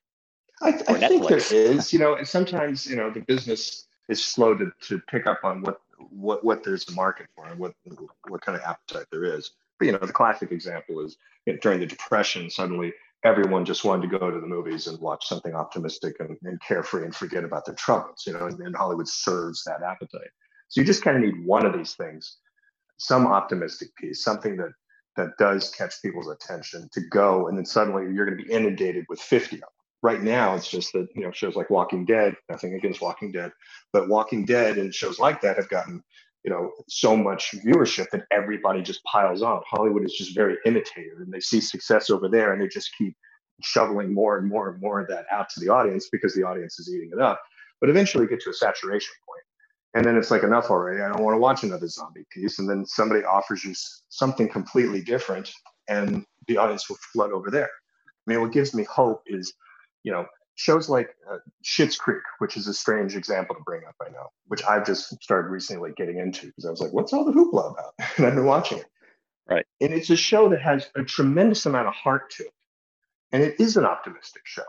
I, 0.61 0.69
I 0.69 1.07
think 1.07 1.27
there 1.27 1.37
is. 1.37 1.91
You 1.91 1.99
know, 1.99 2.15
and 2.15 2.27
sometimes 2.27 2.87
you 2.87 2.95
know 2.95 3.09
the 3.09 3.21
business 3.21 3.85
is 4.09 4.23
slow 4.23 4.55
to, 4.55 4.71
to 4.87 4.99
pick 5.09 5.27
up 5.27 5.39
on 5.43 5.61
what 5.61 5.77
what 6.09 6.43
what 6.43 6.63
there's 6.63 6.87
a 6.89 6.91
market 6.93 7.27
for 7.35 7.45
and 7.45 7.59
what 7.59 7.73
what 8.27 8.41
kind 8.41 8.57
of 8.57 8.63
appetite 8.63 9.07
there 9.11 9.23
is. 9.23 9.51
But 9.79 9.85
you 9.85 9.91
know, 9.93 9.99
the 9.99 10.13
classic 10.13 10.51
example 10.51 10.99
is 11.05 11.17
you 11.45 11.53
know, 11.53 11.59
during 11.61 11.79
the 11.79 11.85
depression, 11.85 12.49
suddenly 12.49 12.93
everyone 13.23 13.63
just 13.63 13.85
wanted 13.85 14.09
to 14.09 14.19
go 14.19 14.29
to 14.29 14.39
the 14.39 14.47
movies 14.47 14.87
and 14.87 14.99
watch 14.99 15.27
something 15.27 15.55
optimistic 15.55 16.15
and, 16.19 16.37
and 16.43 16.59
carefree 16.61 17.05
and 17.05 17.15
forget 17.15 17.43
about 17.43 17.65
their 17.65 17.75
troubles. 17.75 18.23
You 18.27 18.33
know, 18.33 18.47
and, 18.47 18.59
and 18.59 18.75
Hollywood 18.75 19.07
serves 19.07 19.63
that 19.63 19.81
appetite. 19.81 20.31
So 20.69 20.81
you 20.81 20.87
just 20.87 21.03
kind 21.03 21.17
of 21.17 21.23
need 21.23 21.45
one 21.45 21.65
of 21.65 21.73
these 21.73 21.93
things, 21.93 22.37
some 22.97 23.27
optimistic 23.27 23.95
piece, 23.95 24.23
something 24.23 24.57
that 24.57 24.71
that 25.15 25.37
does 25.37 25.69
catch 25.69 26.01
people's 26.01 26.27
attention 26.27 26.89
to 26.91 27.01
go, 27.11 27.47
and 27.47 27.55
then 27.55 27.65
suddenly 27.65 28.11
you're 28.13 28.25
going 28.25 28.37
to 28.37 28.43
be 28.43 28.51
inundated 28.51 29.05
with 29.09 29.19
50 29.19 29.57
of 29.57 29.61
them 29.61 29.69
right 30.03 30.21
now 30.21 30.53
it's 30.53 30.69
just 30.69 30.93
that 30.93 31.07
you 31.15 31.23
know 31.23 31.31
shows 31.31 31.55
like 31.55 31.69
walking 31.71 32.05
dead 32.05 32.35
nothing 32.49 32.75
against 32.75 33.01
walking 33.01 33.31
dead 33.31 33.51
but 33.91 34.07
walking 34.09 34.45
dead 34.45 34.77
and 34.77 34.93
shows 34.93 35.17
like 35.17 35.41
that 35.41 35.57
have 35.57 35.69
gotten 35.69 36.03
you 36.43 36.51
know 36.51 36.71
so 36.87 37.15
much 37.15 37.51
viewership 37.65 38.09
that 38.11 38.25
everybody 38.31 38.81
just 38.81 39.03
piles 39.05 39.41
on. 39.41 39.61
Hollywood 39.65 40.03
is 40.03 40.13
just 40.13 40.35
very 40.35 40.57
imitative 40.65 41.19
and 41.19 41.31
they 41.31 41.39
see 41.39 41.61
success 41.61 42.09
over 42.09 42.27
there 42.27 42.53
and 42.53 42.61
they 42.61 42.67
just 42.67 42.91
keep 42.97 43.15
shoveling 43.61 44.13
more 44.13 44.37
and 44.37 44.47
more 44.47 44.69
and 44.69 44.81
more 44.81 44.99
of 44.99 45.07
that 45.07 45.25
out 45.31 45.49
to 45.49 45.59
the 45.59 45.69
audience 45.69 46.09
because 46.11 46.33
the 46.35 46.43
audience 46.43 46.79
is 46.79 46.93
eating 46.93 47.11
it 47.13 47.21
up. 47.21 47.41
But 47.79 47.89
eventually 47.89 48.27
get 48.27 48.41
to 48.41 48.49
a 48.49 48.53
saturation 48.53 49.13
point 49.25 49.43
and 49.93 50.05
then 50.05 50.17
it's 50.17 50.31
like 50.31 50.43
enough 50.43 50.69
already. 50.69 51.01
I 51.01 51.09
don't 51.09 51.23
want 51.23 51.35
to 51.35 51.39
watch 51.39 51.63
another 51.63 51.87
zombie 51.87 52.25
piece. 52.31 52.59
And 52.59 52.69
then 52.69 52.85
somebody 52.85 53.23
offers 53.23 53.63
you 53.63 53.73
something 54.09 54.49
completely 54.49 55.01
different 55.01 55.51
and 55.87 56.25
the 56.47 56.57
audience 56.57 56.89
will 56.89 56.97
flood 57.13 57.31
over 57.31 57.49
there. 57.49 57.69
I 58.27 58.31
mean 58.31 58.41
what 58.41 58.51
gives 58.51 58.73
me 58.73 58.83
hope 58.83 59.21
is 59.27 59.53
you 60.03 60.11
know, 60.11 60.25
shows 60.55 60.89
like 60.89 61.15
uh, 61.29 61.37
Schitt's 61.63 61.97
Creek, 61.97 62.21
which 62.39 62.57
is 62.57 62.67
a 62.67 62.73
strange 62.73 63.15
example 63.15 63.55
to 63.55 63.61
bring 63.63 63.81
up, 63.87 63.95
I 64.01 64.09
know, 64.11 64.27
which 64.47 64.63
I've 64.65 64.85
just 64.85 65.21
started 65.21 65.49
recently 65.49 65.91
getting 65.95 66.19
into 66.19 66.47
because 66.47 66.65
I 66.65 66.69
was 66.69 66.81
like, 66.81 66.93
what's 66.93 67.13
all 67.13 67.25
the 67.25 67.31
hoopla 67.31 67.71
about? 67.71 67.93
and 68.17 68.25
I've 68.25 68.35
been 68.35 68.45
watching 68.45 68.79
it. 68.79 68.85
Right. 69.49 69.65
And 69.81 69.93
it's 69.93 70.09
a 70.09 70.15
show 70.15 70.49
that 70.49 70.61
has 70.61 70.89
a 70.95 71.03
tremendous 71.03 71.65
amount 71.65 71.87
of 71.87 71.93
heart 71.93 72.29
to 72.37 72.43
it. 72.43 72.53
And 73.31 73.43
it 73.43 73.59
is 73.59 73.77
an 73.77 73.85
optimistic 73.85 74.43
show. 74.45 74.63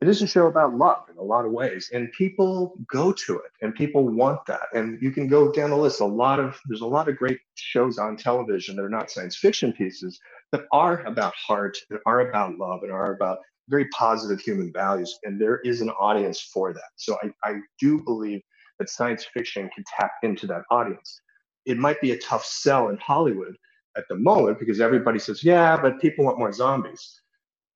it 0.00 0.08
is 0.08 0.22
a 0.22 0.26
show 0.26 0.46
about 0.46 0.74
love 0.74 1.04
in 1.10 1.16
a 1.18 1.22
lot 1.22 1.44
of 1.44 1.52
ways 1.52 1.90
and 1.92 2.10
people 2.12 2.74
go 2.90 3.12
to 3.12 3.36
it 3.38 3.52
and 3.62 3.74
people 3.74 4.08
want 4.08 4.44
that 4.46 4.66
and 4.74 5.00
you 5.02 5.10
can 5.10 5.28
go 5.28 5.50
down 5.52 5.70
the 5.70 5.76
list 5.76 6.00
a 6.00 6.04
lot 6.04 6.38
of 6.38 6.58
there's 6.66 6.82
a 6.82 6.86
lot 6.86 7.08
of 7.08 7.16
great 7.16 7.38
shows 7.54 7.98
on 7.98 8.16
television 8.16 8.76
that 8.76 8.84
are 8.84 8.88
not 8.88 9.10
science 9.10 9.36
fiction 9.36 9.72
pieces 9.72 10.20
that 10.52 10.64
are 10.72 11.04
about 11.04 11.34
heart 11.34 11.78
that 11.90 12.00
are 12.06 12.28
about 12.28 12.56
love 12.58 12.82
and 12.82 12.92
are 12.92 13.14
about 13.14 13.38
very 13.68 13.86
positive 13.88 14.40
human 14.40 14.72
values 14.72 15.18
and 15.24 15.40
there 15.40 15.60
is 15.60 15.80
an 15.80 15.90
audience 15.90 16.40
for 16.40 16.72
that 16.72 16.90
so 16.96 17.16
i, 17.22 17.30
I 17.48 17.60
do 17.80 18.02
believe 18.02 18.40
that 18.78 18.88
science 18.88 19.26
fiction 19.32 19.68
can 19.74 19.84
tap 19.98 20.12
into 20.22 20.46
that 20.48 20.62
audience 20.70 21.20
it 21.66 21.76
might 21.76 22.00
be 22.00 22.12
a 22.12 22.18
tough 22.18 22.44
sell 22.44 22.88
in 22.88 22.96
hollywood 22.98 23.56
at 23.96 24.04
the 24.08 24.16
moment 24.16 24.58
because 24.58 24.80
everybody 24.80 25.18
says 25.18 25.42
yeah 25.44 25.76
but 25.76 26.00
people 26.00 26.24
want 26.24 26.38
more 26.38 26.52
zombies 26.52 27.20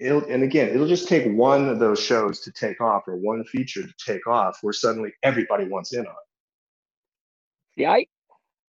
it'll, 0.02 0.24
and 0.24 0.42
again, 0.42 0.68
it'll 0.68 0.88
just 0.88 1.08
take 1.08 1.30
one 1.32 1.68
of 1.68 1.78
those 1.78 2.00
shows 2.00 2.40
to 2.40 2.52
take 2.52 2.80
off 2.80 3.06
or 3.06 3.16
one 3.16 3.44
feature 3.44 3.82
to 3.82 3.94
take 4.04 4.26
off 4.26 4.58
where 4.62 4.72
suddenly 4.72 5.12
everybody 5.22 5.64
wants 5.64 5.92
in 5.92 6.00
on 6.00 6.06
it. 6.06 7.82
Yeah, 7.82 7.92
I, 7.92 8.06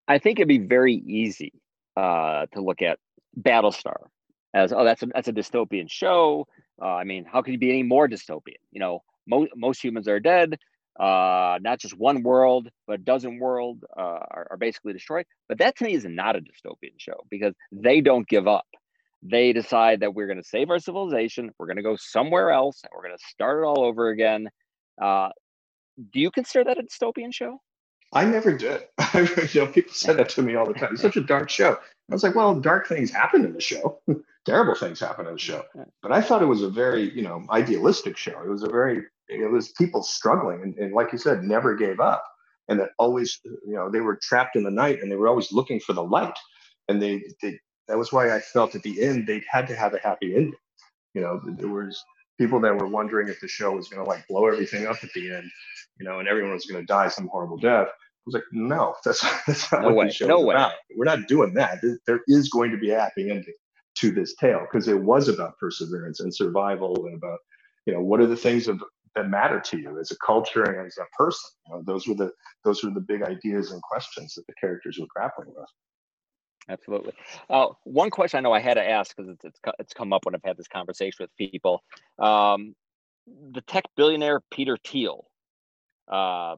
I 0.07 0.19
think 0.19 0.39
it'd 0.39 0.47
be 0.47 0.59
very 0.59 0.93
easy 0.93 1.53
uh, 1.97 2.45
to 2.53 2.61
look 2.61 2.81
at 2.81 2.99
Battlestar 3.39 4.07
as, 4.53 4.71
oh, 4.71 4.83
that's 4.83 5.01
a, 5.01 5.07
that's 5.07 5.27
a 5.27 5.33
dystopian 5.33 5.89
show. 5.89 6.47
Uh, 6.81 6.87
I 6.87 7.03
mean, 7.03 7.25
how 7.25 7.41
could 7.41 7.53
you 7.53 7.59
be 7.59 7.69
any 7.69 7.83
more 7.83 8.07
dystopian? 8.07 8.61
You 8.71 8.79
know, 8.79 9.03
most 9.27 9.51
most 9.55 9.83
humans 9.83 10.07
are 10.07 10.19
dead. 10.19 10.57
Uh, 10.99 11.57
not 11.61 11.79
just 11.79 11.97
one 11.97 12.21
world, 12.21 12.69
but 12.85 12.99
a 12.99 13.03
dozen 13.03 13.39
world 13.39 13.83
uh, 13.97 14.01
are, 14.01 14.47
are 14.51 14.57
basically 14.57 14.93
destroyed. 14.93 15.25
But 15.49 15.57
that 15.57 15.75
to 15.77 15.85
me 15.85 15.93
is 15.93 16.05
not 16.05 16.35
a 16.35 16.39
dystopian 16.39 16.97
show 16.97 17.25
because 17.31 17.53
they 17.71 17.99
don't 17.99 18.27
give 18.27 18.47
up 18.47 18.67
they 19.23 19.53
decide 19.53 20.01
that 20.01 20.13
we're 20.13 20.27
going 20.27 20.41
to 20.41 20.47
save 20.47 20.69
our 20.69 20.79
civilization, 20.79 21.51
we're 21.57 21.67
going 21.67 21.77
to 21.77 21.83
go 21.83 21.95
somewhere 21.97 22.51
else, 22.51 22.81
and 22.83 22.91
we're 22.93 23.03
going 23.07 23.17
to 23.17 23.25
start 23.25 23.63
it 23.63 23.65
all 23.65 23.83
over 23.83 24.09
again. 24.09 24.49
Uh, 25.01 25.29
do 26.11 26.19
you 26.19 26.31
consider 26.31 26.65
that 26.65 26.77
a 26.77 26.83
dystopian 26.83 27.33
show? 27.33 27.61
I 28.11 28.25
never 28.25 28.55
did. 28.55 28.81
you 29.13 29.61
know, 29.61 29.67
people 29.67 29.93
said 29.93 30.17
that 30.17 30.29
to 30.29 30.41
me 30.41 30.55
all 30.55 30.65
the 30.65 30.73
time. 30.73 30.93
It's 30.93 31.01
such 31.01 31.17
a 31.17 31.21
dark 31.21 31.49
show. 31.49 31.71
I 31.73 32.13
was 32.13 32.23
like, 32.23 32.35
well, 32.35 32.59
dark 32.59 32.87
things 32.87 33.11
happen 33.11 33.45
in 33.45 33.53
the 33.53 33.61
show. 33.61 33.99
Terrible 34.45 34.75
things 34.75 34.99
happen 34.99 35.27
in 35.27 35.33
the 35.33 35.39
show. 35.39 35.63
But 36.01 36.11
I 36.11 36.21
thought 36.21 36.41
it 36.41 36.47
was 36.47 36.63
a 36.63 36.69
very, 36.69 37.13
you 37.15 37.21
know, 37.23 37.45
idealistic 37.51 38.17
show. 38.17 38.41
It 38.43 38.49
was 38.49 38.63
a 38.63 38.69
very, 38.69 39.03
it 39.29 39.51
was 39.51 39.71
people 39.73 40.03
struggling 40.03 40.61
and, 40.63 40.75
and 40.77 40.93
like 40.93 41.11
you 41.13 41.19
said, 41.19 41.43
never 41.43 41.75
gave 41.75 41.99
up. 41.99 42.23
And 42.69 42.79
that 42.79 42.89
always, 42.99 43.39
you 43.45 43.75
know, 43.75 43.91
they 43.91 44.01
were 44.01 44.19
trapped 44.21 44.55
in 44.55 44.63
the 44.63 44.71
night 44.71 44.99
and 45.01 45.11
they 45.11 45.15
were 45.17 45.27
always 45.29 45.51
looking 45.51 45.79
for 45.79 45.93
the 45.93 46.03
light. 46.03 46.37
And 46.89 47.01
they, 47.01 47.23
they 47.41 47.59
that 47.87 47.97
was 47.99 48.11
why 48.13 48.35
I 48.35 48.39
felt 48.41 48.75
at 48.75 48.83
the 48.83 49.03
end 49.03 49.27
they 49.27 49.43
had 49.49 49.67
to 49.67 49.75
have 49.75 49.93
a 49.93 49.99
happy 49.99 50.35
ending. 50.35 50.53
You 51.15 51.21
know, 51.21 51.41
there 51.45 51.69
was 51.69 52.01
people 52.39 52.61
that 52.61 52.75
were 52.77 52.87
wondering 52.87 53.29
if 53.29 53.41
the 53.41 53.49
show 53.49 53.73
was 53.73 53.89
going 53.89 54.03
to 54.03 54.09
like 54.09 54.27
blow 54.29 54.47
everything 54.47 54.87
up 54.87 55.03
at 55.03 55.13
the 55.13 55.33
end, 55.35 55.51
you 55.99 56.05
know, 56.07 56.19
and 56.19 56.29
everyone 56.29 56.53
was 56.53 56.65
going 56.67 56.81
to 56.81 56.87
die 56.87 57.09
some 57.09 57.27
horrible 57.29 57.57
death. 57.57 57.87
I 57.89 58.25
was 58.27 58.35
like, 58.35 58.43
no, 58.53 58.95
that's 59.05 59.21
that's 59.47 59.71
not 59.71 59.83
no 59.83 59.89
what 59.89 59.95
way. 59.95 60.07
the 60.07 60.11
show 60.13 60.27
no 60.27 60.39
is 60.39 60.45
way. 60.45 60.55
about. 60.55 60.73
We're 60.95 61.05
not 61.05 61.27
doing 61.27 61.55
that. 61.55 61.81
There 62.07 62.21
is 62.27 62.49
going 62.49 62.71
to 62.71 62.77
be 62.77 62.91
a 62.91 62.99
happy 63.01 63.29
ending 63.31 63.45
to 64.03 64.11
this 64.11 64.35
tale 64.35 64.67
because 64.69 64.89
it 64.89 64.99
was 64.99 65.29
about 65.29 65.57
perseverance 65.57 66.19
and 66.19 66.33
survival 66.33 67.05
and 67.05 67.15
about, 67.15 67.39
you 67.85 67.93
know, 67.93 68.01
what 68.01 68.19
are 68.19 68.27
the 68.27 68.35
things 68.35 68.67
of, 68.67 68.83
that 69.15 69.29
matter 69.29 69.59
to 69.59 69.77
you 69.77 69.97
as 69.99 70.11
a 70.11 70.17
culture 70.25 70.63
and 70.63 70.85
as 70.85 70.97
a 70.97 71.05
person. 71.17 71.49
You 71.67 71.75
know, 71.75 71.83
those 71.85 72.07
were 72.07 72.15
the 72.15 72.31
those 72.65 72.83
were 72.83 72.89
the 72.89 72.99
big 72.99 73.23
ideas 73.23 73.71
and 73.71 73.81
questions 73.81 74.33
that 74.33 74.45
the 74.47 74.53
characters 74.59 74.97
were 74.99 75.07
grappling 75.15 75.53
with. 75.55 75.69
Absolutely. 76.67 77.13
Uh, 77.49 77.67
one 77.83 78.09
question 78.09 78.39
I 78.39 78.41
know 78.41 78.53
I 78.53 78.59
had 78.59 78.75
to 78.75 78.83
ask 78.83 79.15
because 79.15 79.29
it's, 79.29 79.45
it's, 79.45 79.59
it's 79.79 79.93
come 79.93 80.13
up 80.13 80.25
when 80.25 80.33
I've 80.33 80.43
had 80.43 80.57
this 80.57 80.67
conversation 80.67 81.17
with 81.19 81.29
people. 81.37 81.83
Um, 82.19 82.73
the 83.51 83.61
tech 83.61 83.83
billionaire 83.95 84.41
Peter 84.51 84.77
Thiel, 84.85 85.25
uh, 86.11 86.55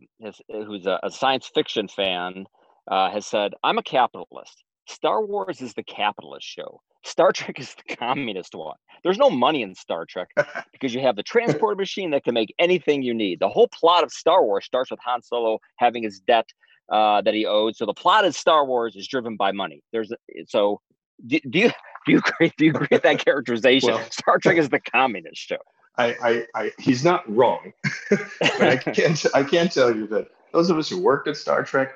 who's 0.49 0.85
a, 0.85 0.99
a, 1.03 1.11
science 1.11 1.49
fiction 1.53 1.87
fan, 1.87 2.45
uh, 2.89 3.11
has 3.11 3.25
said, 3.25 3.53
"I'm 3.63 3.77
a 3.77 3.83
capitalist. 3.83 4.63
Star 4.87 5.25
Wars 5.25 5.61
is 5.61 5.73
the 5.73 5.83
capitalist 5.83 6.45
show. 6.45 6.81
Star 7.03 7.31
Trek 7.33 7.59
is 7.59 7.75
the 7.87 7.95
communist 7.95 8.55
one. 8.55 8.75
There's 9.03 9.17
no 9.17 9.29
money 9.29 9.61
in 9.61 9.75
Star 9.75 10.05
Trek 10.05 10.29
because 10.71 10.93
you 10.93 11.01
have 11.01 11.15
the 11.15 11.23
transport 11.23 11.77
machine 11.77 12.11
that 12.11 12.23
can 12.23 12.33
make 12.33 12.53
anything 12.59 13.03
you 13.03 13.13
need. 13.13 13.39
The 13.39 13.49
whole 13.49 13.67
plot 13.67 14.03
of 14.03 14.11
Star 14.11 14.43
Wars 14.43 14.65
starts 14.65 14.91
with 14.91 14.99
Han 15.03 15.21
Solo 15.21 15.59
having 15.77 16.03
his 16.03 16.19
debt 16.19 16.49
uh, 16.91 17.21
that 17.21 17.33
he 17.33 17.45
owed. 17.45 17.75
So 17.75 17.85
the 17.85 17.93
plot 17.93 18.25
of 18.25 18.35
Star 18.35 18.65
Wars 18.65 18.95
is 18.95 19.07
driven 19.07 19.35
by 19.35 19.51
money. 19.51 19.81
There's 19.91 20.11
so 20.47 20.81
do, 21.25 21.39
do 21.49 21.59
you 21.59 21.71
do 22.05 22.11
you 22.11 22.17
agree? 22.19 22.51
Do 22.57 22.65
you 22.65 22.71
agree 22.71 22.87
with 22.91 23.03
that 23.03 23.23
characterization? 23.23 23.93
Well, 23.93 24.11
Star 24.11 24.37
Trek 24.37 24.57
is 24.57 24.69
the 24.69 24.79
communist 24.79 25.41
show. 25.41 25.57
I, 25.97 26.45
I, 26.55 26.61
I 26.63 26.71
he's 26.77 27.05
not 27.05 27.23
wrong, 27.33 27.71
but 28.09 28.61
I 28.61 28.75
can't 28.77 29.25
I 29.33 29.43
can't 29.43 29.71
tell 29.71 29.95
you 29.95 30.07
that 30.07 30.27
those 30.51 30.69
of 30.69 30.77
us 30.77 30.89
who 30.89 31.01
worked 31.01 31.27
at 31.27 31.37
Star 31.37 31.63
Trek 31.63 31.95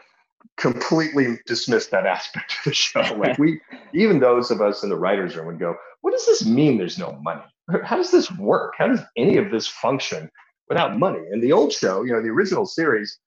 completely 0.57 1.39
dismissed 1.45 1.91
that 1.91 2.05
aspect 2.05 2.53
of 2.59 2.63
the 2.65 2.73
show. 2.73 3.01
Like 3.17 3.37
we, 3.37 3.61
even 3.93 4.19
those 4.19 4.51
of 4.51 4.61
us 4.61 4.83
in 4.83 4.89
the 4.89 4.97
writers' 4.97 5.35
room 5.35 5.47
would 5.47 5.59
go, 5.59 5.75
"What 6.01 6.11
does 6.11 6.25
this 6.25 6.45
mean? 6.45 6.77
There's 6.77 6.97
no 6.97 7.13
money. 7.21 7.43
How 7.83 7.97
does 7.97 8.11
this 8.11 8.31
work? 8.31 8.73
How 8.77 8.87
does 8.87 9.01
any 9.17 9.37
of 9.37 9.51
this 9.51 9.67
function 9.67 10.29
without 10.67 10.97
money?" 10.97 11.19
And 11.31 11.41
the 11.41 11.51
old 11.51 11.73
show, 11.73 12.03
you 12.03 12.13
know, 12.13 12.21
the 12.21 12.29
original 12.29 12.65
series, 12.65 13.19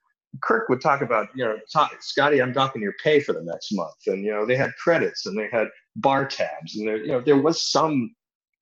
Kirk 0.42 0.68
would 0.68 0.80
talk 0.80 1.02
about, 1.02 1.28
you 1.34 1.44
know, 1.44 1.58
Scotty, 2.00 2.40
I'm 2.40 2.52
docking 2.52 2.82
your 2.82 2.94
pay 3.02 3.20
for 3.20 3.32
the 3.32 3.42
next 3.42 3.72
month, 3.72 3.94
and 4.06 4.24
you 4.24 4.32
know 4.32 4.46
they 4.46 4.56
had 4.56 4.72
credits 4.82 5.26
and 5.26 5.38
they 5.38 5.48
had 5.50 5.68
bar 5.96 6.26
tabs, 6.26 6.76
and 6.76 6.88
there, 6.88 6.96
you 6.96 7.08
know, 7.08 7.20
there 7.20 7.40
was 7.40 7.62
some 7.70 8.14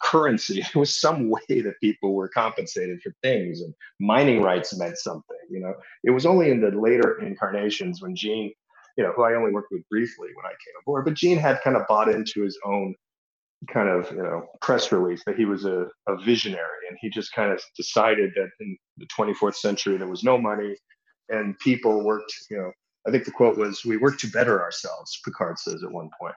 currency. 0.03 0.63
There 0.73 0.81
was 0.81 1.01
some 1.01 1.29
way 1.29 1.41
that 1.49 1.81
people 1.81 2.15
were 2.15 2.29
compensated 2.29 3.01
for 3.03 3.13
things, 3.23 3.61
and 3.61 3.75
mining 4.01 4.43
rights 4.43 4.77
meant 4.77 4.99
something. 4.99 5.37
You 5.51 5.61
know, 5.61 5.75
it 6.05 6.11
was 6.11 6.27
only 6.27 6.51
in 6.51 6.61
the 6.61 6.71
later 6.71 7.21
incarnations 7.21 8.03
when 8.03 8.17
Gene, 8.17 8.53
you 8.97 9.05
know, 9.05 9.13
who 9.13 9.25
I 9.25 9.35
only 9.35 9.53
worked 9.53 9.73
with 9.73 9.89
briefly 9.91 10.29
when 10.35 10.47
I 10.47 10.51
came 10.51 10.75
aboard, 10.83 11.05
but 11.07 11.15
Gene 11.15 11.39
had 11.39 11.61
kind 11.63 11.77
of 11.77 11.87
bought 11.89 12.09
into 12.09 12.43
his 12.43 12.59
own 12.65 12.95
kind 13.69 13.89
of 13.89 14.11
you 14.13 14.23
know 14.23 14.47
press 14.63 14.93
release 14.93 15.23
that 15.27 15.37
he 15.37 15.45
was 15.45 15.67
a, 15.67 15.87
a 16.09 16.17
visionary 16.25 16.87
and 16.89 16.99
he 17.01 17.11
just 17.11 17.33
kind 17.35 17.53
of 17.53 17.63
decided 17.77 18.31
that 18.37 18.51
in 18.61 18.77
the 18.99 19.07
24th 19.07 19.57
century 19.57 19.99
there 19.99 20.09
was 20.09 20.25
no 20.25 20.39
money 20.39 20.77
and 21.31 21.59
people 21.61 22.05
worked, 22.05 22.35
you 22.51 22.59
know, 22.59 22.73
I 23.09 23.13
think 23.13 23.25
the 23.25 23.33
quote 23.33 23.59
was, 23.59 23.85
we 23.85 23.99
work 23.99 24.19
to 24.21 24.29
better 24.29 24.63
ourselves, 24.63 25.21
Picard 25.25 25.59
says 25.59 25.83
at 25.85 25.93
one 25.93 26.11
point. 26.21 26.37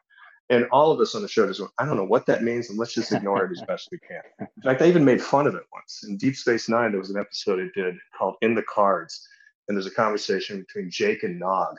And 0.53 0.67
all 0.71 0.91
of 0.91 1.01
us 1.01 1.15
on 1.15 1.23
the 1.23 1.29
show 1.29 1.47
just 1.47 1.61
went, 1.61 1.73
I 1.79 1.85
don't 1.85 1.97
know 1.97 2.05
what 2.05 2.27
that 2.27 2.43
means, 2.43 2.69
and 2.69 2.79
let's 2.79 2.93
just 2.95 3.13
ignore 3.13 3.45
it 3.45 3.51
as 3.51 3.63
best 3.63 3.89
we 3.91 3.99
can. 3.99 4.21
In 4.57 4.63
fact, 4.63 4.81
I 4.83 4.87
even 4.87 5.05
made 5.05 5.21
fun 5.21 5.47
of 5.47 5.55
it 5.55 5.63
once. 5.73 6.05
In 6.07 6.17
Deep 6.17 6.37
Space 6.37 6.69
Nine, 6.69 6.91
there 6.91 6.99
was 7.01 7.11
an 7.11 7.19
episode 7.19 7.59
I 7.61 7.69
did 7.79 7.95
called 8.17 8.35
In 8.41 8.55
the 8.55 8.63
Cards. 8.63 9.27
And 9.67 9.77
there's 9.77 9.87
a 9.87 9.91
conversation 9.91 10.59
between 10.61 10.91
Jake 10.91 11.23
and 11.23 11.39
Nog. 11.39 11.77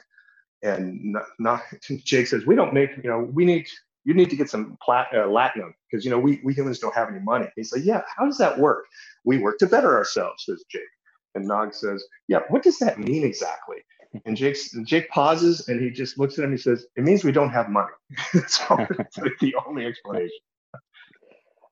And 0.63 1.17
Nog, 1.41 1.61
Jake 2.05 2.29
says, 2.29 2.47
We 2.47 2.57
don't 2.57 2.75
make, 2.75 2.91
you 3.03 3.11
know, 3.11 3.21
we 3.33 3.45
need, 3.47 3.69
you 4.05 4.15
need 4.15 4.31
to 4.31 4.37
get 4.37 4.51
some 4.51 4.79
plat, 4.83 5.09
uh, 5.15 5.27
latinum 5.29 5.75
because, 5.91 6.05
you 6.05 6.11
know, 6.13 6.21
we, 6.21 6.41
we 6.45 6.55
humans 6.55 6.81
don't 6.81 6.95
have 6.95 7.09
any 7.11 7.21
money. 7.21 7.49
He's 7.57 7.73
like, 7.73 7.85
Yeah, 7.85 8.03
how 8.17 8.27
does 8.27 8.39
that 8.39 8.59
work? 8.59 8.87
We 9.25 9.39
work 9.39 9.59
to 9.61 9.67
better 9.69 9.97
ourselves, 9.97 10.45
says 10.47 10.65
Jake. 10.71 10.83
And 11.37 11.47
Nog 11.47 11.75
says, 11.75 12.05
Yeah, 12.29 12.41
what 12.49 12.63
does 12.65 12.79
that 12.81 12.99
mean 12.99 13.25
exactly? 13.25 13.79
And 14.25 14.37
Jake, 14.37 14.57
Jake 14.85 15.09
pauses 15.11 15.69
and 15.69 15.81
he 15.81 15.91
just 15.91 16.19
looks 16.19 16.39
at 16.39 16.45
him. 16.45 16.53
He 16.53 16.57
says, 16.57 16.87
It 16.97 17.05
means 17.05 17.25
we 17.25 17.33
don't 17.33 17.51
have 17.51 17.69
money. 17.69 17.89
That's 18.35 18.59
the 18.69 19.55
only 19.67 19.87
explanation. 19.87 20.39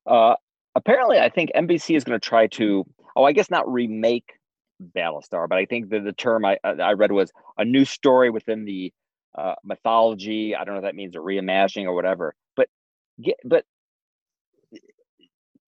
Uh, 0.06 0.34
apparently, 0.74 1.18
I 1.18 1.28
think 1.28 1.50
NBC 1.54 1.96
is 1.96 2.04
going 2.04 2.18
to 2.18 2.24
try 2.24 2.48
to, 2.48 2.84
oh, 3.14 3.24
I 3.24 3.32
guess 3.32 3.50
not 3.50 3.70
remake 3.70 4.32
Battlestar, 4.96 5.48
but 5.48 5.58
I 5.58 5.66
think 5.66 5.90
the, 5.90 6.00
the 6.00 6.12
term 6.12 6.44
I, 6.44 6.58
I 6.64 6.92
read 6.92 7.12
was 7.12 7.30
a 7.58 7.64
new 7.64 7.84
story 7.84 8.30
within 8.30 8.64
the 8.64 8.92
uh, 9.36 9.54
mythology. 9.64 10.56
I 10.56 10.64
don't 10.64 10.74
know 10.74 10.80
if 10.80 10.84
that 10.84 10.96
means 10.96 11.14
a 11.14 11.20
reimagining 11.20 11.84
or 11.84 11.94
whatever. 11.94 12.34
But 12.56 12.68
get, 13.20 13.36
but 13.44 13.64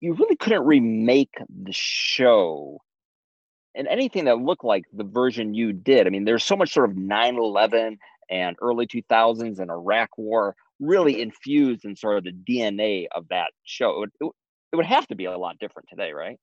you 0.01 0.13
really 0.13 0.35
couldn't 0.35 0.65
remake 0.65 1.35
the 1.49 1.71
show 1.71 2.79
and 3.75 3.87
anything 3.87 4.25
that 4.25 4.39
looked 4.39 4.63
like 4.63 4.85
the 4.93 5.03
version 5.03 5.53
you 5.53 5.73
did. 5.73 6.07
I 6.07 6.09
mean, 6.09 6.25
there's 6.25 6.43
so 6.43 6.55
much 6.55 6.73
sort 6.73 6.89
of 6.89 6.97
9 6.97 7.35
11 7.35 7.97
and 8.29 8.55
early 8.61 8.87
2000s 8.87 9.59
and 9.59 9.69
Iraq 9.69 10.17
War 10.17 10.55
really 10.79 11.21
infused 11.21 11.85
in 11.85 11.95
sort 11.95 12.17
of 12.17 12.23
the 12.23 12.31
DNA 12.31 13.07
of 13.13 13.27
that 13.29 13.51
show. 13.63 14.03
It, 14.03 14.11
it, 14.19 14.31
it, 14.73 14.75
would 14.75 14.85
have 14.85 15.07
to 15.07 15.15
be 15.15 15.25
a 15.25 15.37
lot 15.37 15.59
different 15.59 15.87
today, 15.89 16.11
right? 16.11 16.39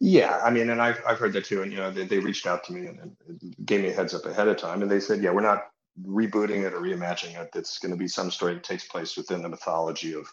Yeah, 0.00 0.40
I 0.42 0.50
mean, 0.50 0.70
and 0.70 0.80
I've, 0.80 1.00
I've 1.06 1.18
heard 1.18 1.32
that 1.34 1.44
too. 1.44 1.62
And, 1.62 1.72
you 1.72 1.78
know, 1.78 1.90
they, 1.90 2.04
they 2.04 2.18
reached 2.18 2.46
out 2.46 2.64
to 2.64 2.72
me 2.72 2.86
and, 2.86 2.98
and 3.00 3.56
gave 3.64 3.82
me 3.82 3.88
a 3.88 3.92
heads 3.92 4.14
up 4.14 4.24
ahead 4.24 4.48
of 4.48 4.56
time. 4.56 4.82
And 4.82 4.90
they 4.90 5.00
said, 5.00 5.22
yeah, 5.22 5.30
we're 5.30 5.42
not 5.42 5.64
rebooting 6.06 6.64
it 6.64 6.72
or 6.72 6.80
reimagining 6.80 7.40
it. 7.40 7.50
It's 7.54 7.78
going 7.78 7.92
to 7.92 7.98
be 7.98 8.08
some 8.08 8.30
story 8.30 8.54
that 8.54 8.64
takes 8.64 8.86
place 8.86 9.16
within 9.16 9.42
the 9.42 9.48
mythology 9.48 10.14
of 10.14 10.26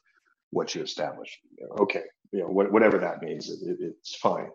what 0.51 0.73
you 0.73 0.81
established. 0.81 1.37
Okay, 1.79 2.03
you 2.31 2.39
know, 2.39 2.47
whatever 2.47 2.97
that 2.99 3.21
means, 3.21 3.49
it, 3.49 3.77
it's 3.79 4.15
fine. 4.15 4.49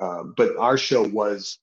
Um, 0.00 0.34
but 0.36 0.56
our 0.58 0.76
show 0.76 1.02
was 1.02 1.58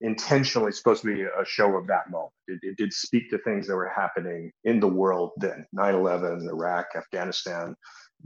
intentionally 0.00 0.72
supposed 0.72 1.02
to 1.02 1.14
be 1.14 1.22
a 1.22 1.44
show 1.44 1.76
of 1.76 1.86
that 1.86 2.10
moment. 2.10 2.32
It, 2.46 2.58
it, 2.62 2.76
did 2.78 2.92
speak 2.92 3.30
to 3.30 3.38
things 3.38 3.66
that 3.66 3.76
were 3.76 3.88
happening 3.94 4.50
in 4.64 4.80
the 4.80 4.88
world 4.88 5.32
then 5.36 5.66
9 5.72 5.94
11, 5.94 6.48
Iraq, 6.50 6.86
Afghanistan, 6.96 7.76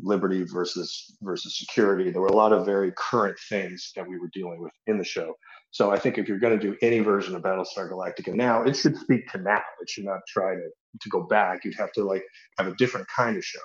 liberty 0.00 0.44
versus 0.44 1.16
versus 1.22 1.58
security. 1.58 2.10
There 2.10 2.20
were 2.20 2.28
a 2.28 2.36
lot 2.36 2.52
of 2.52 2.64
very 2.64 2.92
current 2.96 3.36
things 3.48 3.92
that 3.96 4.08
we 4.08 4.18
were 4.18 4.30
dealing 4.32 4.60
with 4.60 4.72
in 4.86 4.98
the 4.98 5.04
show. 5.04 5.34
So 5.70 5.90
I 5.90 5.98
think 5.98 6.18
if 6.18 6.28
you're 6.28 6.38
going 6.38 6.58
to 6.58 6.64
do 6.64 6.76
any 6.82 7.00
version 7.00 7.34
of 7.34 7.42
Battlestar 7.42 7.90
Galactica 7.90 8.34
now, 8.34 8.62
it 8.62 8.76
should 8.76 8.96
speak 8.96 9.28
to 9.32 9.38
now. 9.38 9.62
It 9.80 9.88
should 9.88 10.04
not 10.04 10.20
try 10.28 10.54
to 10.54 10.68
to 11.00 11.08
go 11.08 11.22
back. 11.22 11.64
You'd 11.64 11.74
have 11.76 11.92
to 11.92 12.04
like 12.04 12.24
have 12.58 12.68
a 12.68 12.74
different 12.76 13.06
kind 13.14 13.36
of 13.36 13.44
show. 13.44 13.60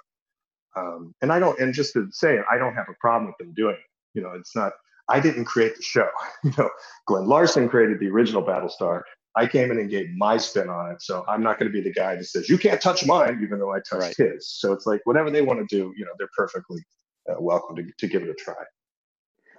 Um, 0.75 1.13
and 1.21 1.31
I 1.31 1.39
don't. 1.39 1.59
And 1.59 1.73
just 1.73 1.93
to 1.93 2.07
say, 2.11 2.39
I 2.51 2.57
don't 2.57 2.75
have 2.75 2.89
a 2.89 2.95
problem 2.99 3.27
with 3.27 3.37
them 3.37 3.53
doing 3.55 3.75
it. 3.75 4.17
You 4.17 4.23
know, 4.23 4.31
it's 4.35 4.55
not. 4.55 4.73
I 5.09 5.19
didn't 5.19 5.45
create 5.45 5.75
the 5.75 5.83
show. 5.83 6.09
You 6.43 6.53
know, 6.57 6.69
Glen 7.05 7.27
Larson 7.27 7.67
created 7.67 7.99
the 7.99 8.07
original 8.07 8.41
Battlestar. 8.41 9.01
I 9.35 9.45
came 9.45 9.71
in 9.71 9.79
and 9.79 9.89
gave 9.89 10.09
my 10.15 10.37
spin 10.37 10.69
on 10.69 10.91
it. 10.91 11.01
So 11.01 11.25
I'm 11.27 11.43
not 11.43 11.59
going 11.59 11.71
to 11.71 11.73
be 11.73 11.81
the 11.81 11.93
guy 11.93 12.15
that 12.15 12.25
says 12.25 12.49
you 12.49 12.57
can't 12.57 12.81
touch 12.81 13.05
mine, 13.05 13.41
even 13.43 13.59
though 13.59 13.73
I 13.73 13.79
touched 13.79 14.19
right. 14.19 14.31
his. 14.31 14.49
So 14.49 14.71
it's 14.73 14.85
like 14.85 15.01
whatever 15.03 15.29
they 15.29 15.41
want 15.41 15.59
to 15.59 15.75
do, 15.75 15.93
you 15.97 16.05
know, 16.05 16.11
they're 16.17 16.29
perfectly 16.35 16.81
uh, 17.29 17.35
welcome 17.39 17.75
to, 17.75 17.83
to 17.97 18.07
give 18.07 18.23
it 18.23 18.29
a 18.29 18.33
try. 18.33 18.55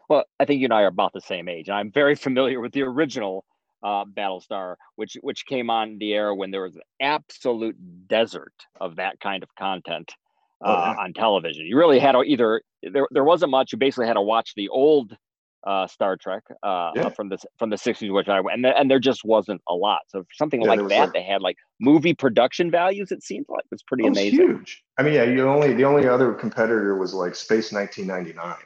Well, 0.08 0.24
I 0.40 0.44
think 0.44 0.60
you 0.60 0.66
and 0.66 0.74
I 0.74 0.82
are 0.82 0.88
about 0.88 1.12
the 1.12 1.20
same 1.20 1.48
age. 1.48 1.70
I'm 1.70 1.92
very 1.92 2.14
familiar 2.14 2.60
with 2.60 2.72
the 2.72 2.82
original 2.82 3.44
uh, 3.82 4.04
Battlestar, 4.04 4.76
which 4.96 5.16
which 5.22 5.46
came 5.46 5.70
on 5.70 5.98
the 5.98 6.12
air 6.14 6.34
when 6.34 6.50
there 6.50 6.62
was 6.62 6.76
an 6.76 6.82
absolute 7.00 7.76
desert 8.08 8.52
of 8.80 8.96
that 8.96 9.20
kind 9.20 9.42
of 9.42 9.54
content 9.54 10.12
uh, 10.64 10.68
oh, 10.68 10.90
yeah. 10.92 11.04
on 11.04 11.12
television. 11.12 11.64
You 11.64 11.78
really 11.78 11.98
had 11.98 12.12
to 12.12 12.22
either 12.22 12.62
there 12.82 13.06
there 13.10 13.24
wasn't 13.24 13.52
much. 13.52 13.72
You 13.72 13.78
basically 13.78 14.06
had 14.06 14.14
to 14.14 14.22
watch 14.22 14.54
the 14.56 14.68
old 14.68 15.16
uh, 15.66 15.86
Star 15.86 16.16
Trek 16.16 16.42
uh, 16.62 16.90
yeah. 16.94 17.08
from 17.10 17.28
the 17.28 17.38
from 17.58 17.70
the 17.70 17.76
'60s, 17.76 18.12
which 18.12 18.28
I 18.28 18.38
and 18.38 18.64
the, 18.64 18.76
and 18.76 18.90
there 18.90 18.98
just 18.98 19.24
wasn't 19.24 19.60
a 19.68 19.74
lot. 19.74 20.00
So 20.08 20.24
something 20.32 20.62
yeah, 20.62 20.68
like 20.68 20.88
that, 20.88 20.88
like, 20.88 21.12
they 21.12 21.22
had 21.22 21.42
like 21.42 21.56
movie 21.80 22.14
production 22.14 22.70
values. 22.70 23.12
It 23.12 23.22
seemed 23.22 23.46
like 23.48 23.64
it 23.64 23.70
was 23.70 23.82
pretty 23.82 24.06
amazing. 24.06 24.38
Huge. 24.38 24.82
I 24.98 25.02
mean, 25.02 25.14
yeah, 25.14 25.24
you 25.24 25.48
only 25.48 25.74
the 25.74 25.84
only 25.84 26.06
other 26.06 26.32
competitor 26.32 26.96
was 26.96 27.14
like 27.14 27.34
Space 27.34 27.72
1999. 27.72 28.56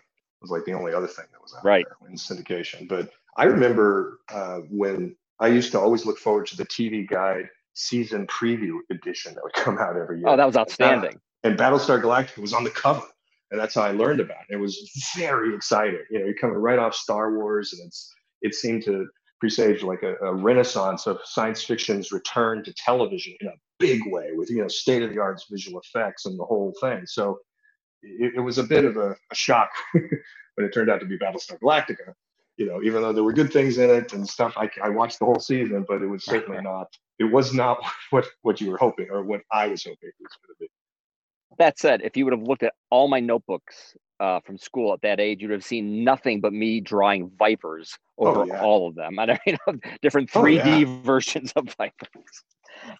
Was 0.40 0.50
like 0.50 0.64
the 0.66 0.72
only 0.72 0.92
other 0.92 1.06
thing 1.06 1.24
that 1.32 1.40
was 1.40 1.54
out 1.56 1.64
right. 1.64 1.86
there 1.88 2.10
in 2.10 2.16
syndication. 2.16 2.86
But 2.86 3.10
I 3.36 3.44
remember 3.44 4.20
uh, 4.28 4.58
when 4.68 5.16
I 5.40 5.48
used 5.48 5.72
to 5.72 5.80
always 5.80 6.04
look 6.04 6.18
forward 6.18 6.46
to 6.48 6.56
the 6.56 6.66
TV 6.66 7.08
Guide 7.08 7.48
season 7.72 8.26
preview 8.26 8.78
edition 8.90 9.34
that 9.34 9.42
would 9.42 9.52
come 9.54 9.78
out 9.78 9.96
every 9.96 10.18
year. 10.18 10.28
Oh, 10.28 10.36
that 10.36 10.46
was 10.46 10.56
outstanding. 10.56 11.18
And, 11.42 11.52
and 11.52 11.58
Battlestar 11.58 12.00
Galactica 12.00 12.38
was 12.38 12.52
on 12.52 12.62
the 12.62 12.70
cover 12.70 13.06
and 13.54 13.62
that's 13.62 13.76
how 13.76 13.82
I 13.82 13.92
learned 13.92 14.18
about 14.18 14.42
it. 14.48 14.54
It 14.54 14.56
was 14.56 14.90
very 15.16 15.54
exciting. 15.54 16.00
You 16.10 16.18
know, 16.18 16.24
you're 16.24 16.34
coming 16.34 16.56
right 16.56 16.78
off 16.78 16.92
Star 16.92 17.38
Wars, 17.38 17.72
and 17.72 17.86
it's 17.86 18.12
it 18.42 18.52
seemed 18.52 18.82
to 18.86 19.06
presage 19.38 19.84
like 19.84 20.02
a, 20.02 20.16
a 20.16 20.34
renaissance 20.34 21.06
of 21.06 21.20
science 21.22 21.62
fiction's 21.62 22.10
return 22.10 22.64
to 22.64 22.74
television 22.74 23.32
in 23.40 23.46
a 23.46 23.52
big 23.78 24.00
way, 24.06 24.30
with 24.34 24.50
you 24.50 24.60
know 24.60 24.66
state 24.66 25.04
of 25.04 25.14
the 25.14 25.20
art 25.20 25.40
visual 25.48 25.80
effects 25.80 26.26
and 26.26 26.36
the 26.36 26.44
whole 26.44 26.74
thing. 26.80 27.06
So 27.06 27.38
it, 28.02 28.34
it 28.34 28.40
was 28.40 28.58
a 28.58 28.64
bit 28.64 28.84
of 28.84 28.96
a, 28.96 29.14
a 29.30 29.34
shock 29.34 29.70
when 29.92 30.66
it 30.66 30.74
turned 30.74 30.90
out 30.90 30.98
to 30.98 31.06
be 31.06 31.16
Battlestar 31.16 31.60
Galactica. 31.60 32.12
You 32.56 32.66
know, 32.66 32.82
even 32.82 33.02
though 33.02 33.12
there 33.12 33.22
were 33.22 33.32
good 33.32 33.52
things 33.52 33.78
in 33.78 33.88
it 33.88 34.12
and 34.14 34.28
stuff, 34.28 34.54
I, 34.56 34.68
I 34.82 34.88
watched 34.88 35.20
the 35.20 35.26
whole 35.26 35.38
season, 35.38 35.84
but 35.86 36.02
it 36.02 36.06
was 36.06 36.24
certainly 36.24 36.60
not. 36.60 36.88
It 37.20 37.32
was 37.32 37.54
not 37.54 37.78
what 38.10 38.26
what 38.42 38.60
you 38.60 38.72
were 38.72 38.78
hoping 38.78 39.10
or 39.12 39.22
what 39.22 39.42
I 39.52 39.68
was 39.68 39.84
hoping 39.84 40.08
it 40.08 40.14
was 40.18 40.32
going 40.42 40.56
to 40.56 40.58
be. 40.58 40.68
That 41.58 41.78
said, 41.78 42.02
if 42.02 42.16
you 42.16 42.24
would 42.24 42.32
have 42.32 42.42
looked 42.42 42.62
at 42.62 42.74
all 42.90 43.08
my 43.08 43.20
notebooks 43.20 43.96
uh, 44.20 44.40
from 44.40 44.58
school 44.58 44.92
at 44.92 45.02
that 45.02 45.20
age, 45.20 45.42
you'd 45.42 45.50
have 45.50 45.64
seen 45.64 46.04
nothing 46.04 46.40
but 46.40 46.52
me 46.52 46.80
drawing 46.80 47.30
vipers 47.38 47.96
oh, 48.18 48.26
over 48.26 48.40
oh, 48.42 48.46
yeah. 48.46 48.62
all 48.62 48.88
of 48.88 48.94
them. 48.94 49.18
I 49.18 49.38
mean, 49.46 49.58
different 50.02 50.30
3D 50.30 50.64
oh, 50.64 50.78
yeah. 50.78 51.00
versions 51.02 51.52
of 51.56 51.74
vipers. 51.76 52.44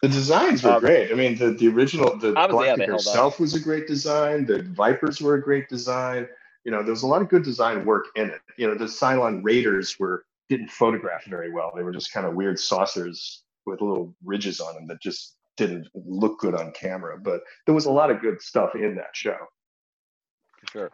The 0.02 0.08
designs 0.08 0.62
were 0.62 0.72
um, 0.72 0.80
great. 0.80 1.10
I 1.10 1.14
mean, 1.14 1.36
the, 1.36 1.52
the 1.52 1.68
original, 1.68 2.16
the 2.16 2.32
Galactica 2.32 2.86
yeah, 2.86 2.94
itself 2.94 3.40
was 3.40 3.54
a 3.54 3.60
great 3.60 3.86
design. 3.86 4.46
The 4.46 4.62
vipers 4.62 5.20
were 5.20 5.34
a 5.34 5.42
great 5.42 5.68
design. 5.68 6.28
You 6.64 6.70
know, 6.70 6.82
there 6.82 6.92
was 6.92 7.02
a 7.02 7.06
lot 7.06 7.22
of 7.22 7.28
good 7.28 7.42
design 7.42 7.84
work 7.84 8.06
in 8.16 8.30
it. 8.30 8.40
You 8.56 8.68
know, 8.68 8.74
the 8.74 8.86
Cylon 8.86 9.42
Raiders 9.42 9.98
were 9.98 10.24
didn't 10.48 10.70
photograph 10.70 11.24
very 11.26 11.50
well. 11.50 11.72
They 11.74 11.82
were 11.82 11.92
just 11.92 12.12
kind 12.12 12.26
of 12.26 12.34
weird 12.34 12.58
saucers 12.58 13.42
with 13.66 13.80
little 13.80 14.14
ridges 14.24 14.60
on 14.60 14.74
them 14.74 14.86
that 14.88 15.00
just 15.00 15.36
didn't 15.56 15.88
look 15.94 16.38
good 16.40 16.54
on 16.54 16.72
camera, 16.72 17.18
but 17.18 17.40
there 17.66 17.74
was 17.74 17.86
a 17.86 17.90
lot 17.90 18.10
of 18.10 18.20
good 18.20 18.40
stuff 18.40 18.74
in 18.74 18.96
that 18.96 19.14
show. 19.14 19.36
For 20.60 20.66
sure. 20.72 20.90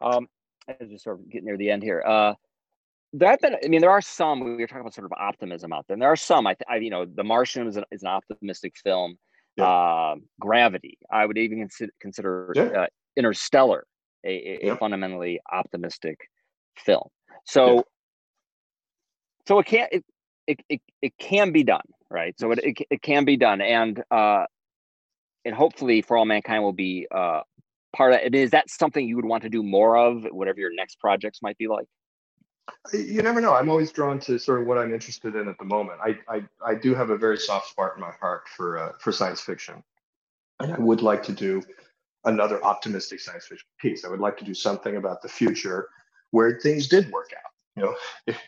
Um, 0.00 0.28
as 0.68 0.88
we 0.88 0.98
sort 0.98 1.20
of 1.20 1.30
get 1.30 1.44
near 1.44 1.56
the 1.56 1.70
end 1.70 1.82
here, 1.82 2.02
uh, 2.06 2.34
there 3.12 3.30
have 3.30 3.40
been, 3.40 3.56
I 3.62 3.68
mean, 3.68 3.80
there 3.80 3.90
are 3.90 4.00
some, 4.00 4.40
we 4.40 4.56
were 4.56 4.66
talking 4.66 4.80
about 4.80 4.94
sort 4.94 5.04
of 5.04 5.12
optimism 5.12 5.72
out 5.72 5.86
there. 5.86 5.94
And 5.94 6.02
there 6.02 6.10
are 6.10 6.16
some, 6.16 6.46
I, 6.46 6.56
I 6.68 6.76
you 6.76 6.90
know, 6.90 7.04
The 7.04 7.24
Martian 7.24 7.66
is 7.66 7.76
an, 7.76 7.84
is 7.90 8.02
an 8.02 8.08
optimistic 8.08 8.74
film. 8.82 9.18
Yeah. 9.56 9.66
Uh, 9.66 10.14
Gravity, 10.40 10.98
I 11.10 11.26
would 11.26 11.36
even 11.36 11.58
consider, 11.58 11.92
consider 12.00 12.52
yeah. 12.56 12.62
uh, 12.62 12.86
Interstellar 13.16 13.84
a, 14.24 14.30
a, 14.30 14.58
yeah. 14.62 14.72
a, 14.72 14.76
fundamentally 14.76 15.40
optimistic 15.52 16.18
film. 16.78 17.08
So, 17.44 17.84
so 19.46 19.58
it 19.58 19.66
can't, 19.66 19.92
it, 19.92 20.04
it, 20.46 20.60
it, 20.70 20.80
it 21.02 21.18
can 21.18 21.52
be 21.52 21.64
done 21.64 21.82
right? 22.12 22.38
So 22.38 22.52
it, 22.52 22.60
it, 22.62 22.76
it 22.90 23.02
can 23.02 23.24
be 23.24 23.36
done, 23.36 23.60
and 23.60 24.02
uh, 24.10 24.44
and 25.44 25.54
hopefully 25.54 26.02
for 26.02 26.16
all 26.16 26.24
mankind 26.24 26.62
will 26.62 26.72
be 26.72 27.06
uh, 27.10 27.40
part 27.96 28.12
of 28.12 28.20
it. 28.20 28.34
Is 28.34 28.50
that 28.50 28.70
something 28.70 29.06
you 29.06 29.16
would 29.16 29.24
want 29.24 29.42
to 29.42 29.48
do 29.48 29.62
more 29.62 29.96
of, 29.96 30.24
whatever 30.30 30.60
your 30.60 30.74
next 30.74 31.00
projects 31.00 31.40
might 31.42 31.58
be 31.58 31.68
like? 31.68 31.86
You 32.92 33.22
never 33.22 33.40
know. 33.40 33.54
I'm 33.54 33.68
always 33.68 33.90
drawn 33.90 34.20
to 34.20 34.38
sort 34.38 34.60
of 34.60 34.66
what 34.66 34.78
I'm 34.78 34.94
interested 34.94 35.34
in 35.34 35.48
at 35.48 35.58
the 35.58 35.64
moment. 35.64 35.98
I 36.02 36.18
I, 36.28 36.42
I 36.64 36.74
do 36.74 36.94
have 36.94 37.10
a 37.10 37.16
very 37.16 37.38
soft 37.38 37.68
spot 37.68 37.92
in 37.96 38.00
my 38.00 38.12
heart 38.20 38.48
for 38.48 38.78
uh, 38.78 38.92
for 39.00 39.12
science 39.12 39.40
fiction, 39.40 39.82
and 40.60 40.72
I 40.72 40.78
would 40.78 41.02
like 41.02 41.22
to 41.24 41.32
do 41.32 41.62
another 42.24 42.62
optimistic 42.64 43.18
science 43.18 43.46
fiction 43.46 43.66
piece. 43.80 44.04
I 44.04 44.08
would 44.08 44.20
like 44.20 44.36
to 44.38 44.44
do 44.44 44.54
something 44.54 44.96
about 44.96 45.22
the 45.22 45.28
future 45.28 45.88
where 46.30 46.60
things 46.60 46.86
did 46.86 47.10
work 47.10 47.30
out 47.36 47.52
you 47.76 47.82
know, 47.82 47.94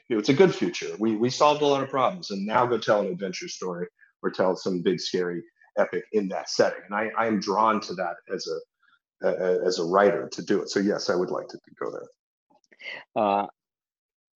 it's 0.09 0.29
a 0.29 0.35
good 0.35 0.55
future. 0.55 0.95
We 0.99 1.16
we 1.16 1.31
solved 1.31 1.62
a 1.62 1.66
lot 1.66 1.83
of 1.83 1.91
problems, 1.91 2.31
and 2.31 2.47
now 2.47 2.66
go 2.66 2.79
tell 2.79 3.01
an 3.01 3.07
adventure 3.07 3.49
story 3.49 3.87
or 4.22 4.31
tell 4.31 4.57
some 4.57 4.83
big 4.83 5.01
scary 5.01 5.43
epic 5.79 6.05
in 6.12 6.29
that 6.29 6.51
setting. 6.51 6.81
And 6.87 6.95
I 6.95 7.11
I 7.18 7.27
am 7.27 7.41
drawn 7.41 7.81
to 7.83 7.95
that 7.95 8.16
as 8.33 8.47
a, 8.47 9.29
a 9.29 9.66
as 9.66 9.79
a 9.79 9.85
writer 9.85 10.29
to 10.31 10.43
do 10.43 10.61
it. 10.62 10.68
So 10.70 10.81
yes, 10.81 11.11
I 11.11 11.14
would 11.14 11.31
like 11.31 11.49
to 11.49 11.59
go 11.81 11.91
there. 11.91 13.22
Uh, 13.22 13.47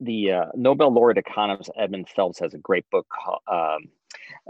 the 0.00 0.32
uh, 0.32 0.44
Nobel 0.54 0.92
laureate 0.92 1.18
economist 1.18 1.70
Edmund 1.76 2.08
Phelps 2.08 2.38
has 2.38 2.54
a 2.54 2.58
great 2.58 2.88
book 2.90 3.06
um, 3.50 3.88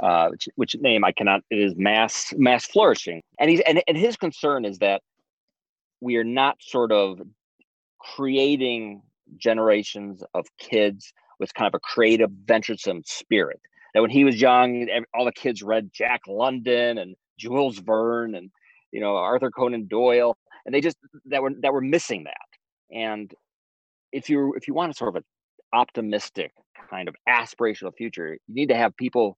uh, 0.00 0.28
which, 0.28 0.48
which 0.56 0.76
name 0.80 1.04
I 1.04 1.12
cannot. 1.12 1.42
It 1.50 1.58
is 1.58 1.74
mass 1.76 2.32
mass 2.36 2.66
flourishing, 2.66 3.22
and 3.38 3.50
he's 3.50 3.60
and, 3.60 3.82
and 3.88 3.96
his 3.96 4.16
concern 4.16 4.64
is 4.64 4.78
that 4.78 5.02
we 6.00 6.16
are 6.16 6.24
not 6.24 6.58
sort 6.60 6.92
of 6.92 7.20
creating 7.98 9.02
generations 9.36 10.22
of 10.34 10.46
kids 10.58 11.12
with 11.38 11.54
kind 11.54 11.68
of 11.68 11.74
a 11.74 11.80
creative, 11.80 12.30
venturesome 12.44 13.02
spirit. 13.04 13.60
That 13.94 14.00
when 14.00 14.10
he 14.10 14.24
was 14.24 14.40
young, 14.40 14.86
all 15.14 15.24
the 15.24 15.32
kids 15.32 15.62
read 15.62 15.90
Jack 15.92 16.22
London 16.26 16.98
and 16.98 17.16
Jules 17.38 17.78
Verne 17.78 18.34
and 18.34 18.50
you 18.92 19.00
know 19.00 19.16
Arthur 19.16 19.50
Conan 19.50 19.86
Doyle, 19.86 20.36
and 20.66 20.74
they 20.74 20.80
just 20.80 20.96
that 21.26 21.42
were 21.42 21.52
that 21.62 21.72
were 21.72 21.80
missing 21.80 22.24
that. 22.24 22.96
And 22.96 23.32
if 24.12 24.28
you 24.28 24.54
if 24.54 24.68
you 24.68 24.74
want 24.74 24.92
a 24.92 24.94
sort 24.94 25.08
of 25.08 25.16
an 25.16 25.24
optimistic 25.72 26.52
kind 26.90 27.08
of 27.08 27.14
aspirational 27.28 27.92
future, 27.96 28.34
you 28.46 28.54
need 28.54 28.68
to 28.68 28.76
have 28.76 28.96
people 28.96 29.36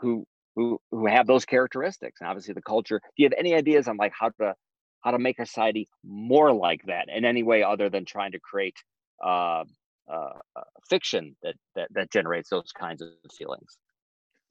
who 0.00 0.24
who 0.56 0.80
who 0.90 1.06
have 1.06 1.26
those 1.26 1.44
characteristics. 1.44 2.20
And 2.20 2.28
obviously, 2.28 2.54
the 2.54 2.62
culture. 2.62 3.00
Do 3.00 3.22
you 3.22 3.26
have 3.26 3.38
any 3.38 3.54
ideas 3.54 3.88
on 3.88 3.96
like 3.96 4.12
how 4.18 4.30
to 4.40 4.54
how 5.02 5.10
to 5.12 5.18
make 5.18 5.36
society 5.36 5.88
more 6.04 6.52
like 6.52 6.80
that 6.86 7.08
in 7.14 7.24
any 7.24 7.42
way 7.42 7.62
other 7.62 7.88
than 7.88 8.04
trying 8.04 8.32
to 8.32 8.40
create 8.40 8.76
uh, 9.22 9.64
uh, 10.10 10.38
uh, 10.56 10.62
fiction 10.88 11.36
that, 11.42 11.54
that 11.74 11.88
that 11.92 12.10
generates 12.10 12.48
those 12.48 12.72
kinds 12.72 13.02
of 13.02 13.10
feelings. 13.36 13.76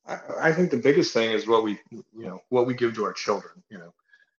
I, 0.06 0.20
I 0.42 0.54
think 0.54 0.72
the 0.72 0.78
biggest 0.78 1.14
thing 1.14 1.32
is 1.32 1.48
what 1.48 1.64
we 1.64 1.80
you 1.92 2.04
know 2.14 2.40
what 2.50 2.68
we 2.68 2.74
give 2.74 2.94
to 2.96 3.06
our 3.06 3.14
children. 3.14 3.64
You 3.70 3.80
know, 3.80 3.94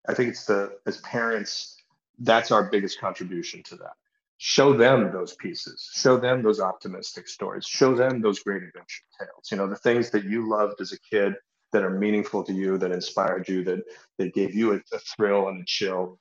I 0.07 0.13
think 0.13 0.29
it's 0.29 0.45
the 0.45 0.77
as 0.85 0.97
parents 0.97 1.75
that's 2.19 2.51
our 2.51 2.69
biggest 2.69 2.99
contribution 2.99 3.63
to 3.63 3.75
that. 3.77 3.93
Show 4.37 4.73
them 4.73 5.11
those 5.11 5.35
pieces. 5.35 5.89
Show 5.93 6.17
them 6.17 6.41
those 6.41 6.61
optimistic 6.61 7.27
stories. 7.27 7.65
Show 7.65 7.95
them 7.95 8.21
those 8.21 8.39
great 8.39 8.63
adventure 8.63 9.03
tales. 9.19 9.49
You 9.51 9.57
know, 9.57 9.67
the 9.67 9.75
things 9.75 10.09
that 10.11 10.23
you 10.23 10.47
loved 10.49 10.79
as 10.79 10.93
a 10.93 10.99
kid 10.99 11.33
that 11.73 11.83
are 11.83 11.89
meaningful 11.89 12.43
to 12.45 12.53
you, 12.53 12.77
that 12.77 12.91
inspired 12.91 13.49
you, 13.49 13.63
that 13.65 13.83
that 14.17 14.33
gave 14.33 14.55
you 14.55 14.73
a, 14.73 14.77
a 14.93 14.99
thrill 14.99 15.49
and 15.49 15.61
a 15.61 15.65
chill. 15.65 16.17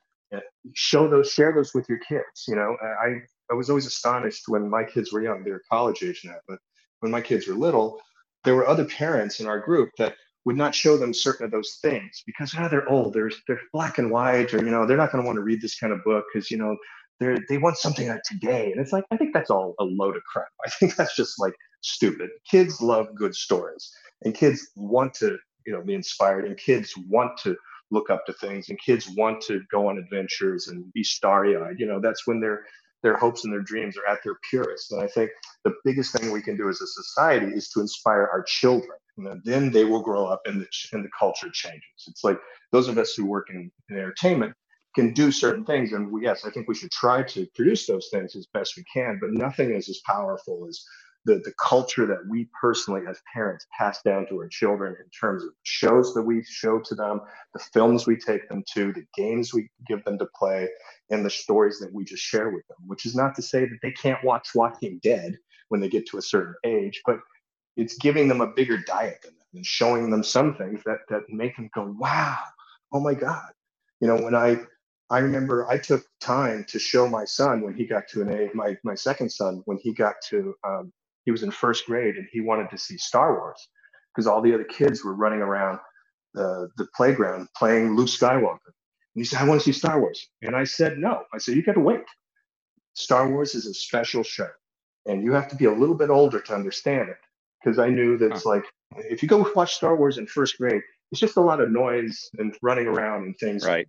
Show 0.75 1.09
those, 1.09 1.31
share 1.31 1.55
those 1.55 1.73
with 1.73 1.89
your 1.89 1.99
kids. 1.99 2.47
You 2.49 2.57
know, 2.57 2.77
I 2.83 3.23
I 3.51 3.55
was 3.55 3.70
always 3.70 3.86
astonished 3.86 4.49
when 4.49 4.68
my 4.68 4.84
kids 4.84 5.12
were 5.12 5.22
young. 5.22 5.42
They're 5.42 5.62
college 5.70 6.03
age 6.03 6.22
now, 6.24 6.36
but 6.46 6.59
when 7.01 7.12
my 7.12 7.20
kids 7.20 7.46
were 7.46 7.55
little, 7.55 8.01
there 8.44 8.55
were 8.55 8.68
other 8.68 8.84
parents 8.84 9.40
in 9.40 9.46
our 9.46 9.59
group 9.59 9.90
that 9.99 10.16
would 10.44 10.57
not 10.57 10.74
show 10.74 10.96
them 10.96 11.12
certain 11.12 11.44
of 11.44 11.51
those 11.51 11.78
things 11.82 12.22
because 12.24 12.55
oh, 12.59 12.68
they're 12.68 12.88
old, 12.88 13.12
they're 13.12 13.30
they're 13.46 13.61
black 13.72 13.99
and 13.99 14.11
white, 14.11 14.55
or 14.55 14.64
you 14.64 14.70
know, 14.70 14.86
they're 14.86 14.96
not 14.96 15.12
going 15.12 15.22
to 15.22 15.26
want 15.26 15.36
to 15.36 15.42
read 15.42 15.61
this 15.61 15.78
kind 15.78 15.92
of 15.92 16.05
book 16.05 16.24
because 16.32 16.51
you 16.51 16.57
know 16.57 16.76
they 17.20 17.36
they 17.49 17.59
want 17.59 17.76
something 17.76 18.09
like 18.09 18.22
today. 18.22 18.70
And 18.72 18.80
it's 18.80 18.92
like 18.92 19.05
I 19.11 19.16
think 19.16 19.34
that's 19.34 19.51
all 19.51 19.74
a 19.78 19.84
load 19.84 20.16
of 20.16 20.22
crap. 20.24 20.49
I 20.64 20.70
think 20.70 20.96
that's 20.96 21.16
just 21.16 21.40
like 21.40 21.55
stupid. 21.80 22.30
Kids 22.51 22.80
love 22.80 23.14
good 23.14 23.34
stories, 23.34 23.90
and 24.24 24.34
kids 24.34 24.70
want 24.76 25.14
to 25.14 25.36
you 25.66 25.72
know 25.72 25.82
be 25.82 25.94
inspired, 25.94 26.44
and 26.44 26.57
kids 26.57 26.94
want 27.09 27.36
to 27.38 27.57
look 27.90 28.11
up 28.11 28.26
to 28.26 28.32
things 28.34 28.68
and 28.68 28.78
kids 28.78 29.09
want 29.16 29.40
to 29.40 29.62
go 29.70 29.88
on 29.88 29.96
adventures 29.96 30.68
and 30.68 30.92
be 30.92 31.03
starry-eyed 31.03 31.76
you 31.78 31.86
know 31.86 31.99
that's 31.99 32.26
when 32.26 32.38
their 32.38 32.64
their 33.03 33.16
hopes 33.16 33.44
and 33.44 33.53
their 33.53 33.62
dreams 33.62 33.96
are 33.96 34.11
at 34.11 34.22
their 34.24 34.38
purest. 34.51 34.92
And 34.92 35.03
i 35.03 35.07
think 35.07 35.30
the 35.64 35.74
biggest 35.84 36.16
thing 36.16 36.30
we 36.30 36.42
can 36.42 36.57
do 36.57 36.68
as 36.68 36.80
a 36.80 36.86
society 36.86 37.53
is 37.53 37.68
to 37.70 37.80
inspire 37.80 38.28
our 38.32 38.42
children 38.42 38.99
and 39.18 39.42
then 39.44 39.70
they 39.72 39.84
will 39.84 40.03
grow 40.03 40.26
up 40.26 40.42
and 40.46 40.61
the, 40.61 40.66
and 40.92 41.05
the 41.05 41.11
culture 41.18 41.51
changes. 41.53 41.82
It's 42.07 42.22
like 42.22 42.38
those 42.70 42.88
of 42.88 42.99
us 42.99 43.14
who 43.14 43.26
work 43.26 43.49
in, 43.51 43.70
in 43.90 43.96
entertainment 43.96 44.55
can 44.94 45.12
do 45.12 45.30
certain 45.30 45.64
things 45.64 45.92
and 45.92 46.11
we, 46.11 46.24
yes 46.24 46.44
i 46.44 46.51
think 46.51 46.66
we 46.66 46.74
should 46.74 46.90
try 46.90 47.22
to 47.22 47.46
produce 47.55 47.86
those 47.86 48.09
things 48.11 48.34
as 48.34 48.46
best 48.55 48.76
we 48.76 48.84
can 48.92 49.18
but 49.20 49.30
nothing 49.32 49.72
is 49.72 49.88
as 49.88 50.01
powerful 50.07 50.66
as 50.68 50.82
the, 51.29 51.43
the 51.45 51.55
culture 51.64 52.07
that 52.07 52.26
we 52.29 52.49
personally 52.61 53.03
as 53.09 53.20
parents 53.35 53.66
pass 53.79 54.03
down 54.03 54.26
to 54.29 54.39
our 54.39 54.49
children 54.49 54.97
in 54.99 55.11
terms 55.11 55.45
of 55.45 55.51
shows 55.64 56.14
that 56.14 56.22
we 56.22 56.43
show 56.45 56.81
to 56.81 56.97
them, 56.97 57.20
the 57.55 57.61
films 57.72 58.07
we 58.07 58.16
take 58.16 58.49
them 58.49 58.64
to, 58.74 58.93
the 58.95 59.07
games 59.16 59.55
we 59.55 59.70
give 59.87 60.05
them 60.05 60.18
to 60.18 60.26
play, 60.37 60.68
and 61.11 61.24
the 61.24 61.31
stories 61.31 61.79
that 61.81 61.95
we 61.95 62.05
just 62.05 62.24
share 62.24 62.51
with 62.51 62.66
them, 62.68 62.79
which 62.87 63.07
is 63.07 63.14
not 63.14 63.37
to 63.37 63.43
say 63.43 63.61
that 63.61 63.79
they 63.83 63.93
can't 63.93 64.24
watch 64.24 64.49
Walking 64.55 65.01
Dead 65.05 65.37
when 65.68 65.81
they 65.81 65.91
get 65.91 66.09
to 66.09 66.18
a 66.18 66.22
certain 66.22 66.55
age, 66.64 67.03
but 67.07 67.20
it's 67.76 67.97
giving 67.99 68.29
them 68.29 68.41
a 68.41 68.49
bigger 68.49 68.79
diet 68.79 69.20
than 69.22 69.35
and 69.55 69.66
showing 69.66 70.11
them 70.11 70.22
some 70.22 70.55
things 70.57 70.83
that 70.85 70.99
that 71.09 71.22
make 71.29 71.57
them 71.57 71.70
go, 71.74 71.95
wow, 71.99 72.39
oh 72.93 73.01
my 73.01 73.14
God. 73.14 73.51
You 74.01 74.09
know, 74.09 74.16
when 74.16 74.35
I 74.35 74.59
I 75.11 75.20
remember 75.20 75.68
I 75.68 75.79
took 75.79 76.05
time 76.20 76.64
to 76.68 76.79
show 76.79 77.09
my 77.09 77.24
son 77.24 77.62
when 77.62 77.74
he 77.74 77.87
got 77.87 78.09
to 78.09 78.22
an 78.22 78.33
age, 78.33 78.51
my 78.55 78.76
my 78.85 78.95
second 78.95 79.31
son, 79.31 79.62
when 79.66 79.79
he 79.79 79.93
got 79.93 80.16
to 80.31 80.55
um, 80.66 80.93
he 81.29 81.31
was 81.31 81.43
in 81.43 81.51
first 81.51 81.85
grade 81.85 82.16
and 82.16 82.26
he 82.33 82.41
wanted 82.41 82.70
to 82.70 82.79
see 82.79 82.97
Star 82.97 83.39
Wars 83.39 83.68
because 84.14 84.26
all 84.26 84.41
the 84.41 84.55
other 84.55 84.64
kids 84.64 85.05
were 85.05 85.12
running 85.12 85.41
around 85.41 85.79
the, 86.33 86.70
the 86.79 86.87
playground 86.97 87.49
playing 87.55 87.95
Luke 87.97 88.09
Skywalker. 88.09 88.72
And 89.14 89.16
he 89.16 89.24
said, 89.24 89.43
I 89.43 89.45
want 89.45 89.61
to 89.61 89.64
see 89.66 89.79
Star 89.79 90.01
Wars. 90.01 90.26
And 90.41 90.57
I 90.57 90.64
said, 90.64 90.97
no. 90.97 91.24
I 91.35 91.37
said, 91.37 91.55
you 91.55 91.62
got 91.62 91.74
to 91.74 91.81
wait. 91.81 92.01
Star 92.95 93.29
Wars 93.29 93.55
is 93.55 93.66
a 93.66 93.74
special 93.74 94.22
show. 94.22 94.49
And 95.05 95.22
you 95.22 95.35
have 95.35 95.49
to 95.49 95.57
be 95.57 95.66
a 95.66 95.70
little 95.70 95.95
bit 95.95 96.09
older 96.09 96.41
to 96.41 96.55
understand 96.55 97.11
it. 97.11 97.18
Because 97.62 97.79
I 97.79 97.91
knew 97.91 98.16
that 98.16 98.33
it's 98.33 98.47
like, 98.47 98.64
if 98.97 99.22
you 99.22 99.29
go 99.29 99.47
watch 99.55 99.74
Star 99.74 99.97
Wars 99.97 100.16
in 100.16 100.26
first 100.26 100.57
grade, 100.57 100.81
it's 101.12 101.20
just 101.20 101.37
a 101.37 101.43
lot 101.43 101.61
of 101.61 101.70
noise 101.70 102.31
and 102.39 102.57
running 102.62 102.87
around 102.87 103.24
and 103.24 103.37
things. 103.39 103.66
Right. 103.66 103.87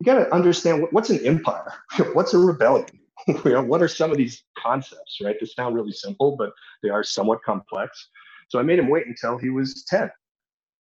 You 0.00 0.04
got 0.04 0.18
to 0.18 0.34
understand 0.34 0.82
what, 0.82 0.92
what's 0.92 1.10
an 1.10 1.24
empire? 1.24 1.74
what's 2.12 2.34
a 2.34 2.38
rebellion? 2.38 2.88
you 3.28 3.40
know, 3.44 3.62
what 3.62 3.82
are 3.82 3.88
some 3.88 4.10
of 4.10 4.16
these 4.16 4.44
concepts, 4.58 5.18
right? 5.22 5.36
They 5.40 5.46
sound 5.46 5.74
really 5.74 5.92
simple, 5.92 6.36
but 6.36 6.52
they 6.82 6.90
are 6.90 7.02
somewhat 7.02 7.42
complex. 7.42 8.08
So 8.48 8.58
I 8.58 8.62
made 8.62 8.78
him 8.78 8.88
wait 8.88 9.06
until 9.06 9.38
he 9.38 9.50
was 9.50 9.84
10 9.84 10.10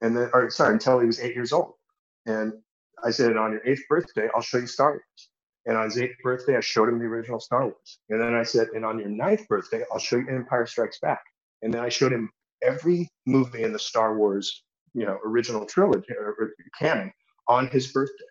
and 0.01 0.17
then, 0.17 0.31
or 0.33 0.51
sorry, 0.51 0.75
until 0.75 1.01
he 1.01 1.07
was 1.07 1.21
eight 1.21 1.35
years 1.35 1.53
old. 1.53 1.75
And 2.27 2.53
I 3.05 3.11
said, 3.11 3.37
on 3.37 3.53
your 3.53 3.67
eighth 3.67 3.83
birthday, 3.89 4.29
I'll 4.35 4.43
show 4.43 4.59
you 4.59 4.67
Star 4.67 4.91
Wars. 4.93 5.29
And 5.67 5.77
on 5.77 5.85
his 5.85 5.99
eighth 5.99 6.17
birthday, 6.23 6.57
I 6.57 6.61
showed 6.61 6.89
him 6.91 6.99
the 6.99 7.07
original 7.07 7.41
Star 7.41 7.63
Wars. 7.63 7.99
And 8.11 8.21
then 8.21 8.35
I 8.35 8.43
said, 8.43 8.69
and 8.75 8.85
on 8.85 8.99
your 8.99 9.09
ninth 9.09 9.49
birthday, 9.49 9.83
I'll 9.91 9.99
show 9.99 10.17
you 10.17 10.29
Empire 10.29 10.67
Strikes 10.67 10.99
Back. 11.01 11.23
And 11.63 11.73
then 11.73 11.81
I 11.81 11.89
showed 11.89 12.13
him 12.13 12.31
every 12.63 13.09
movie 13.27 13.63
in 13.63 13.73
the 13.73 13.79
Star 13.79 14.19
Wars, 14.19 14.63
you 14.93 15.07
know, 15.07 15.19
original 15.25 15.65
trilogy 15.65 16.13
or, 16.19 16.37
or 16.39 16.55
canon 16.79 17.13
on 17.49 17.69
his 17.69 17.93
birthday. 17.93 18.25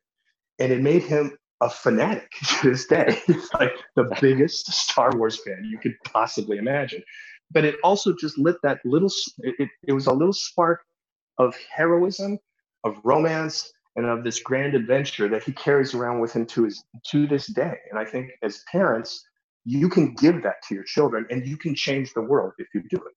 And 0.59 0.71
it 0.71 0.81
made 0.81 1.01
him 1.01 1.35
a 1.63 1.69
fanatic 1.69 2.29
to 2.61 2.69
this 2.69 2.85
day. 2.85 3.19
Like 3.59 3.73
the 3.95 4.15
biggest 4.19 4.71
Star 4.71 5.11
Wars 5.15 5.39
fan 5.43 5.63
you 5.63 5.77
could 5.77 5.95
possibly 6.03 6.57
imagine. 6.57 7.01
But 7.51 7.65
it 7.65 7.75
also 7.83 8.13
just 8.13 8.37
lit 8.37 8.57
that 8.63 8.79
little, 8.83 9.11
it, 9.39 9.69
it 9.87 9.93
was 9.93 10.07
a 10.07 10.13
little 10.13 10.33
spark 10.33 10.81
of 11.37 11.55
heroism, 11.73 12.39
of 12.83 12.97
romance, 13.03 13.71
and 13.95 14.07
of 14.07 14.23
this 14.23 14.39
grand 14.39 14.73
adventure 14.73 15.27
that 15.29 15.43
he 15.43 15.51
carries 15.51 15.93
around 15.93 16.19
with 16.19 16.33
him 16.33 16.45
to 16.47 16.63
his 16.63 16.83
to 17.11 17.27
this 17.27 17.47
day. 17.47 17.75
And 17.91 17.99
I 17.99 18.05
think 18.05 18.31
as 18.41 18.63
parents, 18.71 19.23
you 19.65 19.87
can 19.87 20.15
give 20.15 20.41
that 20.43 20.55
to 20.67 20.75
your 20.75 20.83
children, 20.83 21.25
and 21.29 21.45
you 21.45 21.57
can 21.57 21.75
change 21.75 22.13
the 22.13 22.21
world 22.21 22.53
if 22.57 22.67
you 22.73 22.81
do 22.89 22.97
it. 22.97 23.13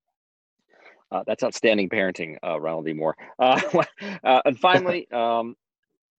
Uh, 1.11 1.23
that's 1.27 1.43
outstanding 1.43 1.89
parenting, 1.89 2.37
uh, 2.45 2.61
Ronald 2.61 2.85
D. 2.85 2.93
Moore. 2.93 3.17
Uh, 3.39 3.61
uh 4.25 4.43
and 4.45 4.59
finally, 4.59 5.11
um, 5.13 5.57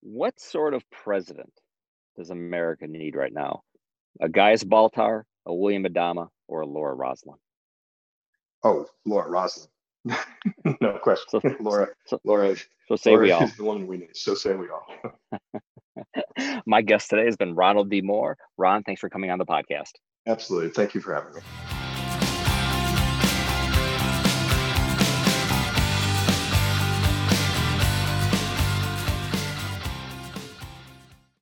what 0.00 0.38
sort 0.40 0.74
of 0.74 0.82
president 0.90 1.52
does 2.18 2.30
America 2.30 2.86
need 2.86 3.14
right 3.14 3.32
now? 3.32 3.62
A 4.20 4.28
Gaius 4.28 4.64
Baltar, 4.64 5.22
a 5.46 5.54
William 5.54 5.84
Adama, 5.84 6.28
or 6.48 6.62
a 6.62 6.66
Laura 6.66 6.94
Roslin? 6.94 7.36
Oh, 8.64 8.86
Laura 9.06 9.30
Roslin. 9.30 9.68
no 10.80 10.98
question. 11.02 11.26
So, 11.28 11.56
Laura. 11.60 11.88
So, 12.06 12.20
Laura. 12.24 12.56
So 12.88 12.96
say 12.96 13.10
Laura 13.10 13.22
we 13.22 13.30
all. 13.30 13.44
Is 13.44 13.56
the 13.56 13.64
one 13.64 13.86
we 13.86 13.98
need. 13.98 14.16
So 14.16 14.34
say 14.34 14.54
we 14.54 14.66
all. 14.68 15.60
My 16.66 16.82
guest 16.82 17.10
today 17.10 17.24
has 17.24 17.36
been 17.36 17.54
Ronald 17.54 17.88
D. 17.88 18.00
Moore. 18.00 18.36
Ron, 18.56 18.82
thanks 18.82 19.00
for 19.00 19.08
coming 19.08 19.30
on 19.30 19.38
the 19.38 19.46
podcast. 19.46 19.92
Absolutely. 20.26 20.70
Thank 20.70 20.94
you 20.94 21.00
for 21.00 21.14
having 21.14 21.34
me. 21.34 21.40